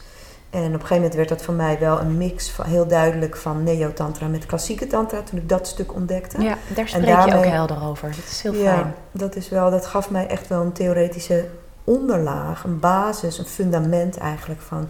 En 0.52 0.58
op 0.60 0.64
een 0.72 0.72
gegeven 0.72 0.96
moment 0.96 1.14
werd 1.14 1.28
dat 1.28 1.42
voor 1.42 1.54
mij 1.54 1.78
wel 1.78 2.00
een 2.00 2.16
mix 2.16 2.50
van 2.50 2.64
heel 2.66 2.86
duidelijk 2.86 3.36
van 3.36 3.62
neo-tantra 3.62 4.26
met 4.26 4.46
klassieke 4.46 4.86
tantra 4.86 5.22
toen 5.22 5.38
ik 5.38 5.48
dat 5.48 5.66
stuk 5.66 5.94
ontdekte. 5.94 6.40
ja, 6.42 6.56
daar 6.74 6.88
spreek 6.88 7.04
je 7.04 7.10
daarmee- 7.10 7.36
ook 7.36 7.44
helder 7.44 7.82
over. 7.82 8.08
Dat 8.08 8.24
is 8.30 8.42
heel 8.42 8.54
Ja, 8.54 8.74
fijn. 8.74 8.94
dat 9.12 9.36
is 9.36 9.48
wel, 9.48 9.70
dat 9.70 9.86
gaf 9.86 10.10
mij 10.10 10.26
echt 10.26 10.48
wel 10.48 10.60
een 10.62 10.72
theoretische 10.72 11.48
onderlaag, 11.84 12.64
een 12.64 12.78
basis, 12.80 13.38
een 13.38 13.44
fundament 13.44 14.16
eigenlijk 14.18 14.60
van 14.60 14.88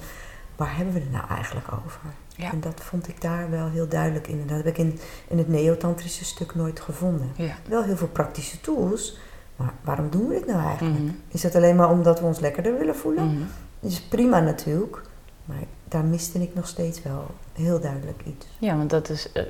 waar 0.57 0.77
hebben 0.77 0.95
we 0.95 1.01
het 1.01 1.11
nou 1.13 1.25
eigenlijk 1.29 1.67
over? 1.85 2.01
Ja. 2.37 2.51
En 2.51 2.61
dat 2.61 2.81
vond 2.81 3.09
ik 3.09 3.21
daar 3.21 3.51
wel 3.51 3.69
heel 3.69 3.89
duidelijk 3.89 4.27
in. 4.29 4.41
En 4.41 4.47
dat 4.47 4.57
heb 4.57 4.67
ik 4.67 4.79
in, 4.79 4.99
in 5.29 5.39
het 5.39 5.49
neotantrische 5.49 6.25
stuk 6.25 6.55
nooit 6.55 6.81
gevonden. 6.81 7.31
Ja. 7.37 7.55
Wel 7.69 7.83
heel 7.83 7.97
veel 7.97 8.09
praktische 8.09 8.61
tools, 8.61 9.19
maar 9.57 9.73
waarom 9.85 10.11
doen 10.11 10.29
we 10.29 10.35
dit 10.35 10.47
nou 10.47 10.67
eigenlijk? 10.67 10.99
Mhm. 10.99 11.11
Is 11.29 11.41
dat 11.41 11.55
alleen 11.55 11.77
maar 11.77 11.91
omdat 11.91 12.21
we 12.21 12.27
ons 12.27 12.41
lekkerder 12.41 12.79
willen 12.79 12.97
voelen? 12.97 13.25
Mhm. 13.27 13.43
Dat 13.81 13.91
is 13.91 14.01
prima 14.01 14.41
natuurlijk, 14.41 15.03
maar 15.45 15.63
daar 15.85 16.05
miste 16.05 16.43
ik 16.43 16.55
nog 16.55 16.67
steeds 16.69 17.03
wel 17.03 17.27
heel 17.53 17.81
duidelijk 17.81 18.23
iets. 18.25 18.47
Ja, 18.59 18.77
want 18.77 18.91
dat 18.91 19.09
is 19.09 19.33
eh, 19.33 19.43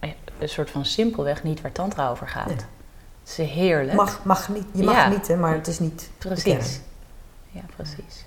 eh, 0.00 0.10
een 0.38 0.48
soort 0.48 0.70
van 0.70 0.84
simpelweg 0.84 1.42
niet 1.42 1.60
waar 1.60 1.72
tantra 1.72 2.10
over 2.10 2.28
gaat. 2.28 2.46
Nee. 2.46 2.56
Het 2.56 3.38
is 3.38 3.50
heerlijk. 3.50 3.96
Mag, 3.96 4.24
mag 4.24 4.48
niet, 4.48 4.64
je 4.72 4.82
mag 4.84 4.94
Ja. 4.94 5.08
niet, 5.08 5.38
maar 5.38 5.54
het 5.54 5.66
is 5.66 5.78
niet. 5.78 6.10
Precies. 6.18 6.80
Ja, 7.50 7.60
precies. 7.76 8.24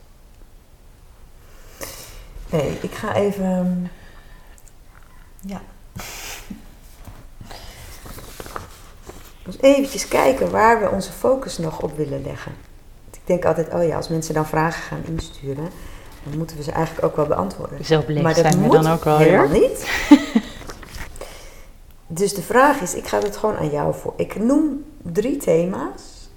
Nee, 2.49 2.77
ik 2.81 2.91
ga 2.93 3.13
even. 3.15 3.45
ehm, 3.45 3.85
Ja. 5.49 5.61
Dus 9.43 9.57
eventjes 9.61 10.07
kijken 10.07 10.51
waar 10.51 10.79
we 10.79 10.89
onze 10.89 11.11
focus 11.11 11.57
nog 11.57 11.81
op 11.81 11.97
willen 11.97 12.21
leggen. 12.23 12.51
Ik 13.11 13.19
denk 13.23 13.45
altijd, 13.45 13.73
oh 13.73 13.87
ja, 13.87 13.95
als 13.95 14.07
mensen 14.07 14.33
dan 14.33 14.45
vragen 14.45 14.81
gaan 14.81 15.03
insturen, 15.05 15.69
dan 16.29 16.37
moeten 16.37 16.57
we 16.57 16.63
ze 16.63 16.71
eigenlijk 16.71 17.05
ook 17.05 17.15
wel 17.15 17.25
beantwoorden. 17.25 17.85
Zo 17.85 18.03
maar 18.07 18.23
dat 18.23 18.35
zijn 18.35 18.53
we 18.53 18.59
moet 18.59 18.71
dan 18.71 18.87
ook 18.87 19.03
wel 19.03 19.17
helemaal 19.17 19.47
weer. 19.47 19.59
niet. 19.59 19.89
dus 22.07 22.33
de 22.33 22.41
vraag 22.41 22.81
is, 22.81 22.95
ik 22.95 23.07
ga 23.07 23.19
het 23.19 23.37
gewoon 23.37 23.57
aan 23.57 23.69
jou 23.69 23.95
voor. 23.95 24.13
Ik 24.15 24.39
noem 24.39 24.85
drie 25.03 25.37
thema's 25.37 26.29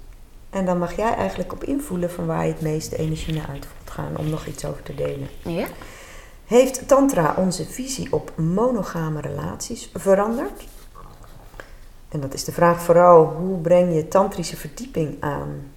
en 0.49 0.65
dan 0.65 0.77
mag 0.77 0.95
jij 0.95 1.15
eigenlijk 1.15 1.53
op 1.53 1.63
invoelen 1.63 2.11
van 2.11 2.25
waar 2.25 2.45
je 2.45 2.51
het 2.51 2.61
meeste 2.61 2.97
energie 2.97 3.33
naar 3.33 3.49
uit 3.49 3.65
voelt 3.65 3.89
gaan 3.89 4.17
om 4.17 4.29
nog 4.29 4.45
iets 4.45 4.65
over 4.65 4.83
te 4.83 4.95
delen. 4.95 5.29
Ja? 5.41 5.67
Heeft 6.45 6.87
Tantra 6.87 7.33
onze 7.37 7.65
visie 7.65 8.07
op 8.11 8.31
monogame 8.35 9.21
relaties 9.21 9.89
veranderd? 9.93 10.63
En 12.09 12.19
dat 12.19 12.33
is 12.33 12.43
de 12.43 12.51
vraag 12.51 12.81
vooral, 12.81 13.25
hoe 13.25 13.57
breng 13.57 13.95
je 13.95 14.07
tantrische 14.07 14.57
verdieping 14.57 15.17
aan 15.19 15.71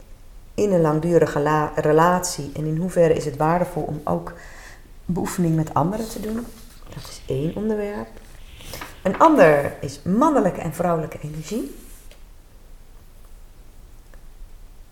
in 0.54 0.72
een 0.72 0.80
langdurige 0.80 1.40
la- 1.40 1.72
relatie? 1.74 2.50
En 2.54 2.66
in 2.66 2.76
hoeverre 2.76 3.14
is 3.14 3.24
het 3.24 3.36
waardevol 3.36 3.82
om 3.82 4.00
ook 4.04 4.32
beoefening 5.04 5.56
met 5.56 5.74
anderen 5.74 6.08
te 6.08 6.20
doen? 6.20 6.46
Dat 6.94 7.02
is 7.08 7.22
één 7.26 7.56
onderwerp. 7.56 8.08
Een 9.02 9.18
ander 9.18 9.76
is 9.80 10.00
mannelijke 10.02 10.60
en 10.60 10.74
vrouwelijke 10.74 11.18
energie. 11.22 11.74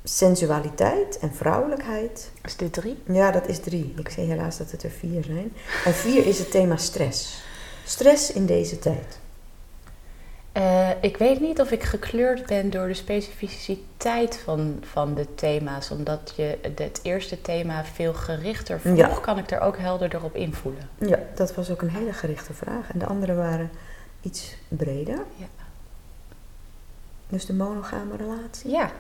Sensualiteit 0.05 1.19
en 1.19 1.35
vrouwelijkheid. 1.35 2.31
Is 2.45 2.57
dit 2.57 2.73
drie? 2.73 3.03
Ja, 3.07 3.31
dat 3.31 3.49
is 3.49 3.59
drie. 3.59 3.95
Ik 3.97 4.09
zie 4.09 4.25
helaas 4.25 4.59
dat 4.59 4.71
het 4.71 4.83
er 4.83 4.91
vier 4.91 5.25
zijn. 5.25 5.53
En 5.85 5.95
vier 5.95 6.27
is 6.27 6.39
het 6.39 6.51
thema 6.51 6.77
stress. 6.77 7.43
Stress 7.85 8.33
in 8.33 8.47
deze 8.47 8.79
tijd. 8.79 9.19
Eh, 10.53 10.91
ik 11.01 11.17
weet 11.17 11.41
niet 11.41 11.61
of 11.61 11.71
ik 11.71 11.83
gekleurd 11.83 12.47
ben 12.47 12.71
door 12.71 12.87
de 12.87 12.95
specificiteit 12.95 14.41
van, 14.45 14.83
van 14.91 15.15
de 15.15 15.35
thema's. 15.35 15.91
Omdat 15.91 16.33
je 16.37 16.59
het 16.77 17.01
eerste 17.03 17.43
thema 17.43 17.85
veel 17.85 18.15
gerichter 18.15 18.81
vroeg, 18.81 18.97
Ja. 18.97 19.07
kan 19.21 19.39
ik 19.39 19.51
er 19.51 19.61
ook 19.61 19.79
helderder 19.79 20.23
op 20.25 20.35
invoelen. 20.35 20.89
Ja, 20.99 21.19
dat 21.35 21.55
was 21.55 21.71
ook 21.71 21.83
een 21.83 21.91
hele 21.91 22.13
gerichte 22.13 22.53
vraag. 22.55 22.91
En 22.93 22.99
de 22.99 23.07
andere 23.07 23.35
waren 23.35 23.71
iets 24.21 24.55
breder. 24.69 25.19
Ja. 25.37 25.47
Dus 27.29 27.47
de 27.47 27.55
monogame 27.55 28.17
relatie. 28.17 28.71
Ja, 28.71 28.91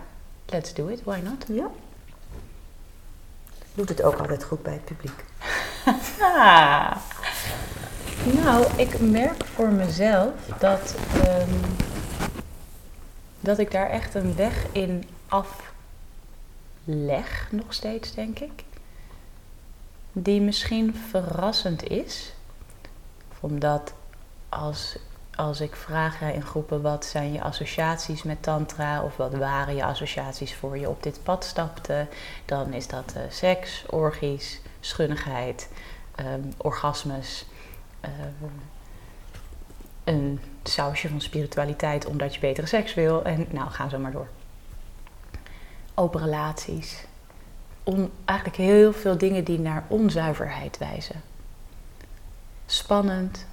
let's 0.46 0.74
do 0.74 0.86
it, 0.88 1.02
why 1.04 1.18
not? 1.24 1.44
Ja. 1.48 1.66
Doet 3.74 3.88
het 3.88 4.02
ook 4.02 4.16
altijd 4.18 4.44
goed 4.44 4.62
bij 4.62 4.72
het 4.72 4.84
publiek. 4.84 5.24
Ah. 6.20 6.96
Nou, 8.24 8.66
ik 8.76 9.00
merk 9.00 9.44
voor 9.44 9.68
mezelf 9.68 10.32
dat, 10.58 10.96
ehm, 11.24 11.50
dat 13.40 13.58
ik 13.58 13.70
daar 13.70 13.90
echt 13.90 14.14
een 14.14 14.36
weg 14.36 14.66
in 14.72 15.08
afleg, 15.28 15.68
nog 17.50 17.74
steeds 17.74 18.14
denk 18.14 18.38
ik. 18.38 18.64
Die 20.12 20.40
misschien 20.40 20.94
verrassend 20.94 21.88
is. 21.88 22.32
Omdat 23.40 23.92
als, 24.48 24.98
als 25.34 25.60
ik 25.60 25.76
vraag 25.76 26.20
in 26.20 26.42
groepen 26.42 26.82
wat 26.82 27.04
zijn 27.04 27.32
je 27.32 27.42
associaties 27.42 28.22
met 28.22 28.42
tantra 28.42 29.02
of 29.02 29.16
wat 29.16 29.34
waren 29.34 29.74
je 29.74 29.84
associaties 29.84 30.54
voor 30.54 30.78
je 30.78 30.88
op 30.88 31.02
dit 31.02 31.20
pad 31.22 31.44
stapte, 31.44 32.06
dan 32.44 32.72
is 32.72 32.88
dat 32.88 33.12
eh, 33.16 33.22
seks, 33.28 33.84
orgies, 33.88 34.60
schunnigheid, 34.80 35.68
ehm, 36.14 36.40
orgasmes, 36.56 37.46
een 40.04 40.40
sausje 40.62 41.08
van 41.08 41.20
spiritualiteit 41.20 42.06
omdat 42.06 42.34
je 42.34 42.40
betere 42.40 42.66
seks 42.66 42.94
wil 42.94 43.24
en 43.24 43.46
nou 43.50 43.70
gaan 43.70 43.90
zo 43.90 43.98
maar 43.98 44.12
door. 44.12 44.28
Open 45.94 46.20
relaties. 46.20 47.04
Eigenlijk 48.24 48.58
heel 48.58 48.92
veel 48.92 49.18
dingen 49.18 49.44
die 49.44 49.58
naar 49.58 49.84
onzuiverheid 49.88 50.78
wijzen. 50.78 51.22
Spannend, 52.66 53.46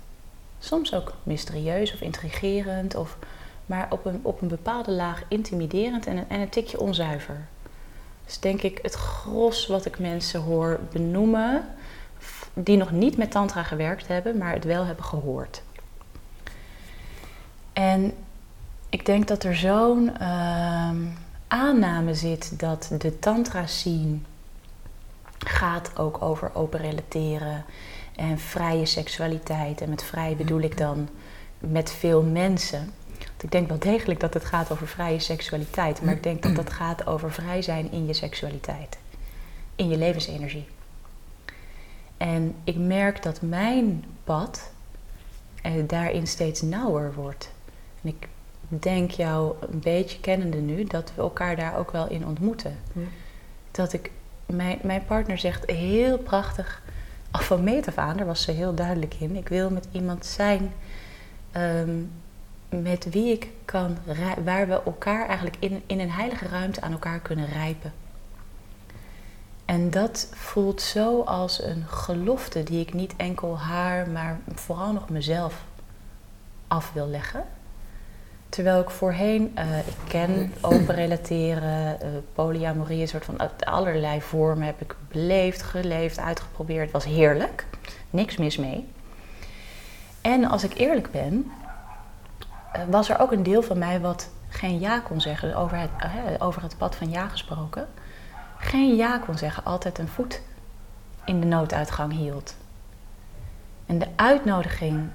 soms 0.60 0.94
ook 0.94 1.14
mysterieus 1.24 1.94
of 1.94 2.02
intrigerend, 2.02 2.96
of, 2.96 3.18
maar 3.66 3.88
op 3.90 4.06
een, 4.06 4.20
op 4.22 4.42
een 4.42 4.48
bepaalde 4.48 4.92
laag 4.92 5.24
intimiderend 5.28 6.06
en 6.06 6.18
een, 6.18 6.30
en 6.30 6.40
een 6.40 6.50
tikje 6.50 6.80
onzuiver. 6.80 7.48
Dus 8.26 8.40
denk 8.40 8.62
ik 8.62 8.80
het 8.82 8.94
gros 8.94 9.68
wat 9.68 9.86
ik 9.86 10.00
mensen 10.00 10.42
hoor 10.42 10.80
benoemen, 10.92 11.68
die 12.54 12.78
nog 12.78 12.92
niet 12.92 13.18
met 13.18 13.32
tantra 13.32 13.64
gewerkt 13.64 14.08
hebben, 14.08 14.38
maar 14.38 14.54
het 14.54 14.64
wel 14.64 14.86
hebben 14.86 15.06
gehoord. 15.06 15.62
En 17.74 18.14
ik 18.90 19.06
denk 19.06 19.28
dat 19.28 19.44
er 19.44 19.56
zo'n 19.56 20.18
ehm, 20.18 20.98
aanname 21.48 22.14
zit 22.14 22.60
dat 22.60 22.92
de 22.98 23.20
tantra 23.20 23.68
scene 23.68 24.18
gaat 25.38 25.98
ook 25.98 26.22
over 26.22 26.52
open 26.54 26.80
relateren 26.80 27.66
en 28.16 28.40
vrije 28.40 28.86
seksualiteit. 28.86 29.82
En 29.82 29.90
met 29.90 30.04
vrij 30.04 30.36
bedoel 30.36 30.60
ik 30.60 30.78
dan 30.78 31.10
met 31.60 31.92
veel 31.92 32.24
mensen. 32.24 32.94
Want 33.18 33.44
ik 33.44 33.52
denk 33.52 33.68
wel 33.68 33.80
degelijk 33.80 34.20
dat 34.20 34.34
het 34.34 34.46
gaat 34.46 34.72
over 34.72 34.88
vrije 34.88 35.20
seksualiteit, 35.20 36.02
maar 36.02 36.14
ik 36.14 36.24
denk 36.24 36.44
dat 36.44 36.56
dat 36.56 36.70
gaat 36.70 37.08
over 37.08 37.32
vrij 37.32 37.62
zijn 37.62 37.92
in 37.92 38.06
je 38.06 38.14
seksualiteit, 38.14 38.98
in 39.76 39.90
je 39.90 39.98
levensenergie. 39.98 40.68
En 42.20 42.56
ik 42.64 42.78
merk 42.78 43.24
dat 43.24 43.42
mijn 43.42 44.06
pad 44.24 44.72
eh, 45.62 45.72
daarin 45.88 46.28
steeds 46.28 46.62
nauwer 46.62 47.14
wordt. 47.14 47.52
En 48.02 48.10
ik 48.10 48.28
denk 48.70 49.12
jou 49.12 49.56
een 49.60 49.80
beetje 49.80 50.20
kennende 50.20 50.58
nu 50.58 50.84
dat 50.84 51.12
we 51.16 51.22
elkaar 51.22 51.56
daar 51.56 51.78
ook 51.78 51.92
wel 51.92 52.10
in 52.10 52.26
ontmoeten. 52.26 52.78
Ja. 52.94 53.02
Dat 53.72 53.94
ik, 53.94 54.12
mijn, 54.46 54.80
mijn 54.82 55.06
partner 55.06 55.38
zegt 55.38 55.72
heel 55.72 56.18
prachtig, 56.18 56.82
al 57.32 57.42
van 57.42 57.64
meet 57.64 57.88
af 57.88 57.98
aan, 57.98 58.18
daar 58.18 58.26
was 58.26 58.42
ze 58.42 58.52
heel 58.52 58.74
duidelijk 58.74 59.16
in. 59.20 59.36
Ik 59.36 59.50
wil 59.50 59.70
met 59.70 59.88
iemand 59.92 60.26
zijn 60.26 60.72
ehm, 61.52 61.96
met 62.70 63.10
wie 63.10 63.32
ik 63.32 63.48
kan, 63.66 63.98
waar 64.44 64.68
we 64.68 64.84
elkaar 64.84 65.28
eigenlijk 65.28 65.58
in, 65.60 65.82
in 65.86 66.00
een 66.00 66.12
heilige 66.12 66.48
ruimte 66.48 66.82
aan 66.82 66.92
elkaar 66.92 67.20
kunnen 67.20 67.46
rijpen. 67.46 67.94
En 69.70 69.90
dat 69.90 70.28
voelt 70.34 70.82
zo 70.82 71.22
als 71.22 71.64
een 71.64 71.84
gelofte 71.88 72.64
die 72.64 72.80
ik 72.80 72.94
niet 72.94 73.14
enkel 73.18 73.60
haar, 73.60 74.10
maar 74.10 74.40
vooral 74.54 74.94
nog 74.94 75.10
mezelf 75.10 75.64
af 76.68 76.92
wil 76.94 77.08
leggen. 77.08 77.44
Terwijl 78.50 78.82
ik 78.82 78.90
voorheen, 78.90 79.52
eh, 79.56 79.78
ik 79.78 79.96
ken 80.08 80.54
open 80.62 80.96
relateren, 80.96 82.02
eh, 82.02 82.08
polyamorie, 82.34 83.02
een 83.02 83.08
soort 83.08 83.26
van 83.26 83.38
allerlei 83.60 84.22
vormen 84.22 84.66
heb 84.66 84.82
ik 84.82 84.96
beleefd, 85.12 85.62
geleefd, 85.62 86.20
uitgeprobeerd. 86.20 86.84
Het 86.84 86.92
was 86.92 87.06
heerlijk, 87.06 87.66
niks 88.10 88.38
mis 88.38 88.58
mee. 88.58 88.88
En 90.22 90.46
als 90.46 90.64
ik 90.64 90.74
eerlijk 90.74 91.12
ben, 91.12 91.52
eh, 92.72 92.82
was 92.90 93.10
er 93.10 93.20
ook 93.20 93.32
een 93.32 93.44
deel 93.44 93.62
van 93.62 93.78
mij 93.78 94.00
wat 94.00 94.30
geen 94.48 94.80
ja 94.80 95.00
kon 95.00 95.22
zeggen, 95.22 95.56
over 95.56 95.78
het, 95.78 95.90
over 96.42 96.62
het 96.62 96.78
pad 96.78 96.96
van 96.96 97.10
ja 97.10 97.28
gesproken. 97.28 97.88
Geen 98.62 98.96
ja 98.96 99.18
kon 99.18 99.38
zeggen, 99.38 99.66
altijd 99.66 99.98
een 99.98 100.08
voet 100.08 100.42
in 101.26 101.40
de 101.40 101.46
nooduitgang 101.46 102.14
hield. 102.14 102.56
En 103.86 104.00
de 104.00 104.08
uitnodiging 104.16 105.10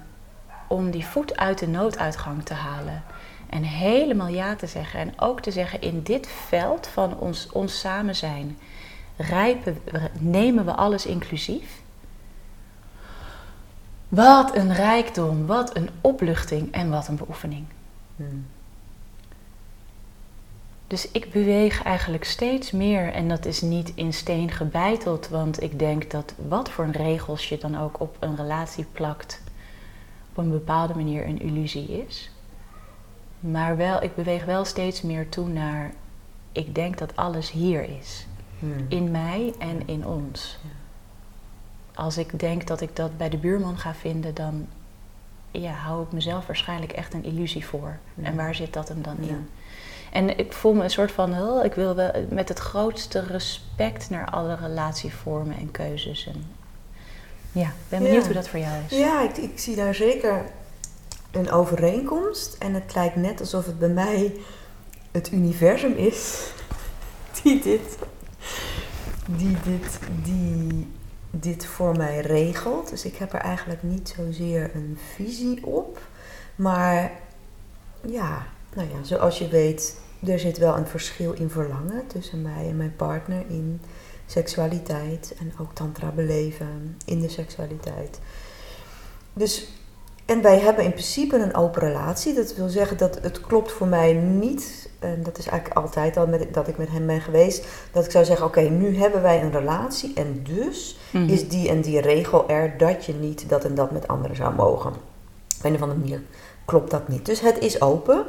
om 0.67 0.91
die 0.91 1.07
voet 1.07 1.37
uit 1.37 1.59
de 1.59 1.69
nooduitgang 1.69 2.45
te 2.45 2.55
halen 2.55 3.03
En 3.47 3.63
helemaal 3.63 4.29
ja 4.29 4.57
te 4.57 4.67
zeggen. 4.67 5.01
En 5.01 5.13
ook 5.17 5.41
te 5.41 5.51
zeggen 5.51 5.81
in 5.81 6.03
dit 6.03 6.27
veld 6.27 6.87
van 6.87 7.19
ons, 7.19 7.51
ons 7.53 7.81
samen 7.81 8.17
zijn, 8.17 8.59
rijpen, 9.17 9.79
nemen 10.19 10.65
we 10.65 10.73
alles 10.73 11.07
inclusief. 11.07 11.83
Wat 14.09 14.57
een 14.57 14.75
rijkdom, 14.75 15.47
wat 15.47 15.77
een 15.77 15.89
opluchting 16.01 16.73
en 16.73 16.91
wat 16.91 17.09
een 17.09 17.17
beoefening. 17.17 17.67
Hmm. 18.17 18.47
Dus 20.95 21.11
ik 21.11 21.31
beweeg 21.31 21.83
eigenlijk 21.83 22.25
steeds 22.25 22.71
meer 22.71 23.13
en 23.13 23.29
dat 23.29 23.45
is 23.45 23.61
niet 23.61 23.93
in 23.95 24.13
steen 24.13 24.51
gebeiteld, 24.51 25.29
want 25.29 25.63
ik 25.63 25.79
denk 25.79 26.11
dat 26.11 26.35
wat 26.49 26.71
voor 26.71 26.85
een 26.85 26.93
regels 26.93 27.49
je 27.49 27.59
dan 27.59 27.79
ook 27.79 28.01
op 28.01 28.17
een 28.21 28.37
relatie 28.37 28.87
plakt, 28.93 29.43
op 30.31 30.37
een 30.37 30.51
bepaalde 30.51 30.95
manier 30.95 31.27
een 31.27 31.41
illusie 31.41 32.05
is. 32.07 32.31
Maar 33.41 33.77
wel, 33.77 34.03
ik 34.03 34.15
beweeg 34.15 34.45
wel 34.45 34.65
steeds 34.65 35.03
meer 35.03 35.29
toe 35.29 35.49
naar, 35.49 35.93
ik 36.53 36.75
denk 36.75 36.99
dat 36.99 37.17
alles 37.17 37.51
hier 37.51 37.89
is. 37.99 38.27
Hmm. 38.59 38.87
In 38.89 39.11
mij 39.11 39.55
en 39.59 39.87
in 39.87 40.07
ons. 40.07 40.59
Als 41.95 42.19
ik 42.19 42.39
denk 42.39 42.67
dat 42.67 42.81
ik 42.81 42.97
dat 42.97 43.17
bij 43.17 43.29
de 43.29 43.39
buurman 43.39 43.79
ga 43.79 43.95
vinden, 43.95 44.35
dan 44.35 44.67
ja, 45.51 45.73
hou 45.73 46.03
ik 46.03 46.13
mezelf 46.13 46.47
waarschijnlijk 46.47 46.93
echt 46.93 47.15
een 47.15 47.25
illusie 47.25 47.67
voor. 47.67 47.99
En 48.23 48.37
waar 48.37 48.55
zit 48.55 48.73
dat 48.73 48.89
hem 48.89 49.03
dan 49.03 49.17
in? 49.19 49.49
En 50.15 50.39
ik 50.39 50.53
voel 50.53 50.73
me 50.73 50.83
een 50.83 50.91
soort 50.91 51.13
van, 51.13 51.33
oh, 51.33 51.65
ik 51.65 51.75
wil 51.75 51.95
wel 51.95 52.11
met 52.29 52.49
het 52.49 52.59
grootste 52.59 53.21
respect 53.21 54.11
naar 54.11 54.31
alle 54.31 54.55
relatievormen 54.55 55.57
en 55.57 55.71
keuzes. 55.71 56.27
En 56.27 56.45
ja, 57.53 57.67
ik 57.67 57.89
ben 57.89 58.03
benieuwd 58.03 58.25
hoe 58.25 58.35
dat 58.35 58.49
voor 58.49 58.59
jou 58.59 58.83
is. 58.89 58.99
Ja, 58.99 59.23
ik, 59.23 59.37
ik 59.37 59.59
zie 59.59 59.77
daar 59.77 59.95
zeker 59.95 60.45
een 61.31 61.51
overeenkomst. 61.51 62.57
En 62.59 62.75
het 62.75 62.95
lijkt 62.95 63.17
net 63.17 63.41
alsof 63.41 63.67
het 63.67 63.79
bij 63.79 63.89
mij 63.89 64.35
het 65.11 65.33
universum 65.33 65.93
is 65.93 66.51
die 67.43 67.61
dit, 67.61 67.99
die 69.27 69.57
dit, 69.65 69.99
die 70.23 70.93
dit 71.31 71.67
voor 71.67 71.97
mij 71.97 72.21
regelt. 72.21 72.91
Dus 72.91 73.05
ik 73.05 73.17
heb 73.17 73.33
er 73.33 73.41
eigenlijk 73.41 73.83
niet 73.83 74.15
zozeer 74.17 74.71
een 74.75 74.99
visie 75.15 75.67
op. 75.67 75.99
Maar 76.55 77.13
ja, 78.01 78.47
nou 78.75 78.89
ja, 78.89 79.05
zoals 79.05 79.39
je 79.39 79.49
weet, 79.49 80.03
er 80.27 80.39
zit 80.39 80.59
wel 80.59 80.77
een 80.77 80.87
verschil 80.87 81.33
in 81.33 81.51
verlangen 81.51 82.07
tussen 82.07 82.43
mij 82.43 82.69
en 82.69 82.77
mijn 82.77 82.97
partner 82.97 83.45
in 83.49 83.81
seksualiteit 84.27 85.35
en 85.39 85.53
ook 85.61 85.75
tantra 85.75 86.11
beleven 86.11 86.97
in 87.05 87.21
de 87.21 87.29
seksualiteit. 87.29 88.19
Dus, 89.33 89.69
en 90.25 90.43
wij 90.43 90.59
hebben 90.59 90.85
in 90.85 90.93
principe 90.93 91.37
een 91.37 91.55
open 91.55 91.83
relatie. 91.83 92.35
Dat 92.35 92.55
wil 92.55 92.69
zeggen 92.69 92.97
dat 92.97 93.19
het 93.23 93.41
klopt 93.41 93.73
voor 93.73 93.87
mij 93.87 94.13
niet, 94.13 94.91
en 94.99 95.23
dat 95.23 95.39
is 95.39 95.47
eigenlijk 95.47 95.81
altijd 95.81 96.17
al 96.17 96.27
met, 96.27 96.55
dat 96.55 96.69
ik 96.69 96.79
met 96.79 96.91
hem 96.91 97.07
ben 97.07 97.21
geweest, 97.21 97.67
dat 97.93 98.05
ik 98.05 98.11
zou 98.11 98.25
zeggen: 98.25 98.47
Oké, 98.47 98.61
nu 98.61 98.97
hebben 98.97 99.23
wij 99.23 99.43
een 99.43 99.53
relatie 99.53 100.13
en 100.15 100.41
dus 100.43 100.99
mhm. 101.11 101.29
is 101.29 101.49
die 101.49 101.69
en 101.69 101.81
die 101.81 102.01
regel 102.01 102.49
er 102.49 102.79
dat 102.79 103.05
je 103.05 103.15
niet 103.15 103.49
dat 103.49 103.65
en 103.65 103.75
dat 103.75 103.91
met 103.91 104.09
anderen 104.09 104.37
zou 104.37 104.55
mogen. 104.55 104.93
Op 105.59 105.65
een 105.65 105.75
of 105.75 105.83
andere 105.83 106.01
manier 106.01 106.21
klopt 106.65 106.91
dat 106.91 107.09
niet. 107.09 107.27
Dus 107.27 107.41
het 107.41 107.59
is 107.59 107.81
open. 107.81 108.27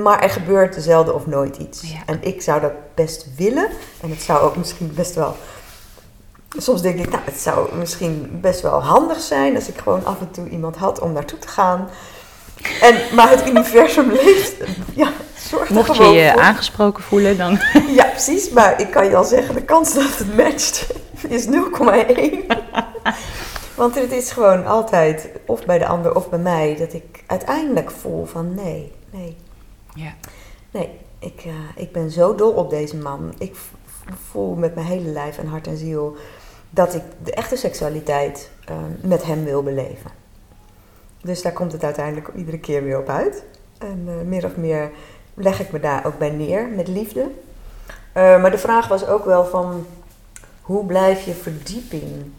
Maar 0.00 0.22
er 0.22 0.30
gebeurt 0.30 0.76
zelden 0.78 1.14
of 1.14 1.26
nooit 1.26 1.56
iets. 1.56 1.82
En 2.06 2.18
ik 2.20 2.42
zou 2.42 2.60
dat 2.60 2.72
best 2.94 3.26
willen. 3.36 3.68
En 4.00 4.10
het 4.10 4.22
zou 4.22 4.40
ook 4.40 4.56
misschien 4.56 4.92
best 4.94 5.14
wel. 5.14 5.36
Soms 6.58 6.82
denk 6.82 6.98
ik, 6.98 7.10
nou, 7.10 7.22
het 7.24 7.40
zou 7.40 7.76
misschien 7.76 8.38
best 8.40 8.60
wel 8.60 8.82
handig 8.82 9.20
zijn 9.20 9.54
als 9.54 9.68
ik 9.68 9.78
gewoon 9.78 10.04
af 10.04 10.20
en 10.20 10.30
toe 10.30 10.48
iemand 10.48 10.76
had 10.76 11.00
om 11.00 11.12
naartoe 11.12 11.38
te 11.38 11.48
gaan. 11.48 11.88
En, 12.80 12.96
maar 13.14 13.30
het 13.30 13.48
universum 13.48 14.10
leeft. 14.22 14.54
Ja, 14.94 15.12
zorgt 15.36 15.70
Mocht 15.70 15.96
je 15.96 16.04
je 16.04 16.36
aangesproken 16.36 17.02
voelen, 17.02 17.38
dan. 17.38 17.58
Ja, 17.98 18.04
precies. 18.04 18.50
Maar 18.50 18.80
ik 18.80 18.90
kan 18.90 19.04
je 19.04 19.16
al 19.16 19.24
zeggen, 19.24 19.54
de 19.54 19.62
kans 19.62 19.94
dat 19.94 20.18
het 20.18 20.36
matcht 20.36 20.86
is 21.28 21.46
0,1. 21.46 21.50
Want 23.74 23.94
het 23.94 24.12
is 24.12 24.32
gewoon 24.32 24.66
altijd, 24.66 25.28
of 25.46 25.64
bij 25.64 25.78
de 25.78 25.86
ander 25.86 26.14
of 26.14 26.28
bij 26.28 26.38
mij, 26.38 26.76
dat 26.78 26.92
ik 26.92 27.22
uiteindelijk 27.26 27.90
voel 27.90 28.26
van 28.26 28.54
nee, 28.54 28.92
nee, 29.10 29.36
ja. 29.94 30.14
Nee, 30.70 30.90
ik, 31.18 31.44
uh, 31.44 31.54
ik 31.76 31.92
ben 31.92 32.10
zo 32.10 32.34
dol 32.34 32.52
op 32.52 32.70
deze 32.70 32.96
man. 32.96 33.34
Ik 33.38 33.56
voel 34.30 34.54
met 34.54 34.74
mijn 34.74 34.86
hele 34.86 35.08
lijf 35.08 35.38
en 35.38 35.46
hart 35.46 35.66
en 35.66 35.76
ziel 35.76 36.16
dat 36.70 36.94
ik 36.94 37.02
de 37.24 37.32
echte 37.32 37.56
seksualiteit 37.56 38.50
uh, 38.70 38.76
met 39.00 39.24
hem 39.24 39.44
wil 39.44 39.62
beleven. 39.62 40.10
Dus 41.20 41.42
daar 41.42 41.52
komt 41.52 41.72
het 41.72 41.84
uiteindelijk 41.84 42.30
iedere 42.36 42.58
keer 42.58 42.82
weer 42.82 42.98
op 42.98 43.08
uit. 43.08 43.44
En 43.78 44.04
uh, 44.06 44.14
meer 44.26 44.44
of 44.44 44.56
meer 44.56 44.90
leg 45.34 45.60
ik 45.60 45.72
me 45.72 45.80
daar 45.80 46.06
ook 46.06 46.18
bij 46.18 46.30
neer 46.30 46.68
met 46.68 46.88
liefde. 46.88 47.30
maar 48.14 48.50
de 48.50 48.58
vraag 48.58 48.88
was 48.88 49.06
ook 49.06 49.24
wel 49.24 49.44
van 49.44 49.86
hoe 50.60 50.86
blijf 50.86 51.24
je 51.24 51.34
verdieping 51.34 52.32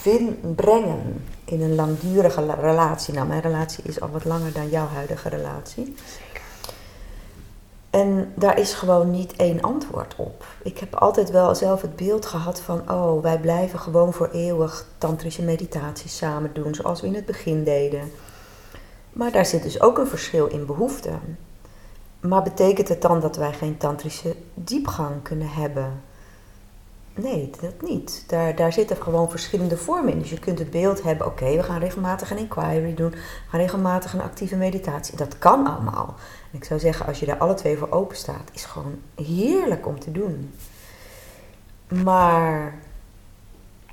vind, 0.00 0.56
brengen 0.56 1.24
in 1.50 1.62
een 1.62 1.74
langdurige 1.74 2.54
relatie. 2.60 3.14
Nou, 3.14 3.26
mijn 3.26 3.40
relatie 3.40 3.84
is 3.84 4.00
al 4.00 4.10
wat 4.10 4.24
langer 4.24 4.52
dan 4.52 4.68
jouw 4.68 4.86
huidige 4.86 5.28
relatie. 5.28 5.94
En 7.90 8.32
daar 8.34 8.58
is 8.58 8.74
gewoon 8.74 9.10
niet 9.10 9.36
één 9.36 9.60
antwoord 9.60 10.14
op. 10.16 10.44
Ik 10.62 10.78
heb 10.78 10.94
altijd 10.94 11.30
wel 11.30 11.54
zelf 11.54 11.82
het 11.82 11.96
beeld 11.96 12.26
gehad 12.26 12.60
van, 12.60 12.90
oh, 12.90 13.22
wij 13.22 13.38
blijven 13.40 13.78
gewoon 13.78 14.12
voor 14.12 14.28
eeuwig 14.32 14.86
tantrische 14.98 15.42
meditaties 15.42 16.16
samen 16.16 16.50
doen, 16.52 16.74
zoals 16.74 17.00
we 17.00 17.06
in 17.06 17.14
het 17.14 17.26
begin 17.26 17.64
deden. 17.64 18.10
Maar 19.12 19.32
daar 19.32 19.46
zit 19.46 19.62
dus 19.62 19.80
ook 19.80 19.98
een 19.98 20.06
verschil 20.06 20.46
in 20.46 20.66
behoeften. 20.66 21.38
Maar 22.20 22.42
betekent 22.42 22.88
het 22.88 23.02
dan 23.02 23.20
dat 23.20 23.36
wij 23.36 23.52
geen 23.52 23.76
tantrische 23.76 24.36
diepgang 24.54 25.22
kunnen 25.22 25.48
hebben? 25.48 26.02
Nee, 27.22 27.50
dat 27.60 27.88
niet. 27.88 28.24
Daar, 28.26 28.54
daar 28.54 28.72
zitten 28.72 28.96
gewoon 28.96 29.30
verschillende 29.30 29.76
vormen 29.76 30.12
in. 30.12 30.18
Dus 30.18 30.30
je 30.30 30.38
kunt 30.38 30.58
het 30.58 30.70
beeld 30.70 31.02
hebben, 31.02 31.26
oké, 31.26 31.56
we 31.56 31.62
gaan 31.62 31.78
regelmatig 31.78 32.30
een 32.30 32.38
inquiry 32.38 32.94
doen, 32.94 33.10
we 33.10 33.16
gaan 33.48 33.60
regelmatig 33.60 34.12
een 34.12 34.20
actieve 34.20 34.56
meditatie. 34.56 35.16
Dat 35.16 35.38
kan 35.38 35.66
allemaal. 35.66 36.14
En 36.52 36.58
ik 36.58 36.64
zou 36.64 36.80
zeggen, 36.80 37.06
als 37.06 37.20
je 37.20 37.26
daar 37.26 37.38
alle 37.38 37.54
twee 37.54 37.76
voor 37.76 37.90
open 37.90 38.16
staat, 38.16 38.50
is 38.52 38.64
gewoon 38.64 38.98
heerlijk 39.14 39.86
om 39.86 40.00
te 40.00 40.12
doen. 40.12 40.54
Maar 42.02 42.74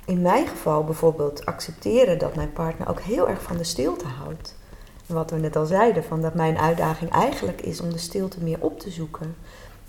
in 0.04 0.22
mijn 0.22 0.46
geval 0.46 0.84
bijvoorbeeld 0.84 1.46
accepteren 1.46 2.18
dat 2.18 2.34
mijn 2.34 2.52
partner 2.52 2.88
ook 2.88 3.00
heel 3.00 3.28
erg 3.28 3.42
van 3.42 3.56
de 3.56 3.64
stilte 3.64 4.06
houdt. 4.06 4.54
Wat 5.06 5.30
we 5.30 5.36
net 5.36 5.56
al 5.56 5.66
zeiden, 5.66 6.04
van 6.04 6.20
dat 6.20 6.34
mijn 6.34 6.58
uitdaging 6.58 7.10
eigenlijk 7.10 7.60
is 7.60 7.80
om 7.80 7.92
de 7.92 7.98
stilte 7.98 8.42
meer 8.42 8.58
op 8.60 8.80
te 8.80 8.90
zoeken. 8.90 9.36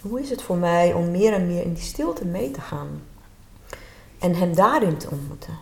Hoe 0.02 0.22
is 0.22 0.30
het 0.30 0.42
voor 0.42 0.58
mij 0.58 0.94
om 0.94 1.12
meer 1.12 1.34
en 1.34 1.48
meer 1.48 1.64
in 1.64 1.74
die 1.74 1.84
stilte 1.84 2.26
mee 2.26 2.52
te 2.52 2.62
gaan? 2.62 3.02
En 4.20 4.36
hem 4.36 4.56
daarin 4.56 4.98
te 4.98 5.10
ontmoeten. 5.10 5.58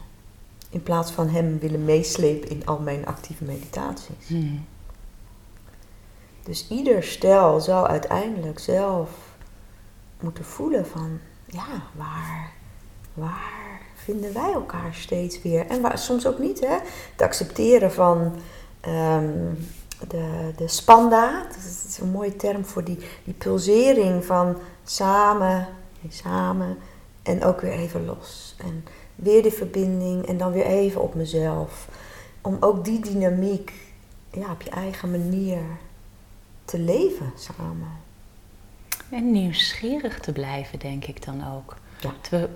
In 0.70 0.84
plaats 0.84 1.12
van 1.12 1.30
hem 1.30 1.60
willen 1.60 1.86
meeslepen 1.86 2.50
in 2.50 2.66
al 2.66 2.80
mijn 2.80 3.06
actieve 3.06 3.44
meditaties. 3.44 4.28
Hmm. 4.28 4.66
Dus 6.44 6.68
ieder 6.70 7.04
stel 7.04 7.60
zou 7.60 7.88
uiteindelijk 7.88 8.60
zelf 8.60 9.10
moeten 10.20 10.46
voelen 10.46 10.88
van, 10.88 11.20
ja, 11.46 11.68
waar, 11.96 12.52
waar 13.14 13.82
vinden 13.96 14.34
wij 14.34 14.52
elkaar 14.54 14.94
steeds 14.94 15.42
weer? 15.42 15.68
En 15.68 15.82
waar, 15.82 15.98
soms 15.98 16.28
ook 16.28 16.40
niet, 16.40 16.60
hè? 16.60 16.78
Het 17.12 17.22
accepteren 17.22 17.92
van 17.92 18.36
ehm, 18.80 19.54
de, 20.08 20.52
de 20.56 20.68
spanda, 20.68 21.44
dat 21.48 21.58
is 21.88 21.98
een 21.98 22.10
mooie 22.10 22.36
term 22.36 22.66
voor 22.66 22.84
die, 22.84 22.98
die 23.24 23.34
pulsering 23.34 24.26
van 24.26 24.58
samen, 24.84 25.68
samen 26.10 26.78
en 27.24 27.44
ook 27.44 27.62
weer 27.62 27.72
even 27.72 28.06
los. 28.06 28.45
En 28.58 28.86
weer 29.16 29.42
die 29.42 29.52
verbinding 29.52 30.26
en 30.26 30.38
dan 30.38 30.52
weer 30.52 30.66
even 30.66 31.02
op 31.02 31.16
mezelf. 31.16 31.88
Om 32.42 32.58
ook 32.60 32.86
die 32.86 33.00
dynamiek 33.00 33.74
ja, 34.32 34.52
op 34.52 34.62
je 34.62 34.70
eigen 34.70 35.12
manier 35.12 35.62
te 36.66 36.80
leven 36.80 37.32
samen. 37.36 38.04
En 39.10 39.32
nieuwsgierig 39.32 40.20
te 40.20 40.32
blijven, 40.32 40.80
denk 40.80 41.06
ik 41.06 41.26
dan 41.26 41.54
ook. 41.56 41.76
Ja. 42.00 42.14
We 42.30 42.50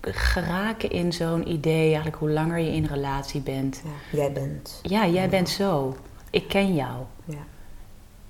geraken 0.00 0.90
in 0.90 1.12
zo'n 1.12 1.48
idee, 1.48 1.86
eigenlijk 1.86 2.16
hoe 2.16 2.30
langer 2.30 2.58
je 2.58 2.72
in 2.72 2.84
relatie 2.84 3.40
bent. 3.40 3.82
Ja, 3.84 4.18
jij 4.18 4.32
bent. 4.32 4.80
Ja, 4.82 5.06
jij 5.06 5.28
bent 5.28 5.48
zo. 5.48 5.96
Ik 6.30 6.48
ken 6.48 6.74
jou. 6.74 7.04
Ja. 7.24 7.44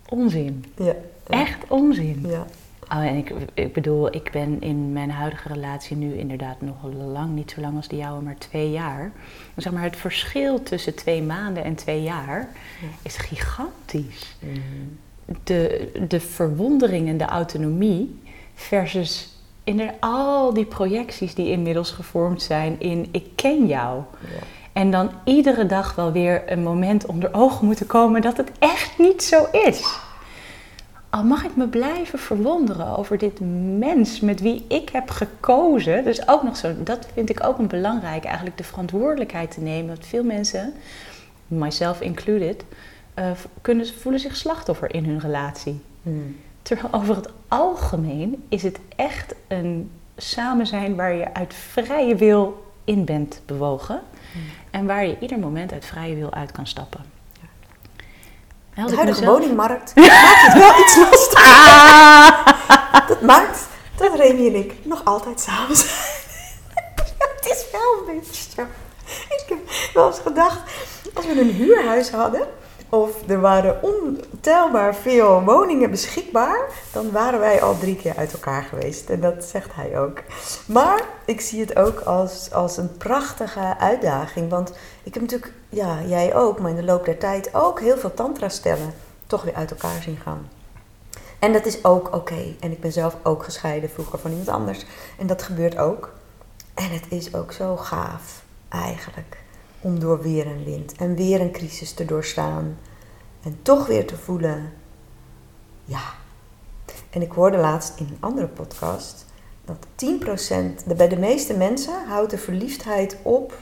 Onzin. 0.09 0.65
Ja. 0.77 0.95
Echt 1.27 1.59
onzin. 1.69 2.25
Ja. 2.27 2.47
Oh, 2.93 3.05
en 3.05 3.17
ik, 3.17 3.33
ik 3.55 3.73
bedoel, 3.73 4.15
ik 4.15 4.31
ben 4.33 4.61
in 4.61 4.93
mijn 4.93 5.11
huidige 5.11 5.49
relatie 5.49 5.97
nu 5.97 6.15
inderdaad 6.15 6.61
nog 6.61 6.77
lang, 7.13 7.35
niet 7.35 7.51
zo 7.51 7.61
lang 7.61 7.77
als 7.77 7.89
de 7.89 7.97
jouwe, 7.97 8.23
maar 8.23 8.39
twee 8.39 8.71
jaar. 8.71 9.13
Zeg 9.57 9.73
maar, 9.73 9.83
het 9.83 9.97
verschil 9.97 10.63
tussen 10.63 10.95
twee 10.95 11.23
maanden 11.23 11.65
en 11.65 11.75
twee 11.75 12.03
jaar 12.03 12.49
is 13.03 13.17
gigantisch. 13.17 14.37
Mhm. 14.39 14.59
De, 15.45 15.91
de 16.09 16.21
verwondering 16.21 17.09
en 17.09 17.17
de 17.17 17.25
autonomie 17.25 18.21
versus 18.55 19.37
in 19.65 19.91
al 20.01 20.55
die 20.55 20.65
projecties 20.65 21.35
die 21.35 21.51
inmiddels 21.51 21.91
gevormd 21.91 22.43
zijn 22.43 22.81
in 22.81 23.09
ik 23.11 23.27
ken 23.35 23.67
jou. 23.67 24.03
Ja. 24.21 24.47
En 24.73 24.91
dan 24.91 25.11
iedere 25.25 25.67
dag 25.67 25.95
wel 25.95 26.13
weer 26.13 26.53
een 26.53 26.63
moment 26.63 27.07
onder 27.07 27.35
ogen 27.35 27.67
moeten 27.67 27.87
komen 27.87 28.23
dat 28.23 28.37
het 28.37 28.51
echt 28.59 28.99
niet 28.99 29.23
zo 29.23 29.47
is. 29.53 29.99
Al 31.17 31.25
mag 31.25 31.45
ik 31.45 31.57
me 31.57 31.69
blijven 31.69 32.19
verwonderen 32.19 32.97
over 32.97 33.19
dit 33.19 33.41
mens 33.79 34.21
met 34.21 34.41
wie 34.41 34.65
ik 34.69 34.89
heb 34.89 35.11
gekozen. 35.11 36.05
Dus 36.05 36.29
ook 36.29 36.43
nog 36.43 36.57
zo, 36.57 36.75
dat 36.83 37.07
vind 37.13 37.31
ik 37.31 37.45
ook 37.47 37.59
een 37.59 37.67
belangrijk, 37.67 38.25
eigenlijk 38.25 38.57
de 38.57 38.65
verantwoordelijkheid 38.65 39.51
te 39.51 39.61
nemen. 39.61 39.87
Want 39.87 40.07
veel 40.07 40.25
mensen, 40.25 40.73
myself 41.47 42.01
included, 42.01 42.65
uh, 43.19 43.31
kunnen, 43.61 43.87
voelen 43.87 44.21
zich 44.21 44.37
slachtoffer 44.37 44.95
in 44.95 45.05
hun 45.05 45.21
relatie. 45.21 45.81
Hmm. 46.03 46.37
Terwijl 46.63 46.95
over 46.95 47.17
het 47.17 47.29
algemeen 47.49 48.45
is 48.49 48.63
het 48.63 48.79
echt 48.97 49.35
een 49.49 49.91
samen 50.17 50.67
zijn 50.67 50.95
waar 50.95 51.15
je 51.15 51.35
uit 51.35 51.55
vrije 51.55 52.17
wil 52.17 52.65
in 52.85 53.05
bent 53.05 53.43
bewogen. 53.47 54.01
Hmm. 54.33 54.43
En 54.71 54.87
waar 54.87 55.07
je 55.07 55.17
ieder 55.21 55.39
moment 55.39 55.73
uit 55.73 55.85
vrije 55.85 56.15
wil 56.15 56.33
uit 56.33 56.53
kan 56.53 56.67
stappen. 56.67 57.16
De 58.85 58.95
huidige 58.97 59.25
woningmarkt 59.25 59.95
maakt 59.95 60.43
het 60.43 60.53
wel 60.53 60.81
iets 60.81 60.97
lastig. 60.97 61.45
Ah. 61.45 62.47
Dat 63.09 63.21
maakt 63.21 63.59
dat 63.97 64.15
Remy 64.15 64.47
en 64.47 64.55
ik 64.55 64.75
nog 64.83 65.05
altijd 65.05 65.41
samen 65.41 65.77
zijn. 65.77 65.91
het 67.37 67.47
is 67.47 67.65
wel 67.73 67.99
een 67.99 68.17
beetje 68.17 68.43
zo. 68.57 68.63
Ik 69.29 69.45
heb 69.49 69.59
wel 69.95 70.07
eens 70.07 70.19
gedacht, 70.19 70.59
als 71.15 71.27
we 71.27 71.41
een 71.41 71.51
huurhuis 71.51 72.11
hadden 72.11 72.47
of 72.89 73.29
er 73.29 73.41
waren 73.41 73.83
ontelbaar 73.83 74.95
veel 74.95 75.43
woningen 75.43 75.91
beschikbaar, 75.91 76.61
dan 76.93 77.11
waren 77.11 77.41
wij 77.41 77.63
al 77.63 77.79
drie 77.79 77.97
keer 77.97 78.17
uit 78.17 78.33
elkaar 78.33 78.63
geweest. 78.63 79.11
En 79.11 79.21
dat 79.21 79.45
zegt 79.45 79.75
hij 79.75 79.99
ook. 79.99 80.23
Maar 80.67 81.03
ik 81.25 81.41
zie 81.41 81.61
het 81.61 81.77
ook 81.77 82.01
als, 82.01 82.53
als 82.53 82.77
een 82.77 82.97
prachtige 82.97 83.79
uitdaging. 83.79 84.51
Want 84.51 84.73
ik 85.03 85.15
heb 85.15 85.23
natuurlijk, 85.23 85.53
ja, 85.69 86.03
jij 86.07 86.35
ook, 86.35 86.61
maar 86.61 86.71
in 86.71 86.77
de 86.77 86.85
loop 86.85 87.05
der 87.05 87.19
tijd 87.19 87.55
ook 87.55 87.81
heel 87.81 87.97
veel 87.99 88.15
tantra-stellen 88.15 88.95
toch 89.27 89.43
weer 89.43 89.55
uit 89.55 89.71
elkaar 89.71 90.03
zien 90.03 90.19
gaan. 90.23 90.49
En 91.39 91.53
dat 91.53 91.67
is 91.67 91.85
ook 91.85 92.15
oké. 92.15 92.55
En 92.61 92.71
ik 92.71 92.81
ben 92.81 92.93
zelf 92.93 93.17
ook 93.23 93.45
gescheiden 93.45 93.91
vroeger 93.91 94.19
van 94.19 94.31
iemand 94.31 94.49
anders. 94.49 94.87
En 95.19 95.27
dat 95.27 95.43
gebeurt 95.43 95.79
ook. 95.79 96.13
En 96.75 96.91
het 96.91 97.05
is 97.09 97.35
ook 97.35 97.53
zo 97.53 97.77
gaaf, 97.77 98.43
eigenlijk 98.69 99.45
om 99.87 100.01
door 100.01 100.23
weer 100.23 100.47
een 100.47 100.65
wind 100.65 100.93
en 100.97 101.15
weer 101.15 101.41
een 101.41 101.53
crisis 101.53 101.93
te 101.93 102.05
doorstaan. 102.05 102.79
En 103.43 103.59
toch 103.63 103.87
weer 103.87 104.07
te 104.07 104.17
voelen, 104.17 104.73
ja. 105.85 106.03
En 107.11 107.23
ik 107.23 107.33
hoorde 107.33 107.57
laatst 107.57 107.99
in 107.99 108.07
een 108.07 108.17
andere 108.21 108.47
podcast 108.47 109.25
dat 109.65 109.77
10%, 109.77 110.85
de, 110.87 110.95
bij 110.97 111.09
de 111.09 111.19
meeste 111.19 111.55
mensen 111.55 112.07
houdt 112.09 112.31
de 112.31 112.39
verliefdheid 112.39 113.17
op 113.23 113.59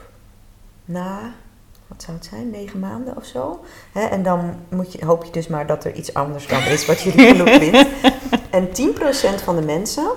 na, 0.84 1.34
wat 1.86 2.02
zou 2.02 2.16
het 2.16 2.26
zijn, 2.26 2.50
negen 2.50 2.78
maanden 2.78 3.16
of 3.16 3.24
zo. 3.24 3.64
en 3.92 4.22
dan 4.22 4.54
moet 4.68 4.92
je, 4.92 5.04
hoop 5.04 5.24
je 5.24 5.30
dus 5.30 5.46
maar 5.46 5.66
dat 5.66 5.84
er 5.84 5.94
iets 5.94 6.14
anders 6.14 6.46
dan 6.46 6.62
is 6.62 6.86
wat 6.86 7.00
je 7.00 7.10
genoeg 7.34 7.48
vindt. 7.48 7.88
En 8.50 8.68
10% 8.68 9.42
van 9.44 9.56
de 9.56 9.62
mensen 9.62 10.10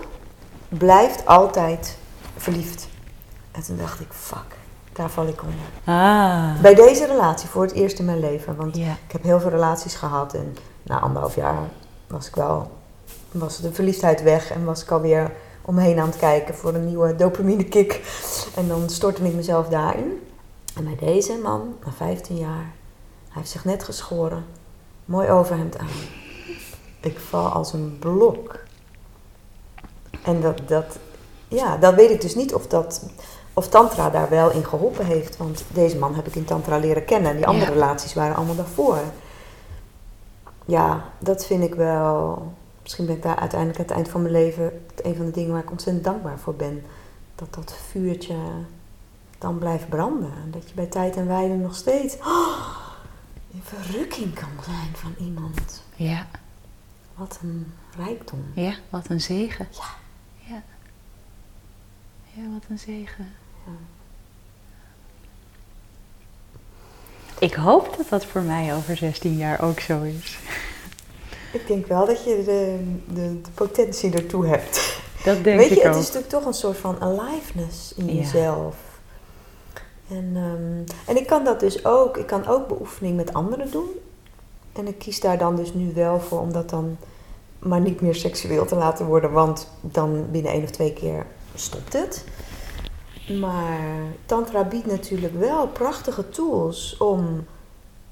blijft 0.70 1.26
altijd 1.26 1.98
verliefd. 2.38 2.88
En 3.52 3.64
toen 3.64 3.78
dacht 3.78 4.00
ik, 4.00 4.14
fuck. 4.14 4.57
Daar 4.98 5.10
val 5.10 5.28
ik 5.28 5.42
onder. 5.42 5.96
Ah. 5.96 6.62
Bij 6.62 6.76
deze 6.76 7.06
relatie 7.06 7.50
voor 7.50 7.62
het 7.62 7.72
eerst 7.72 8.00
in 8.00 8.06
mijn 8.06 8.20
leven. 8.20 8.56
Want 8.56 8.78
ik 8.78 9.12
heb 9.12 9.24
heel 9.24 9.40
veel 9.40 9.50
relaties 9.50 9.96
gehad. 9.96 10.34
En 10.34 10.58
na 10.84 11.00
anderhalf 11.00 11.36
jaar 11.36 11.70
was 12.08 12.28
ik 12.28 12.36
wel, 12.36 12.72
was 13.32 13.62
de 13.62 13.74
verliefdheid 13.74 14.24
weg. 14.24 14.52
En 14.52 14.66
was 14.66 14.84
ik 14.84 14.92
alweer 14.92 15.32
omheen 15.62 16.00
aan 16.00 16.08
het 16.08 16.18
kijken 16.18 16.56
voor 16.56 16.74
een 16.74 16.86
nieuwe 16.86 17.16
dopamine 17.16 17.64
kick. 17.64 18.02
En 18.56 18.68
dan 18.68 18.90
stortte 18.90 19.24
ik 19.24 19.34
mezelf 19.34 19.68
daarin. 19.68 20.28
En 20.76 20.84
bij 20.84 20.98
deze 21.00 21.40
man, 21.44 21.76
na 21.86 21.92
15 21.92 22.38
jaar, 22.38 22.72
hij 23.28 23.42
heeft 23.42 23.50
zich 23.50 23.66
net 23.66 23.84
geschoren. 23.84 24.46
Mooi 25.06 25.30
overhemd 25.30 25.78
aan. 25.78 25.88
Ik 27.02 27.20
val 27.20 27.48
als 27.48 27.74
een 27.74 27.98
blok. 28.00 28.60
En 30.24 30.42
dat, 30.42 30.62
dat, 30.68 30.98
ja, 31.48 31.78
dan 31.78 31.96
weet 31.96 32.10
ik 32.10 32.22
dus 32.22 32.36
niet 32.36 32.54
of 32.54 32.68
dat 32.68 33.02
of 33.58 33.70
Tantra 33.70 34.10
daar 34.10 34.30
wel 34.30 34.52
in 34.52 34.66
geholpen 34.66 35.06
heeft. 35.06 35.38
Want 35.38 35.64
deze 35.74 35.98
man 35.98 36.16
heb 36.16 36.28
ik 36.28 36.36
in 36.36 36.46
Tantra 36.46 36.78
leren 36.78 37.06
kennen. 37.06 37.32
En 37.32 37.38
die 37.38 37.48
andere 37.48 37.72
relaties 37.72 38.14
waren 38.14 38.36
allemaal 38.36 38.56
daarvoor. 38.56 39.00
Ja, 40.66 41.04
dat 41.20 41.46
vind 41.46 41.64
ik 41.64 41.76
wel. 41.76 42.54
Misschien 42.82 43.06
ben 43.06 43.16
ik 43.16 43.24
daar 43.24 43.36
uiteindelijk 43.36 43.80
aan 43.80 43.86
het 43.86 43.96
eind 43.96 44.10
van 44.10 44.22
mijn 44.22 44.34
leven. 44.34 44.86
een 45.04 45.16
van 45.16 45.26
de 45.26 45.32
dingen 45.32 45.52
waar 45.52 45.64
ik 45.64 45.72
ontzettend 45.72 46.06
dankbaar 46.06 46.40
voor 46.40 46.56
ben. 46.56 46.84
Dat 47.36 47.54
dat 47.54 47.76
vuurtje 47.90 48.36
dan 49.38 49.58
blijft 49.58 49.90
branden. 49.90 50.32
En 50.44 50.52
dat 50.52 50.70
je 50.70 50.76
bij 50.76 50.86
tijd 50.86 51.16
en 51.16 51.28
wijde 51.28 51.54
nog 51.54 51.76
steeds. 51.76 52.18
Oh, 52.18 52.68
in 53.54 53.62
verrukking 53.64 54.34
kan 54.34 54.64
zijn 54.64 54.96
van 54.96 55.16
iemand. 55.26 55.84
Ja. 55.96 56.28
Wat 57.16 57.40
een 57.42 57.74
rijkdom. 57.96 58.46
Ja, 58.54 58.74
wat 58.90 59.10
een 59.10 59.22
zegen. 59.22 59.68
Ja. 59.72 59.90
Ja, 60.36 60.64
ja 62.34 62.50
wat 62.54 62.64
een 62.70 62.80
zegen. 62.80 63.28
Ik 67.40 67.54
hoop 67.54 67.94
dat 67.98 68.10
dat 68.10 68.26
voor 68.26 68.42
mij 68.42 68.76
over 68.76 68.98
16 68.98 69.38
jaar 69.38 69.62
ook 69.62 69.80
zo 69.80 70.02
is. 70.02 70.40
Ik 71.52 71.68
denk 71.68 71.86
wel 71.86 72.06
dat 72.06 72.24
je 72.24 72.44
de, 72.46 72.80
de, 73.14 73.42
de 73.42 73.50
potentie 73.54 74.14
ertoe 74.14 74.46
hebt. 74.46 75.00
Dat 75.24 75.44
denk 75.44 75.60
Weet 75.60 75.70
je, 75.70 75.88
het 75.88 75.96
is 75.96 76.06
natuurlijk 76.06 76.30
toch 76.30 76.46
een 76.46 76.54
soort 76.54 76.78
van 76.78 77.02
aliveness 77.02 77.94
in 77.94 78.16
jezelf. 78.16 78.76
En, 80.10 80.36
um, 80.36 80.84
en 81.06 81.18
ik 81.18 81.28
kan 81.28 81.44
dat 81.44 81.60
dus 81.60 81.86
ook. 81.86 82.18
Ik 82.18 82.28
kan 82.28 82.48
ook 82.48 82.68
beoefening 82.68 83.16
met 83.16 83.34
anderen 83.34 83.72
doen. 83.72 83.90
En 84.74 84.88
ik 84.88 84.98
kies 84.98 85.20
daar 85.20 85.38
dan 85.38 85.56
dus 85.56 85.74
nu 85.74 85.94
wel 85.94 86.20
voor 86.20 86.40
om 86.40 86.52
dat 86.52 86.70
dan 86.70 86.98
maar 87.60 87.82
niet 87.82 88.02
meer 88.02 88.16
seksueel 88.16 88.66
te 88.66 88.76
laten 88.76 89.06
worden. 89.06 89.32
Want 89.32 89.72
dan 89.82 90.26
binnen 90.32 90.52
één 90.52 90.64
of 90.64 90.70
twee 90.70 90.94
keer 90.94 91.26
stopt 91.56 91.94
het. 91.94 92.26
Maar 93.40 93.80
Tantra 94.26 94.64
biedt 94.64 94.86
natuurlijk 94.86 95.40
wel 95.40 95.68
prachtige 95.68 96.30
tools 96.30 96.98
om 96.98 97.46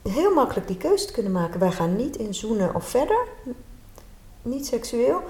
heel 0.03 0.33
makkelijk 0.33 0.67
die 0.67 0.77
keuze 0.77 1.05
te 1.05 1.13
kunnen 1.13 1.31
maken. 1.31 1.59
Wij 1.59 1.71
gaan 1.71 1.95
niet 1.95 2.15
in 2.15 2.33
zoenen 2.33 2.75
of 2.75 2.89
verder, 2.89 3.27
niet 4.41 4.65
seksueel, 4.65 5.21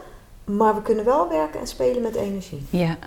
maar 0.43 0.75
we 0.75 0.81
kunnen 0.81 1.05
wel 1.05 1.29
werken 1.29 1.59
en 1.59 1.67
spelen 1.67 2.01
met 2.01 2.15
energie. 2.15 2.65
Ja. 2.69 2.97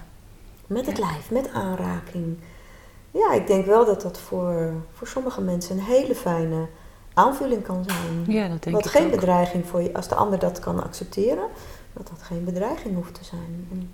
Met 0.66 0.86
het 0.86 0.98
lijf, 0.98 1.30
met 1.30 1.50
aanraking. 1.52 2.36
Ja, 3.10 3.32
ik 3.32 3.46
denk 3.46 3.66
wel 3.66 3.84
dat 3.84 4.02
dat 4.02 4.18
voor, 4.18 4.72
voor 4.92 5.06
sommige 5.06 5.40
mensen 5.40 5.76
een 5.78 5.84
hele 5.84 6.14
fijne 6.14 6.66
aanvulling 7.14 7.62
kan 7.62 7.84
zijn. 7.86 8.36
Ja, 8.36 8.48
dat 8.48 8.62
denk 8.62 8.76
Wat 8.76 8.84
ik 8.84 8.90
geen 8.90 9.04
ook. 9.04 9.10
bedreiging 9.10 9.66
voor 9.66 9.82
je, 9.82 9.94
als 9.94 10.08
de 10.08 10.14
ander 10.14 10.38
dat 10.38 10.58
kan 10.58 10.82
accepteren, 10.82 11.48
dat 11.92 12.08
dat 12.08 12.22
geen 12.22 12.44
bedreiging 12.44 12.94
hoeft 12.94 13.14
te 13.14 13.24
zijn. 13.24 13.68
En, 13.70 13.92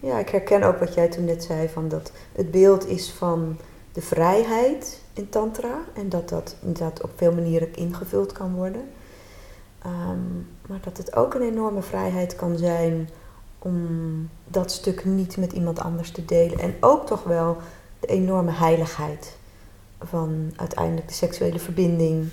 ja. 0.00 0.18
Ik 0.18 0.28
herken 0.28 0.62
ook 0.62 0.78
wat 0.78 0.94
jij 0.94 1.08
toen 1.08 1.24
net 1.24 1.44
zei, 1.44 1.68
van 1.68 1.88
dat 1.88 2.12
het 2.32 2.50
beeld 2.50 2.86
is 2.86 3.10
van 3.10 3.56
de 3.92 4.00
vrijheid 4.00 5.00
in 5.12 5.28
tantra 5.28 5.78
en 5.94 6.08
dat 6.08 6.28
dat 6.28 6.56
inderdaad 6.60 7.02
op 7.02 7.10
veel 7.16 7.32
manieren 7.32 7.74
ingevuld 7.74 8.32
kan 8.32 8.54
worden. 8.54 8.82
Ehm, 9.82 10.36
maar 10.68 10.80
dat 10.80 10.96
het 10.96 11.16
ook 11.16 11.34
een 11.34 11.42
enorme 11.42 11.82
vrijheid 11.82 12.36
kan 12.36 12.58
zijn 12.58 13.08
om 13.58 14.28
dat 14.46 14.72
stuk 14.72 15.04
niet 15.04 15.36
met 15.36 15.52
iemand 15.52 15.80
anders 15.80 16.10
te 16.10 16.24
delen. 16.24 16.58
En 16.58 16.74
ook 16.80 17.06
toch 17.06 17.22
wel 17.22 17.56
de 18.00 18.06
enorme 18.06 18.50
heiligheid 18.50 19.38
van 20.00 20.52
uiteindelijk 20.56 21.08
de 21.08 21.14
seksuele 21.14 21.58
verbinding. 21.58 22.28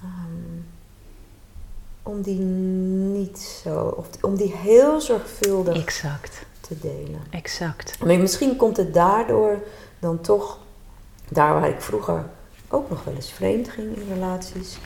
Ehm, 0.00 0.55
om 2.06 2.22
die 2.22 2.38
niet 2.38 3.38
zo, 3.38 3.94
of 3.96 4.06
om 4.20 4.36
die 4.36 4.54
heel 4.56 5.00
zorgvuldig 5.00 5.76
exact 5.76 6.44
te 6.60 6.78
delen. 6.80 7.20
Exact. 7.30 8.04
Maar 8.04 8.18
misschien 8.18 8.56
komt 8.56 8.76
het 8.76 8.94
daardoor 8.94 9.58
dan 9.98 10.20
toch, 10.20 10.58
daar 11.28 11.52
waar 11.52 11.68
ik 11.68 11.80
vroeger 11.80 12.24
ook 12.68 12.90
nog 12.90 13.04
wel 13.04 13.14
eens 13.14 13.32
vreemd 13.32 13.68
ging 13.68 13.96
in 13.96 14.12
relaties. 14.14 14.78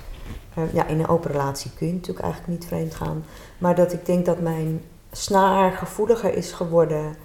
Uh, 0.58 0.72
ja, 0.72 0.86
in 0.86 0.98
een 0.98 1.08
open 1.08 1.30
relatie 1.30 1.70
kun 1.76 1.86
je 1.86 1.92
natuurlijk 1.92 2.24
eigenlijk 2.24 2.52
niet 2.58 2.68
vreemd 2.68 2.94
gaan. 2.94 3.24
Maar 3.58 3.74
dat 3.74 3.92
ik 3.92 4.06
denk 4.06 4.26
dat 4.26 4.40
mijn 4.40 4.84
snaar 5.12 5.72
gevoeliger 5.72 6.34
is 6.34 6.52
geworden 6.52 7.16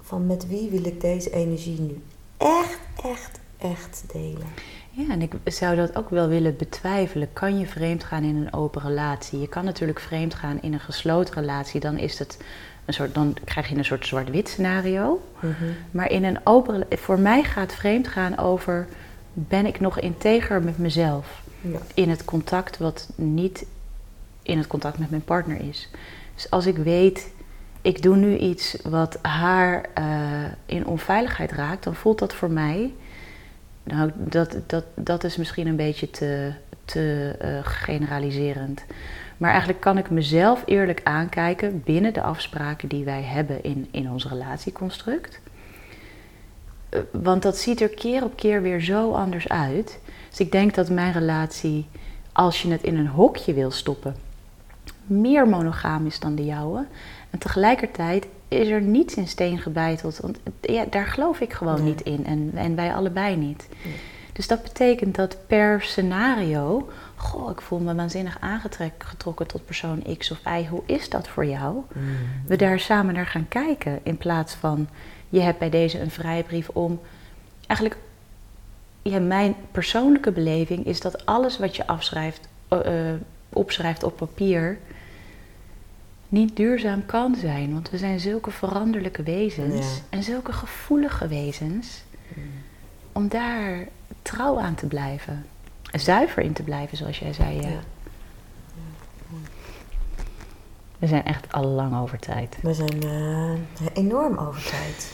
van 0.00 0.26
met 0.26 0.48
wie 0.48 0.70
wil 0.70 0.84
ik 0.84 1.00
deze 1.00 1.30
energie 1.30 1.80
nu 1.80 2.02
echt, 2.36 2.78
echt, 3.02 3.40
echt 3.58 4.04
delen. 4.12 4.48
Ja, 4.90 5.08
en 5.10 5.22
ik 5.22 5.32
zou 5.44 5.76
dat 5.76 5.96
ook 5.96 6.10
wel 6.10 6.28
willen 6.28 6.56
betwijfelen. 6.56 7.32
Kan 7.32 7.58
je 7.58 7.66
vreemd 7.66 8.04
gaan 8.04 8.22
in 8.22 8.36
een 8.36 8.52
open 8.52 8.82
relatie? 8.82 9.40
Je 9.40 9.48
kan 9.48 9.64
natuurlijk 9.64 10.00
vreemd 10.00 10.34
gaan 10.34 10.62
in 10.62 10.72
een 10.72 10.80
gesloten 10.80 11.34
relatie. 11.34 11.80
Dan 11.80 11.98
is 11.98 12.18
het 12.18 12.38
een 12.84 12.94
soort, 12.94 13.14
dan 13.14 13.36
krijg 13.44 13.68
je 13.68 13.76
een 13.76 13.84
soort 13.84 14.06
zwart-wit 14.06 14.48
scenario. 14.48 15.20
Mhm. 15.40 15.54
Maar 15.90 16.10
in 16.10 16.24
een 16.24 16.38
open, 16.44 16.86
voor 16.90 17.18
mij 17.18 17.42
gaat 17.42 17.72
vreemd 17.74 18.08
gaan 18.08 18.38
over: 18.38 18.86
ben 19.32 19.66
ik 19.66 19.80
nog 19.80 20.00
integer 20.00 20.62
met 20.62 20.78
mezelf 20.78 21.42
Ja. 21.60 21.78
in 21.94 22.10
het 22.10 22.24
contact 22.24 22.78
wat 22.78 23.10
niet 23.14 23.66
in 24.42 24.58
het 24.58 24.66
contact 24.66 24.98
met 24.98 25.10
mijn 25.10 25.24
partner 25.24 25.60
is. 25.68 25.88
Dus 26.34 26.50
als 26.50 26.66
ik 26.66 26.76
weet, 26.76 27.30
ik 27.82 28.02
doe 28.02 28.16
nu 28.16 28.36
iets 28.36 28.76
wat 28.82 29.18
haar 29.22 29.84
eh, 29.94 30.04
in 30.66 30.86
onveiligheid 30.86 31.52
raakt, 31.52 31.84
dan 31.84 31.94
voelt 31.94 32.18
dat 32.18 32.34
voor 32.34 32.50
mij. 32.50 32.92
Nou, 33.82 34.10
dat, 34.14 34.56
dat, 34.66 34.84
dat 34.94 35.24
is 35.24 35.36
misschien 35.36 35.66
een 35.66 35.76
beetje 35.76 36.10
te, 36.10 36.52
te 36.84 37.36
uh, 37.44 37.58
generaliserend. 37.62 38.84
Maar 39.36 39.50
eigenlijk 39.50 39.80
kan 39.80 39.98
ik 39.98 40.10
mezelf 40.10 40.62
eerlijk 40.66 41.00
aankijken 41.04 41.82
binnen 41.84 42.12
de 42.12 42.22
afspraken 42.22 42.88
die 42.88 43.04
wij 43.04 43.22
hebben 43.22 43.62
in, 43.62 43.88
in 43.90 44.10
ons 44.10 44.26
relatieconstruct. 44.26 45.40
Uh, 46.90 47.00
want 47.12 47.42
dat 47.42 47.58
ziet 47.58 47.80
er 47.80 47.88
keer 47.88 48.24
op 48.24 48.36
keer 48.36 48.62
weer 48.62 48.80
zo 48.80 49.12
anders 49.12 49.48
uit. 49.48 49.98
Dus 50.28 50.40
ik 50.40 50.52
denk 50.52 50.74
dat 50.74 50.90
mijn 50.90 51.12
relatie, 51.12 51.86
als 52.32 52.62
je 52.62 52.70
het 52.70 52.82
in 52.82 52.96
een 52.96 53.08
hokje 53.08 53.54
wil 53.54 53.70
stoppen, 53.70 54.14
meer 55.06 55.48
monogaam 55.48 56.06
is 56.06 56.20
dan 56.20 56.34
de 56.34 56.44
jouwe. 56.44 56.86
En 57.30 57.38
tegelijkertijd 57.38 58.26
is 58.50 58.68
er 58.68 58.80
niets 58.80 59.14
in 59.14 59.28
steen 59.28 59.58
gebeiteld. 59.58 60.18
Want 60.18 60.38
ja, 60.60 60.84
daar 60.90 61.06
geloof 61.06 61.40
ik 61.40 61.52
gewoon 61.52 61.84
niet 61.84 62.00
in. 62.00 62.26
En, 62.26 62.50
en 62.54 62.74
wij 62.74 62.94
allebei 62.94 63.36
niet. 63.36 63.68
Nee. 63.84 63.94
Dus 64.32 64.46
dat 64.46 64.62
betekent 64.62 65.14
dat 65.14 65.36
per 65.46 65.82
scenario. 65.82 66.90
Goh, 67.16 67.50
ik 67.50 67.60
voel 67.60 67.78
me 67.78 67.94
waanzinnig 67.94 68.36
aangetrokken 68.40 69.46
tot 69.46 69.64
persoon 69.64 70.16
X 70.18 70.30
of 70.30 70.40
Y. 70.46 70.66
Hoe 70.66 70.82
is 70.86 71.08
dat 71.08 71.28
voor 71.28 71.46
jou? 71.46 71.74
Mm. 71.74 72.16
We 72.46 72.56
daar 72.56 72.80
samen 72.80 73.14
naar 73.14 73.26
gaan 73.26 73.48
kijken. 73.48 74.00
In 74.02 74.16
plaats 74.16 74.54
van 74.54 74.88
je 75.28 75.40
hebt 75.40 75.58
bij 75.58 75.70
deze 75.70 76.00
een 76.00 76.10
vrijbrief 76.10 76.68
om. 76.68 77.00
Eigenlijk, 77.66 78.00
ja, 79.02 79.18
mijn 79.18 79.54
persoonlijke 79.70 80.32
beleving 80.32 80.86
is 80.86 81.00
dat 81.00 81.26
alles 81.26 81.58
wat 81.58 81.76
je 81.76 81.86
afschrijft, 81.86 82.48
uh, 82.72 82.80
opschrijft 83.48 84.02
op 84.02 84.16
papier 84.16 84.78
niet 86.30 86.56
duurzaam 86.56 87.06
kan 87.06 87.34
zijn. 87.34 87.72
Want 87.72 87.90
we 87.90 87.98
zijn 87.98 88.20
zulke 88.20 88.50
veranderlijke 88.50 89.22
wezens 89.22 90.02
en 90.10 90.22
zulke 90.22 90.52
gevoelige 90.52 91.28
wezens. 91.28 92.02
Mm. 92.34 92.42
Om 93.12 93.28
daar 93.28 93.88
trouw 94.22 94.60
aan 94.60 94.74
te 94.74 94.86
blijven. 94.86 95.46
Zuiver 95.82 96.42
in 96.42 96.52
te 96.52 96.62
blijven, 96.62 96.96
zoals 96.96 97.18
jij 97.18 97.32
zei. 97.32 97.60
Ja. 97.60 97.80
We 100.98 101.06
zijn 101.06 101.24
echt 101.24 101.52
al 101.52 101.64
lang 101.64 101.96
over 101.96 102.18
tijd. 102.18 102.56
We 102.62 102.74
zijn 102.74 103.04
uh, 103.04 103.86
enorm 103.92 104.38
over 104.38 104.62
tijd. 104.62 105.12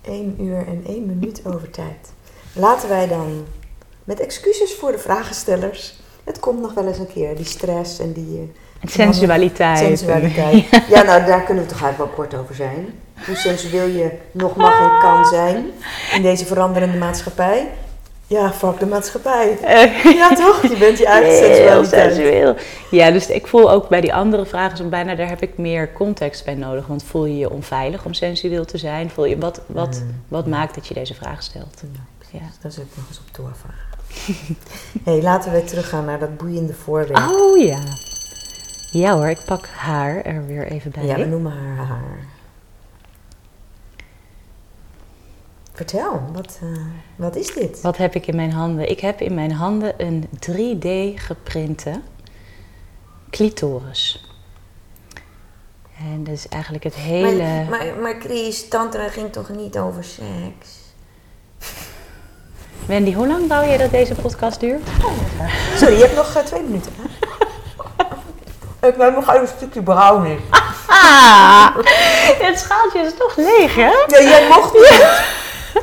1 0.00 0.42
uur 0.42 0.66
en 0.66 0.84
1 0.86 1.06
minuut 1.06 1.46
over 1.46 1.70
tijd. 1.70 2.12
Laten 2.52 2.88
wij 2.88 3.08
dan 3.08 3.44
met 4.04 4.20
excuses 4.20 4.74
voor 4.74 4.92
de 4.92 4.98
vragenstellers. 4.98 5.98
Het 6.24 6.40
komt 6.40 6.60
nog 6.60 6.74
wel 6.74 6.86
eens 6.86 6.98
een 6.98 7.12
keer, 7.12 7.36
die 7.36 7.44
stress 7.44 7.98
en 7.98 8.12
die. 8.12 8.52
Sensualiteit. 8.90 9.78
Sensualiteit. 9.78 10.64
ja, 10.94 11.02
nou 11.02 11.24
daar 11.24 11.42
kunnen 11.42 11.64
we 11.64 11.70
toch 11.70 11.82
eigenlijk 11.82 11.98
wel 12.16 12.24
kort 12.26 12.42
over 12.42 12.54
zijn. 12.54 12.86
Hoe 13.26 13.36
sensueel 13.36 13.86
je 13.86 14.10
nog 14.32 14.56
mag 14.56 14.80
en 14.80 14.98
kan 15.00 15.24
zijn 15.24 15.66
in 16.12 16.22
deze 16.22 16.46
veranderende 16.46 16.98
maatschappij. 16.98 17.68
Ja, 18.26 18.52
fuck 18.52 18.78
de 18.78 18.86
maatschappij. 18.86 19.58
ja, 20.04 20.28
toch? 20.34 20.62
Je 20.62 20.76
bent 20.78 20.98
je 20.98 21.06
eigen 21.06 21.36
sensualiteit. 21.44 22.14
sensueel. 22.14 22.56
Ja, 22.90 23.10
dus 23.10 23.28
ik 23.28 23.46
voel 23.46 23.70
ook 23.70 23.88
bij 23.88 24.00
die 24.00 24.14
andere 24.14 24.46
vragen 24.46 24.76
zo 24.76 24.88
bijna, 24.88 25.14
daar 25.14 25.28
heb 25.28 25.42
ik 25.42 25.58
meer 25.58 25.92
context 25.92 26.44
bij 26.44 26.54
nodig. 26.54 26.86
Want 26.86 27.04
voel 27.04 27.24
je 27.24 27.36
je 27.36 27.50
onveilig 27.50 28.04
om 28.04 28.14
sensueel 28.14 28.64
te 28.64 28.78
zijn? 28.78 29.10
Voel 29.10 29.24
je, 29.24 29.38
wat, 29.38 29.60
wat, 29.66 30.00
mm. 30.04 30.22
wat 30.28 30.46
maakt 30.46 30.74
dat 30.74 30.86
je 30.86 30.94
deze 30.94 31.14
vraag 31.14 31.42
stelt? 31.42 31.82
Ja, 31.92 32.38
ja. 32.38 32.46
Daar 32.60 32.72
ik 32.72 32.96
nog 32.96 33.08
eens 33.08 33.18
op 33.18 33.34
doorvragen. 33.34 33.92
hey, 35.04 35.22
laten 35.22 35.52
we 35.52 35.64
teruggaan 35.64 36.04
naar 36.04 36.18
dat 36.18 36.36
boeiende 36.36 36.74
voorwerp. 36.74 37.30
Oh 37.30 37.58
ja. 37.58 37.82
Ja 38.98 39.16
hoor, 39.16 39.28
ik 39.28 39.44
pak 39.44 39.66
haar 39.66 40.22
er 40.22 40.46
weer 40.46 40.66
even 40.66 40.90
bij. 40.90 41.04
Ja, 41.04 41.16
we 41.16 41.24
noemen 41.24 41.52
haar 41.52 41.86
haar. 41.86 42.26
Vertel, 45.72 46.22
wat, 46.32 46.60
uh, 46.62 46.78
wat 47.16 47.36
is 47.36 47.54
dit? 47.54 47.80
Wat 47.80 47.96
heb 47.96 48.14
ik 48.14 48.26
in 48.26 48.36
mijn 48.36 48.52
handen? 48.52 48.90
Ik 48.90 49.00
heb 49.00 49.20
in 49.20 49.34
mijn 49.34 49.52
handen 49.52 49.94
een 49.96 50.28
3D 50.28 51.20
geprinte 51.20 52.00
clitoris. 53.30 54.28
En 55.98 56.24
dat 56.24 56.34
is 56.34 56.48
eigenlijk 56.48 56.84
het 56.84 56.94
hele... 56.94 57.42
Maar, 57.42 57.64
maar, 57.68 57.96
maar 58.02 58.20
Chris, 58.20 58.68
tantra 58.68 59.08
ging 59.08 59.32
toch 59.32 59.48
niet 59.48 59.78
over 59.78 60.04
seks? 60.04 60.82
Wendy, 62.86 63.12
hoe 63.12 63.26
lang 63.26 63.48
wou 63.48 63.66
je 63.66 63.78
dat 63.78 63.90
deze 63.90 64.14
podcast 64.14 64.60
duurt? 64.60 64.88
Sorry, 65.76 65.94
je 65.94 66.02
hebt 66.02 66.16
nog 66.16 66.36
uh, 66.36 66.42
twee 66.42 66.62
minuten. 66.62 66.92
Ik 68.86 68.94
heb 68.98 69.14
nog 69.14 69.34
een 69.34 69.48
stukje 69.56 69.82
brownie. 69.82 70.38
het 72.48 72.58
schaaltje 72.58 72.98
is 72.98 73.14
toch 73.18 73.36
leeg, 73.36 73.74
hè? 73.74 73.92
Nee, 74.06 74.28
jij 74.28 74.48
mocht 74.48 74.72
niet. 74.72 75.32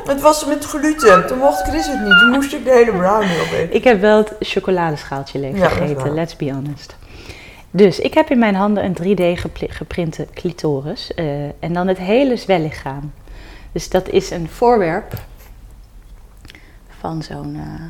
Het 0.04 0.20
was 0.20 0.44
met 0.44 0.64
gluten. 0.64 1.26
Toen 1.26 1.38
mocht 1.38 1.62
Chris 1.62 1.86
het 1.86 2.00
niet. 2.00 2.18
Toen 2.18 2.30
moest 2.30 2.52
ik 2.52 2.64
de 2.64 2.70
hele 2.70 2.90
brownie 2.90 3.40
opeten. 3.40 3.74
Ik 3.74 3.84
heb 3.84 4.00
wel 4.00 4.16
het 4.16 4.34
chocoladeschaaltje 4.40 5.38
leeg 5.38 5.58
gegeten, 5.58 6.14
let's 6.14 6.36
be 6.36 6.52
honest. 6.52 6.96
Dus 7.70 7.98
ik 7.98 8.14
heb 8.14 8.30
in 8.30 8.38
mijn 8.38 8.54
handen 8.54 8.84
een 8.84 9.16
3D 9.16 9.40
geprinte 9.56 10.26
clitoris. 10.34 11.12
Uh, 11.16 11.44
en 11.44 11.72
dan 11.72 11.88
het 11.88 11.98
hele 11.98 12.36
zwellichaam. 12.36 13.12
Dus 13.72 13.88
dat 13.88 14.08
is 14.08 14.30
een 14.30 14.48
voorwerp 14.48 15.12
van 17.00 17.22
zo'n 17.22 17.54
uh, 17.54 17.62
eh, 17.62 17.80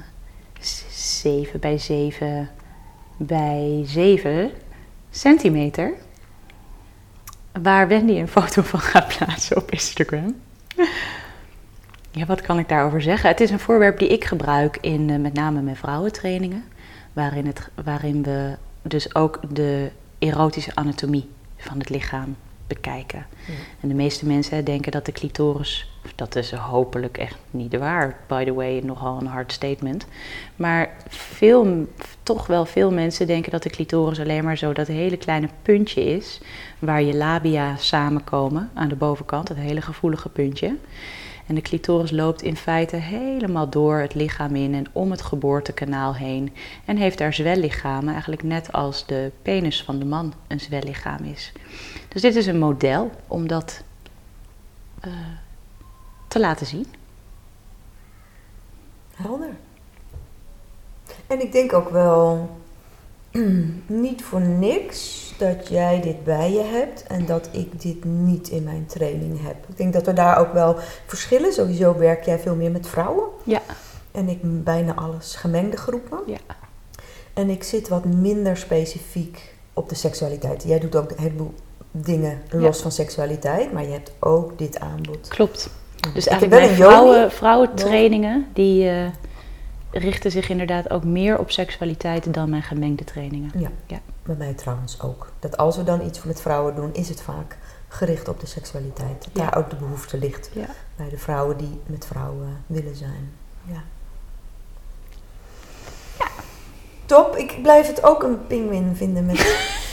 7 0.90 1.60
bij 1.60 1.78
7 1.78 2.50
bij 3.16 3.82
7 3.86 4.50
centimeter. 5.12 5.92
Waar 7.62 7.88
Wendy 7.88 8.12
een 8.12 8.28
foto 8.28 8.62
van 8.72 8.80
gaat 8.80 9.16
plaatsen 9.16 9.56
op 9.56 9.70
Instagram. 9.70 10.34
Ja, 12.10 12.26
wat 12.26 12.40
kan 12.40 12.58
ik 12.58 12.68
daarover 12.68 13.02
zeggen? 13.02 13.28
Het 13.28 13.40
is 13.40 13.50
een 13.50 13.58
voorwerp 13.58 13.98
die 13.98 14.08
ik 14.08 14.24
gebruik 14.24 14.78
in 14.80 15.08
uh, 15.08 15.18
met 15.18 15.32
name 15.32 15.60
mijn 15.60 15.76
vrouwentrainingen. 15.76 16.64
Waarin, 17.12 17.46
het, 17.46 17.68
waarin 17.84 18.22
we 18.22 18.56
dus 18.82 19.14
ook 19.14 19.40
de 19.48 19.90
erotische 20.18 20.74
anatomie 20.74 21.28
van 21.56 21.78
het 21.78 21.88
lichaam 21.88 22.36
bekijken. 22.74 23.26
En 23.80 23.88
de 23.88 23.94
meeste 23.94 24.26
mensen 24.26 24.64
denken 24.64 24.92
dat 24.92 25.06
de 25.06 25.12
clitoris, 25.12 25.90
dat 26.14 26.36
is 26.36 26.52
hopelijk 26.52 27.18
echt 27.18 27.36
niet 27.50 27.76
waar, 27.76 28.16
by 28.26 28.44
the 28.44 28.54
way, 28.54 28.80
nogal 28.84 29.20
een 29.20 29.26
hard 29.26 29.52
statement. 29.52 30.06
Maar 30.56 30.90
veel, 31.08 31.86
toch 32.22 32.46
wel 32.46 32.64
veel 32.64 32.90
mensen 32.90 33.26
denken 33.26 33.50
dat 33.50 33.62
de 33.62 33.70
clitoris 33.70 34.20
alleen 34.20 34.44
maar 34.44 34.56
zo 34.56 34.72
dat 34.72 34.86
hele 34.86 35.16
kleine 35.16 35.48
puntje 35.62 36.04
is, 36.04 36.40
waar 36.78 37.02
je 37.02 37.14
labia 37.14 37.76
samenkomen 37.76 38.70
aan 38.74 38.88
de 38.88 38.96
bovenkant, 38.96 39.46
dat 39.46 39.56
hele 39.56 39.80
gevoelige 39.80 40.28
puntje. 40.28 40.76
En 41.46 41.54
de 41.54 41.60
clitoris 41.60 42.10
loopt 42.10 42.42
in 42.42 42.56
feite 42.56 42.96
helemaal 42.96 43.68
door 43.70 43.98
het 43.98 44.14
lichaam 44.14 44.56
in 44.56 44.74
en 44.74 44.86
om 44.92 45.10
het 45.10 45.22
geboortekanaal 45.22 46.14
heen. 46.14 46.52
En 46.84 46.96
heeft 46.96 47.18
daar 47.18 47.34
zwellichamen, 47.34 48.12
eigenlijk 48.12 48.42
net 48.42 48.72
als 48.72 49.06
de 49.06 49.32
penis 49.42 49.82
van 49.82 49.98
de 49.98 50.04
man 50.04 50.34
een 50.48 50.60
zwellichaam 50.60 51.24
is. 51.24 51.52
Dus 52.12 52.22
dit 52.22 52.36
is 52.36 52.46
een 52.46 52.58
model 52.58 53.10
om 53.28 53.48
dat 53.48 53.82
uh, 55.06 55.12
te 56.28 56.40
laten 56.40 56.66
zien. 56.66 56.86
Helder. 59.14 59.50
En 61.26 61.40
ik 61.40 61.52
denk 61.52 61.72
ook 61.72 61.88
wel 61.88 62.50
niet 63.86 64.24
voor 64.24 64.40
niks 64.40 65.20
dat 65.38 65.68
jij 65.68 66.00
dit 66.00 66.24
bij 66.24 66.52
je 66.52 66.62
hebt 66.62 67.02
en 67.02 67.26
dat 67.26 67.48
ik 67.52 67.80
dit 67.80 68.04
niet 68.04 68.48
in 68.48 68.64
mijn 68.64 68.86
training 68.86 69.42
heb. 69.42 69.56
Ik 69.68 69.76
denk 69.76 69.92
dat 69.92 70.06
we 70.06 70.12
daar 70.12 70.38
ook 70.38 70.52
wel 70.52 70.76
verschillen. 71.06 71.52
Sowieso 71.52 71.98
werk 71.98 72.24
jij 72.24 72.38
veel 72.38 72.54
meer 72.54 72.70
met 72.70 72.88
vrouwen. 72.88 73.28
Ja. 73.44 73.62
En 74.10 74.28
ik 74.28 74.64
bijna 74.64 74.94
alles 74.94 75.34
gemengde 75.34 75.76
groepen. 75.76 76.20
Ja. 76.26 76.38
En 77.32 77.50
ik 77.50 77.62
zit 77.62 77.88
wat 77.88 78.04
minder 78.04 78.56
specifiek 78.56 79.54
op 79.72 79.88
de 79.88 79.94
seksualiteit. 79.94 80.62
Jij 80.62 80.78
doet 80.78 80.96
ook 80.96 81.10
een 81.10 81.18
heleboel 81.18 81.54
dingen 81.92 82.42
los 82.50 82.80
van 82.80 82.92
seksualiteit, 82.92 83.72
maar 83.72 83.82
je 83.82 83.90
hebt 83.90 84.12
ook 84.18 84.58
dit 84.58 84.80
aanbod. 84.80 85.28
Klopt. 85.28 85.70
Dus 86.14 86.26
eigenlijk 86.26 86.66
bij 86.66 86.74
vrouwen, 86.74 87.30
vrouwentrainingen, 87.32 88.46
die 88.52 88.84
uh, 88.84 89.06
richten 89.90 90.30
zich 90.30 90.48
inderdaad 90.48 90.90
ook 90.90 91.04
meer 91.04 91.38
op 91.38 91.50
seksualiteit 91.50 92.34
dan 92.34 92.50
mijn 92.50 92.62
gemengde 92.62 93.04
trainingen. 93.04 93.50
Ja. 93.54 93.70
ja. 93.86 94.00
Bij 94.22 94.36
mij 94.36 94.54
trouwens 94.54 95.00
ook. 95.00 95.32
Dat 95.38 95.56
als 95.56 95.76
we 95.76 95.84
dan 95.84 96.06
iets 96.06 96.22
met 96.22 96.40
vrouwen 96.40 96.74
doen, 96.74 96.94
is 96.94 97.08
het 97.08 97.22
vaak 97.22 97.56
gericht 97.88 98.28
op 98.28 98.40
de 98.40 98.46
seksualiteit. 98.46 99.24
Dat 99.24 99.34
daar 99.34 99.56
ook 99.56 99.70
de 99.70 99.76
behoefte 99.76 100.18
ligt 100.18 100.50
ja. 100.52 100.66
bij 100.96 101.08
de 101.08 101.18
vrouwen 101.18 101.56
die 101.56 101.80
met 101.86 102.06
vrouwen 102.06 102.64
willen 102.66 102.96
zijn. 102.96 103.30
Ja. 103.64 103.82
ja. 106.18 106.26
Top. 107.06 107.36
Ik 107.36 107.58
blijf 107.62 107.86
het 107.86 108.04
ook 108.04 108.22
een 108.22 108.46
pinguïn 108.46 108.96
vinden 108.96 109.26
met... 109.26 109.38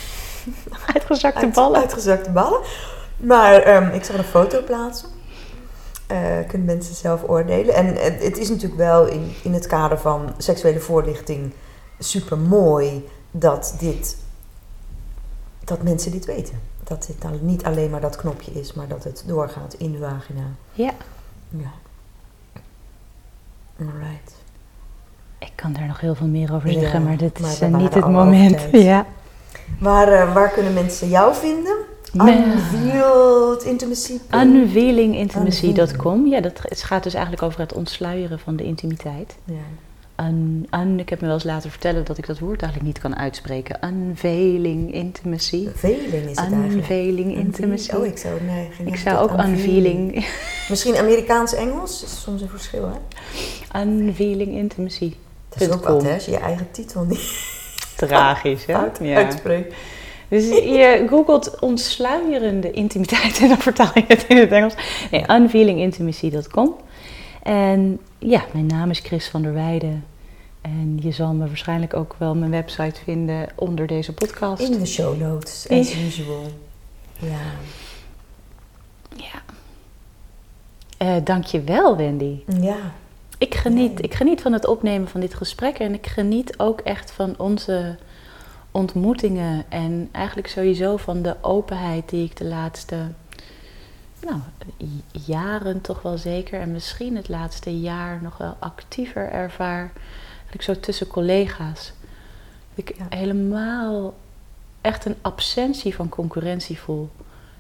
uitgezakte 0.94 1.48
ballen. 1.48 1.80
Uitgezakte 1.80 2.30
ballen. 2.30 2.60
Maar 3.18 3.76
um, 3.76 3.90
ik 3.90 4.04
zal 4.04 4.16
een 4.16 4.24
foto 4.24 4.64
plaatsen. 4.64 5.10
Uh, 6.12 6.18
kunnen 6.48 6.68
mensen 6.68 6.96
zelf 6.96 7.24
oordelen. 7.28 7.76
En 7.76 7.86
uh, 7.86 8.04
het 8.04 8.38
is 8.38 8.50
natuurlijk 8.50 8.78
wel 8.78 9.06
in, 9.06 9.34
in 9.44 9.54
het 9.54 9.68
kader 9.68 10.00
van 10.00 10.34
seksuele 10.38 10.80
voorlichting 10.80 11.54
super 12.00 12.38
mooi 12.38 13.08
dat 13.32 13.76
dit 13.80 14.18
dat 15.70 15.84
mensen 15.84 16.12
dit 16.12 16.26
weten. 16.26 16.60
Dat 16.84 17.06
dit 17.08 17.22
dan 17.22 17.40
niet 17.42 17.64
alleen 17.64 17.90
maar 17.90 18.02
dat 18.02 18.16
knopje 18.16 18.52
is, 18.52 18.74
maar 18.74 18.88
dat 18.88 19.04
het 19.04 19.24
doorgaat 19.28 19.74
in 19.74 19.92
de 19.92 19.98
vagina. 19.98 20.44
Ja. 20.74 20.92
Ja. 21.50 21.72
Alright. 23.80 24.36
Ik 25.40 25.52
kan 25.56 25.74
daar 25.74 25.88
nog 25.88 26.00
heel 26.00 26.16
veel 26.16 26.28
meer 26.28 26.54
over 26.54 26.72
Ja, 26.72 26.80
zeggen, 26.80 27.04
maar 27.04 27.18
dit 27.18 27.40
maar 27.40 27.52
is 27.52 27.60
eh, 27.60 27.76
niet 27.76 27.94
het 27.94 28.08
moment. 28.08 28.68
Ja. 28.72 29.06
Waar, 29.80 30.08
eh, 30.08 30.34
waar 30.34 30.50
kunnen 30.52 30.74
mensen 30.74 31.10
jou 31.10 31.36
vinden? 31.36 31.76
Me- 32.14 32.32
Unveiled 32.32 33.64
Intimacy. 33.64 34.18
Unveilingintimacy.com. 34.36 36.28
Ja, 36.28 36.42
dat 36.42 36.60
het 36.62 36.84
gaat 36.84 37.04
dus 37.04 37.14
eigenlijk 37.14 37.44
over 37.44 37.60
het 37.60 37.74
ontsluieren 37.74 38.40
van 38.40 38.56
de 38.56 38.64
intimiteit. 38.64 39.36
Ja. 39.46 39.54
Un, 40.26 40.68
un- 40.74 41.00
ik 41.00 41.10
heb 41.10 41.20
me 41.22 41.26
wel 41.26 41.36
eens 41.36 41.44
laten 41.46 41.70
vertellen 41.72 42.06
dat 42.06 42.18
ik 42.18 42.28
dat 42.28 42.40
woord 42.40 42.62
eigenlijk 42.62 42.94
niet 42.94 43.02
kan 43.04 43.16
uitspreken. 43.20 43.80
Unveiling 43.86 44.94
intimacy. 44.94 45.68
Veling 45.76 46.14
is 46.14 46.30
het 46.30 46.38
eigenlijk. 46.38 46.74
Unveiling 46.74 47.36
intimacy. 47.36 47.92
Oh, 47.96 48.06
ik 48.06 48.18
zou, 48.18 48.42
nee, 48.42 48.70
ik 48.86 48.96
zou 48.96 49.18
ook 49.18 49.32
unveiling, 49.40 50.28
Misschien 50.70 50.98
Amerikaans-Engels 50.98 52.04
is 52.04 52.22
soms 52.22 52.42
een 52.42 52.50
verschil, 52.50 52.90
hè? 52.92 53.82
unveiling 53.82 54.52
intimacy. 54.52 55.14
Dat 55.50 55.62
is 55.62 55.72
ook 55.72 55.88
wat, 55.88 56.04
hè? 56.04 56.14
Als 56.14 56.26
je 56.26 56.32
je 56.32 56.38
eigen 56.38 56.68
titel 56.72 57.04
niet 57.04 57.58
Tragisch, 58.08 58.66
hè? 58.66 58.74
uit, 58.76 59.00
Ja. 59.02 59.16
uitspreekt. 59.16 59.76
Dus 60.28 60.48
je 60.48 61.06
googelt 61.10 61.60
ontsluierende 61.60 62.72
intimiteit 62.72 63.40
en 63.42 63.48
dan 63.48 63.58
vertaal 63.58 63.92
je 63.94 64.04
het 64.08 64.26
in 64.28 64.38
het 64.38 64.52
Engels. 64.52 64.74
Nee, 65.12 65.24
unveilingintimacy.com. 65.30 66.76
En 67.44 68.00
ja, 68.18 68.42
mijn 68.54 68.66
naam 68.66 68.90
is 68.90 69.00
Chris 69.00 69.28
van 69.28 69.42
der 69.42 69.54
Weijden. 69.54 70.06
En 70.62 71.00
je 71.02 71.12
zal 71.12 71.34
me 71.34 71.48
waarschijnlijk 71.48 71.94
ook 71.96 72.16
wel 72.18 72.36
mijn 72.36 72.52
website 72.52 73.00
vinden 73.04 73.48
onder 73.56 73.88
deze 73.88 74.14
podcast. 74.14 74.62
In 74.62 74.80
de 74.80 74.86
show 74.86 75.20
notes, 75.20 75.68
as 75.70 75.96
usual. 75.96 76.44
Ja. 77.20 77.40
Ja. 79.16 79.42
Eh 80.98 81.16
dankjewel, 81.24 81.98
Wendy. 81.98 82.40
Ja. 82.60 82.78
Ik 83.40 83.56
geniet, 83.56 83.94
Nee. 83.94 84.04
ik 84.04 84.14
geniet 84.14 84.42
van 84.42 84.54
het 84.54 84.66
opnemen 84.66 85.08
van 85.08 85.20
dit 85.22 85.34
gesprek 85.34 85.80
en 85.80 85.94
ik 85.94 86.08
geniet 86.08 86.60
ook 86.60 86.82
echt 86.82 87.12
van 87.12 87.34
onze 87.38 87.96
ontmoetingen 88.72 89.66
en 89.70 90.10
eigenlijk 90.12 90.48
sowieso 90.48 90.98
van 90.98 91.22
de 91.22 91.36
openheid 91.42 92.10
die 92.10 92.26
ik 92.26 92.38
de 92.38 92.46
laatste 92.46 92.96
nou, 94.26 94.40
jaren 95.12 95.82
toch 95.82 96.02
wel 96.02 96.18
zeker 96.18 96.60
en 96.60 96.72
misschien 96.72 97.16
het 97.16 97.30
laatste 97.30 97.80
jaar 97.80 98.20
nog 98.22 98.38
wel 98.38 98.56
actiever 98.60 99.30
ervaar. 99.32 99.92
Dat 100.46 100.54
ik 100.54 100.62
zo 100.62 100.80
tussen 100.80 101.08
collega's 101.08 101.94
dat 102.76 102.88
ik 102.88 102.96
Ja. 102.98 103.06
helemaal 103.10 104.14
echt 104.82 105.06
een 105.06 105.16
absentie 105.22 105.96
van 105.96 106.10
concurrentie 106.10 106.80
voel. 106.80 107.10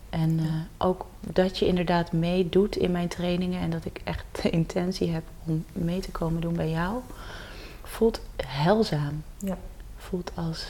En 0.10 0.39
eh, 0.39 0.88
ook 0.88 1.05
dat 1.20 1.57
je 1.57 1.68
inderdaad 1.68 2.12
meedoet 2.12 2.76
in 2.76 2.91
mijn 2.91 3.07
trainingen 3.07 3.62
en 3.62 3.70
dat 3.70 3.86
ik 3.86 4.01
echt 4.03 4.26
de 4.41 4.49
intentie 4.49 5.12
heb 5.12 5.24
om 5.45 5.66
mee 5.72 5.99
te 5.99 6.12
komen 6.12 6.41
doen 6.41 6.55
bij 6.55 6.70
jou, 6.70 6.99
voelt 7.84 8.22
heilzaam. 8.45 9.24
Ja. 9.38 9.57
Voelt 9.97 10.32
als 10.36 10.66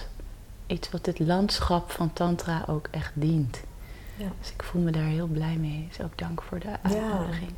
iets 0.67 0.89
wat 0.89 1.05
dit 1.05 1.19
landschap 1.19 1.91
van 1.91 2.13
Tantra 2.13 2.63
ook 2.67 2.87
echt 2.91 3.11
dient. 3.13 3.59
Ja. 4.15 4.27
Dus 4.39 4.51
ik 4.51 4.63
voel 4.63 4.81
me 4.81 4.91
daar 4.91 5.03
heel 5.03 5.27
blij 5.27 5.55
mee. 5.55 5.87
Dus 5.87 6.05
ook 6.05 6.17
dank 6.17 6.41
voor 6.41 6.59
de 6.59 6.75
uitnodiging. 6.81 7.51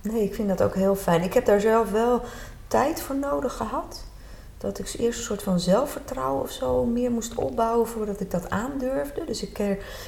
Nee, 0.00 0.24
ik 0.24 0.34
vind 0.34 0.48
dat 0.48 0.62
ook 0.62 0.74
heel 0.74 0.96
fijn. 0.96 1.22
Ik 1.22 1.34
heb 1.34 1.44
daar 1.44 1.60
zelf 1.60 1.90
wel 1.90 2.22
tijd 2.66 3.02
voor 3.02 3.16
nodig 3.16 3.52
gehad. 3.52 4.04
Dat 4.62 4.78
ik 4.78 4.94
eerst 4.98 5.18
een 5.18 5.24
soort 5.24 5.42
van 5.42 5.60
zelfvertrouwen 5.60 6.42
of 6.42 6.50
zo 6.50 6.84
meer 6.84 7.10
moest 7.10 7.34
opbouwen 7.34 7.88
voordat 7.88 8.20
ik 8.20 8.30
dat 8.30 8.50
aandurfde. 8.50 9.24
Dus 9.24 9.42
ik, 9.42 9.58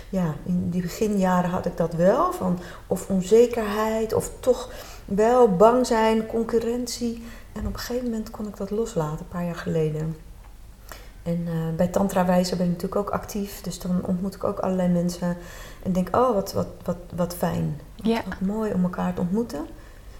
ja, 0.09 0.35
in 0.45 0.71
die 0.71 0.83
beginjaren 0.83 1.51
had 1.51 1.67
ik 1.67 1.77
dat 1.77 1.95
wel. 1.95 2.33
Van 2.33 2.59
of 2.87 3.09
onzekerheid 3.09 4.13
of 4.13 4.31
toch 4.41 4.71
wel 5.05 5.57
bang 5.57 5.87
zijn, 5.87 6.27
concurrentie. 6.27 7.25
En 7.53 7.67
op 7.67 7.73
een 7.73 7.79
gegeven 7.79 8.05
moment 8.11 8.31
kon 8.31 8.47
ik 8.47 8.57
dat 8.57 8.71
loslaten, 8.71 9.19
een 9.19 9.29
paar 9.29 9.45
jaar 9.45 9.57
geleden. 9.57 10.17
En 11.23 11.45
eh, 11.47 11.77
bij 11.77 11.87
Tantra 11.87 12.27
Wijzer 12.27 12.57
ben 12.57 12.67
ik 12.67 12.73
natuurlijk 12.73 13.01
ook 13.01 13.11
actief. 13.11 13.61
Dus 13.61 13.79
dan 13.79 14.01
ontmoet 14.07 14.35
ik 14.35 14.45
ook 14.45 14.59
allerlei 14.59 14.89
mensen. 14.89 15.37
En 15.83 15.93
denk, 15.93 16.17
oh, 16.17 16.35
wat, 16.35 16.53
wat, 16.53 16.67
wat, 16.85 16.97
wat 17.15 17.35
fijn. 17.35 17.81
Wat, 17.97 18.07
Ja. 18.07 18.23
wat 18.29 18.41
mooi 18.41 18.73
om 18.73 18.83
elkaar 18.83 19.15
te 19.15 19.21
ontmoeten. 19.21 19.65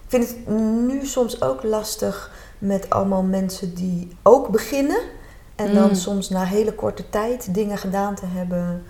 Ik 0.05 0.11
vind 0.11 0.27
het 0.29 0.47
nu 0.87 1.05
soms 1.05 1.41
ook 1.41 1.63
lastig 1.63 2.31
met 2.59 2.89
allemaal 2.89 3.23
mensen 3.23 3.73
die 3.73 4.15
ook 4.23 4.49
beginnen. 4.49 4.99
En 5.55 5.73
dan 5.73 5.87
Mm. 5.87 5.95
soms 5.95 6.29
na 6.29 6.43
hele 6.43 6.73
korte 6.73 7.09
tijd 7.09 7.53
dingen 7.53 7.77
gedaan 7.77 8.15
te 8.15 8.25
hebben. 8.25 8.83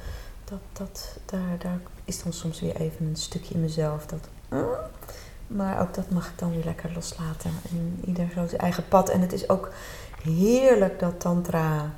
Dat, 0.44 0.60
dat, 0.74 1.18
daar, 1.26 1.58
daar 1.60 1.80
is 2.06 2.24
dan 2.24 2.34
soms 2.34 2.62
weer 2.62 2.76
even 2.76 3.06
een 3.06 3.16
stukje 3.16 3.54
in 3.54 3.62
mezelf. 3.62 4.06
Dat, 4.06 4.28
maar 5.48 5.82
ook 5.82 5.94
dat 5.94 6.10
mag 6.10 6.28
ik 6.28 6.40
dan 6.40 6.52
weer 6.52 6.64
lekker 6.64 6.92
loslaten. 6.94 7.52
En 7.70 8.00
ieder 8.06 8.28
zo 8.36 8.48
zijn 8.48 8.62
eigen 8.62 8.88
pad. 8.88 9.10
En 9.10 9.22
het 9.22 9.34
is 9.34 9.50
ook 9.50 9.70
heerlijk 10.24 11.00
dat 11.00 11.20
tantra 11.20 11.92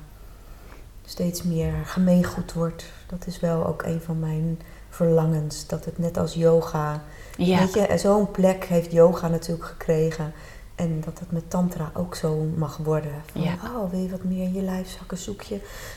steeds 1.04 1.42
meer 1.42 1.72
gemeengoed 1.84 2.52
wordt. 2.52 2.84
Dat 3.06 3.26
is 3.26 3.40
wel 3.40 3.66
ook 3.66 3.82
een 3.82 4.00
van 4.00 4.18
mijn 4.18 4.60
verlangens. 4.90 5.66
Dat 5.66 5.84
het 5.84 5.98
net 5.98 6.16
als 6.18 6.34
yoga 6.34 7.02
Ja, 7.36 7.58
Weet 7.58 7.74
je, 7.74 7.98
zo'n 7.98 8.30
plek 8.30 8.64
heeft 8.64 8.92
yoga 8.92 9.28
natuurlijk 9.28 9.68
gekregen. 9.68 10.32
En 10.78 11.00
dat 11.04 11.18
het 11.18 11.32
met 11.32 11.50
tantra 11.50 11.90
ook 11.94 12.14
zo 12.14 12.46
mag 12.56 12.76
worden. 12.76 13.12
Van, 13.32 13.40
Ja. 13.42 13.52
oh, 13.76 13.90
wil 13.90 14.00
je 14.00 14.08
wat 14.10 14.22
meer 14.24 14.42
in 14.44 14.52
je 14.54 14.62
lijf 14.62 14.88
zakken? 14.98 15.18
Zoek 15.18 15.42
je 15.42 15.54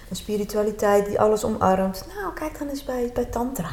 een 0.09 0.15
spiritualiteit 0.15 1.05
die 1.05 1.19
alles 1.19 1.43
omarmt? 1.43 2.05
Nou, 2.15 2.33
kijk 2.33 2.59
dan 2.59 2.67
eens 2.67 2.83
bij, 2.83 3.09
bij 3.13 3.25
tantra. 3.25 3.69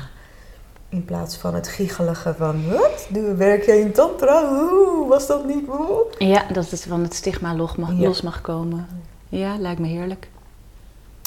In 0.89 1.05
plaats 1.05 1.37
van 1.37 1.55
het 1.55 1.69
giechelige 1.69 2.35
van, 2.35 2.69
wat? 2.69 3.07
Doe, 3.11 3.35
werk 3.35 3.65
jij 3.65 3.81
in 3.81 3.93
tantra? 3.93 4.43
Oeh, 4.53 5.09
was 5.09 5.27
dat 5.27 5.45
niet 5.47 5.67
mooi? 5.67 6.05
ja, 6.19 6.45
dat 6.53 6.71
het 6.71 6.83
van 6.85 7.03
het 7.03 7.15
stigma 7.15 7.55
los 7.55 7.77
mag, 7.77 7.91
Ja. 7.91 7.95
los 8.07 8.23
mag 8.23 8.41
komen. 8.41 8.87
Ja, 9.29 9.57
lijkt 9.59 9.81
me 9.81 9.87
heerlijk. 9.87 10.29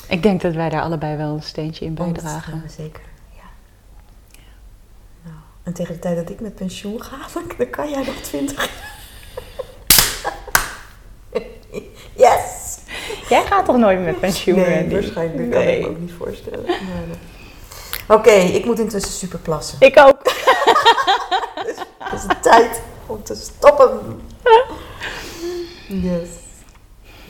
Ik 0.07 0.23
denk 0.23 0.41
dat 0.41 0.53
wij 0.53 0.69
daar 0.69 0.81
allebei 0.81 1.17
wel 1.17 1.33
een 1.33 1.43
steentje 1.43 1.85
in 1.85 1.93
bijdragen. 1.93 2.63
Zeker, 2.77 3.01
ja. 3.35 3.43
Nou, 5.23 5.35
en 5.63 5.73
tegen 5.73 5.93
de 5.93 5.99
tijd 5.99 6.15
dat 6.15 6.29
ik 6.29 6.39
met 6.39 6.55
pensioen 6.55 7.01
ga, 7.03 7.17
dan, 7.33 7.43
dan 7.57 7.69
kan 7.69 7.89
jij 7.89 8.03
nog 8.05 8.15
twintig. 8.15 8.89
Yes! 12.15 12.77
Jij 13.29 13.43
gaat 13.45 13.65
toch 13.65 13.77
nooit 13.77 14.03
met 14.03 14.19
pensioen, 14.19 14.55
Nee, 14.55 14.65
Wendy? 14.65 14.93
waarschijnlijk 14.93 15.51
kan 15.51 15.61
ik 15.61 15.81
me 15.81 15.87
ook 15.87 15.99
niet 15.99 16.11
voorstellen. 16.17 16.65
Eh, 16.67 16.75
Oké, 18.07 18.31
ik 18.31 18.65
moet 18.65 18.79
intussen 18.79 19.11
super 19.11 19.39
plassen. 19.39 19.77
Ik 19.79 19.99
ook. 19.99 20.19
Het 21.99 22.13
is 22.13 22.35
tijd 22.41 22.81
om 23.05 23.23
te 23.23 23.35
stoppen. 23.35 23.99
Yes. 25.87 26.27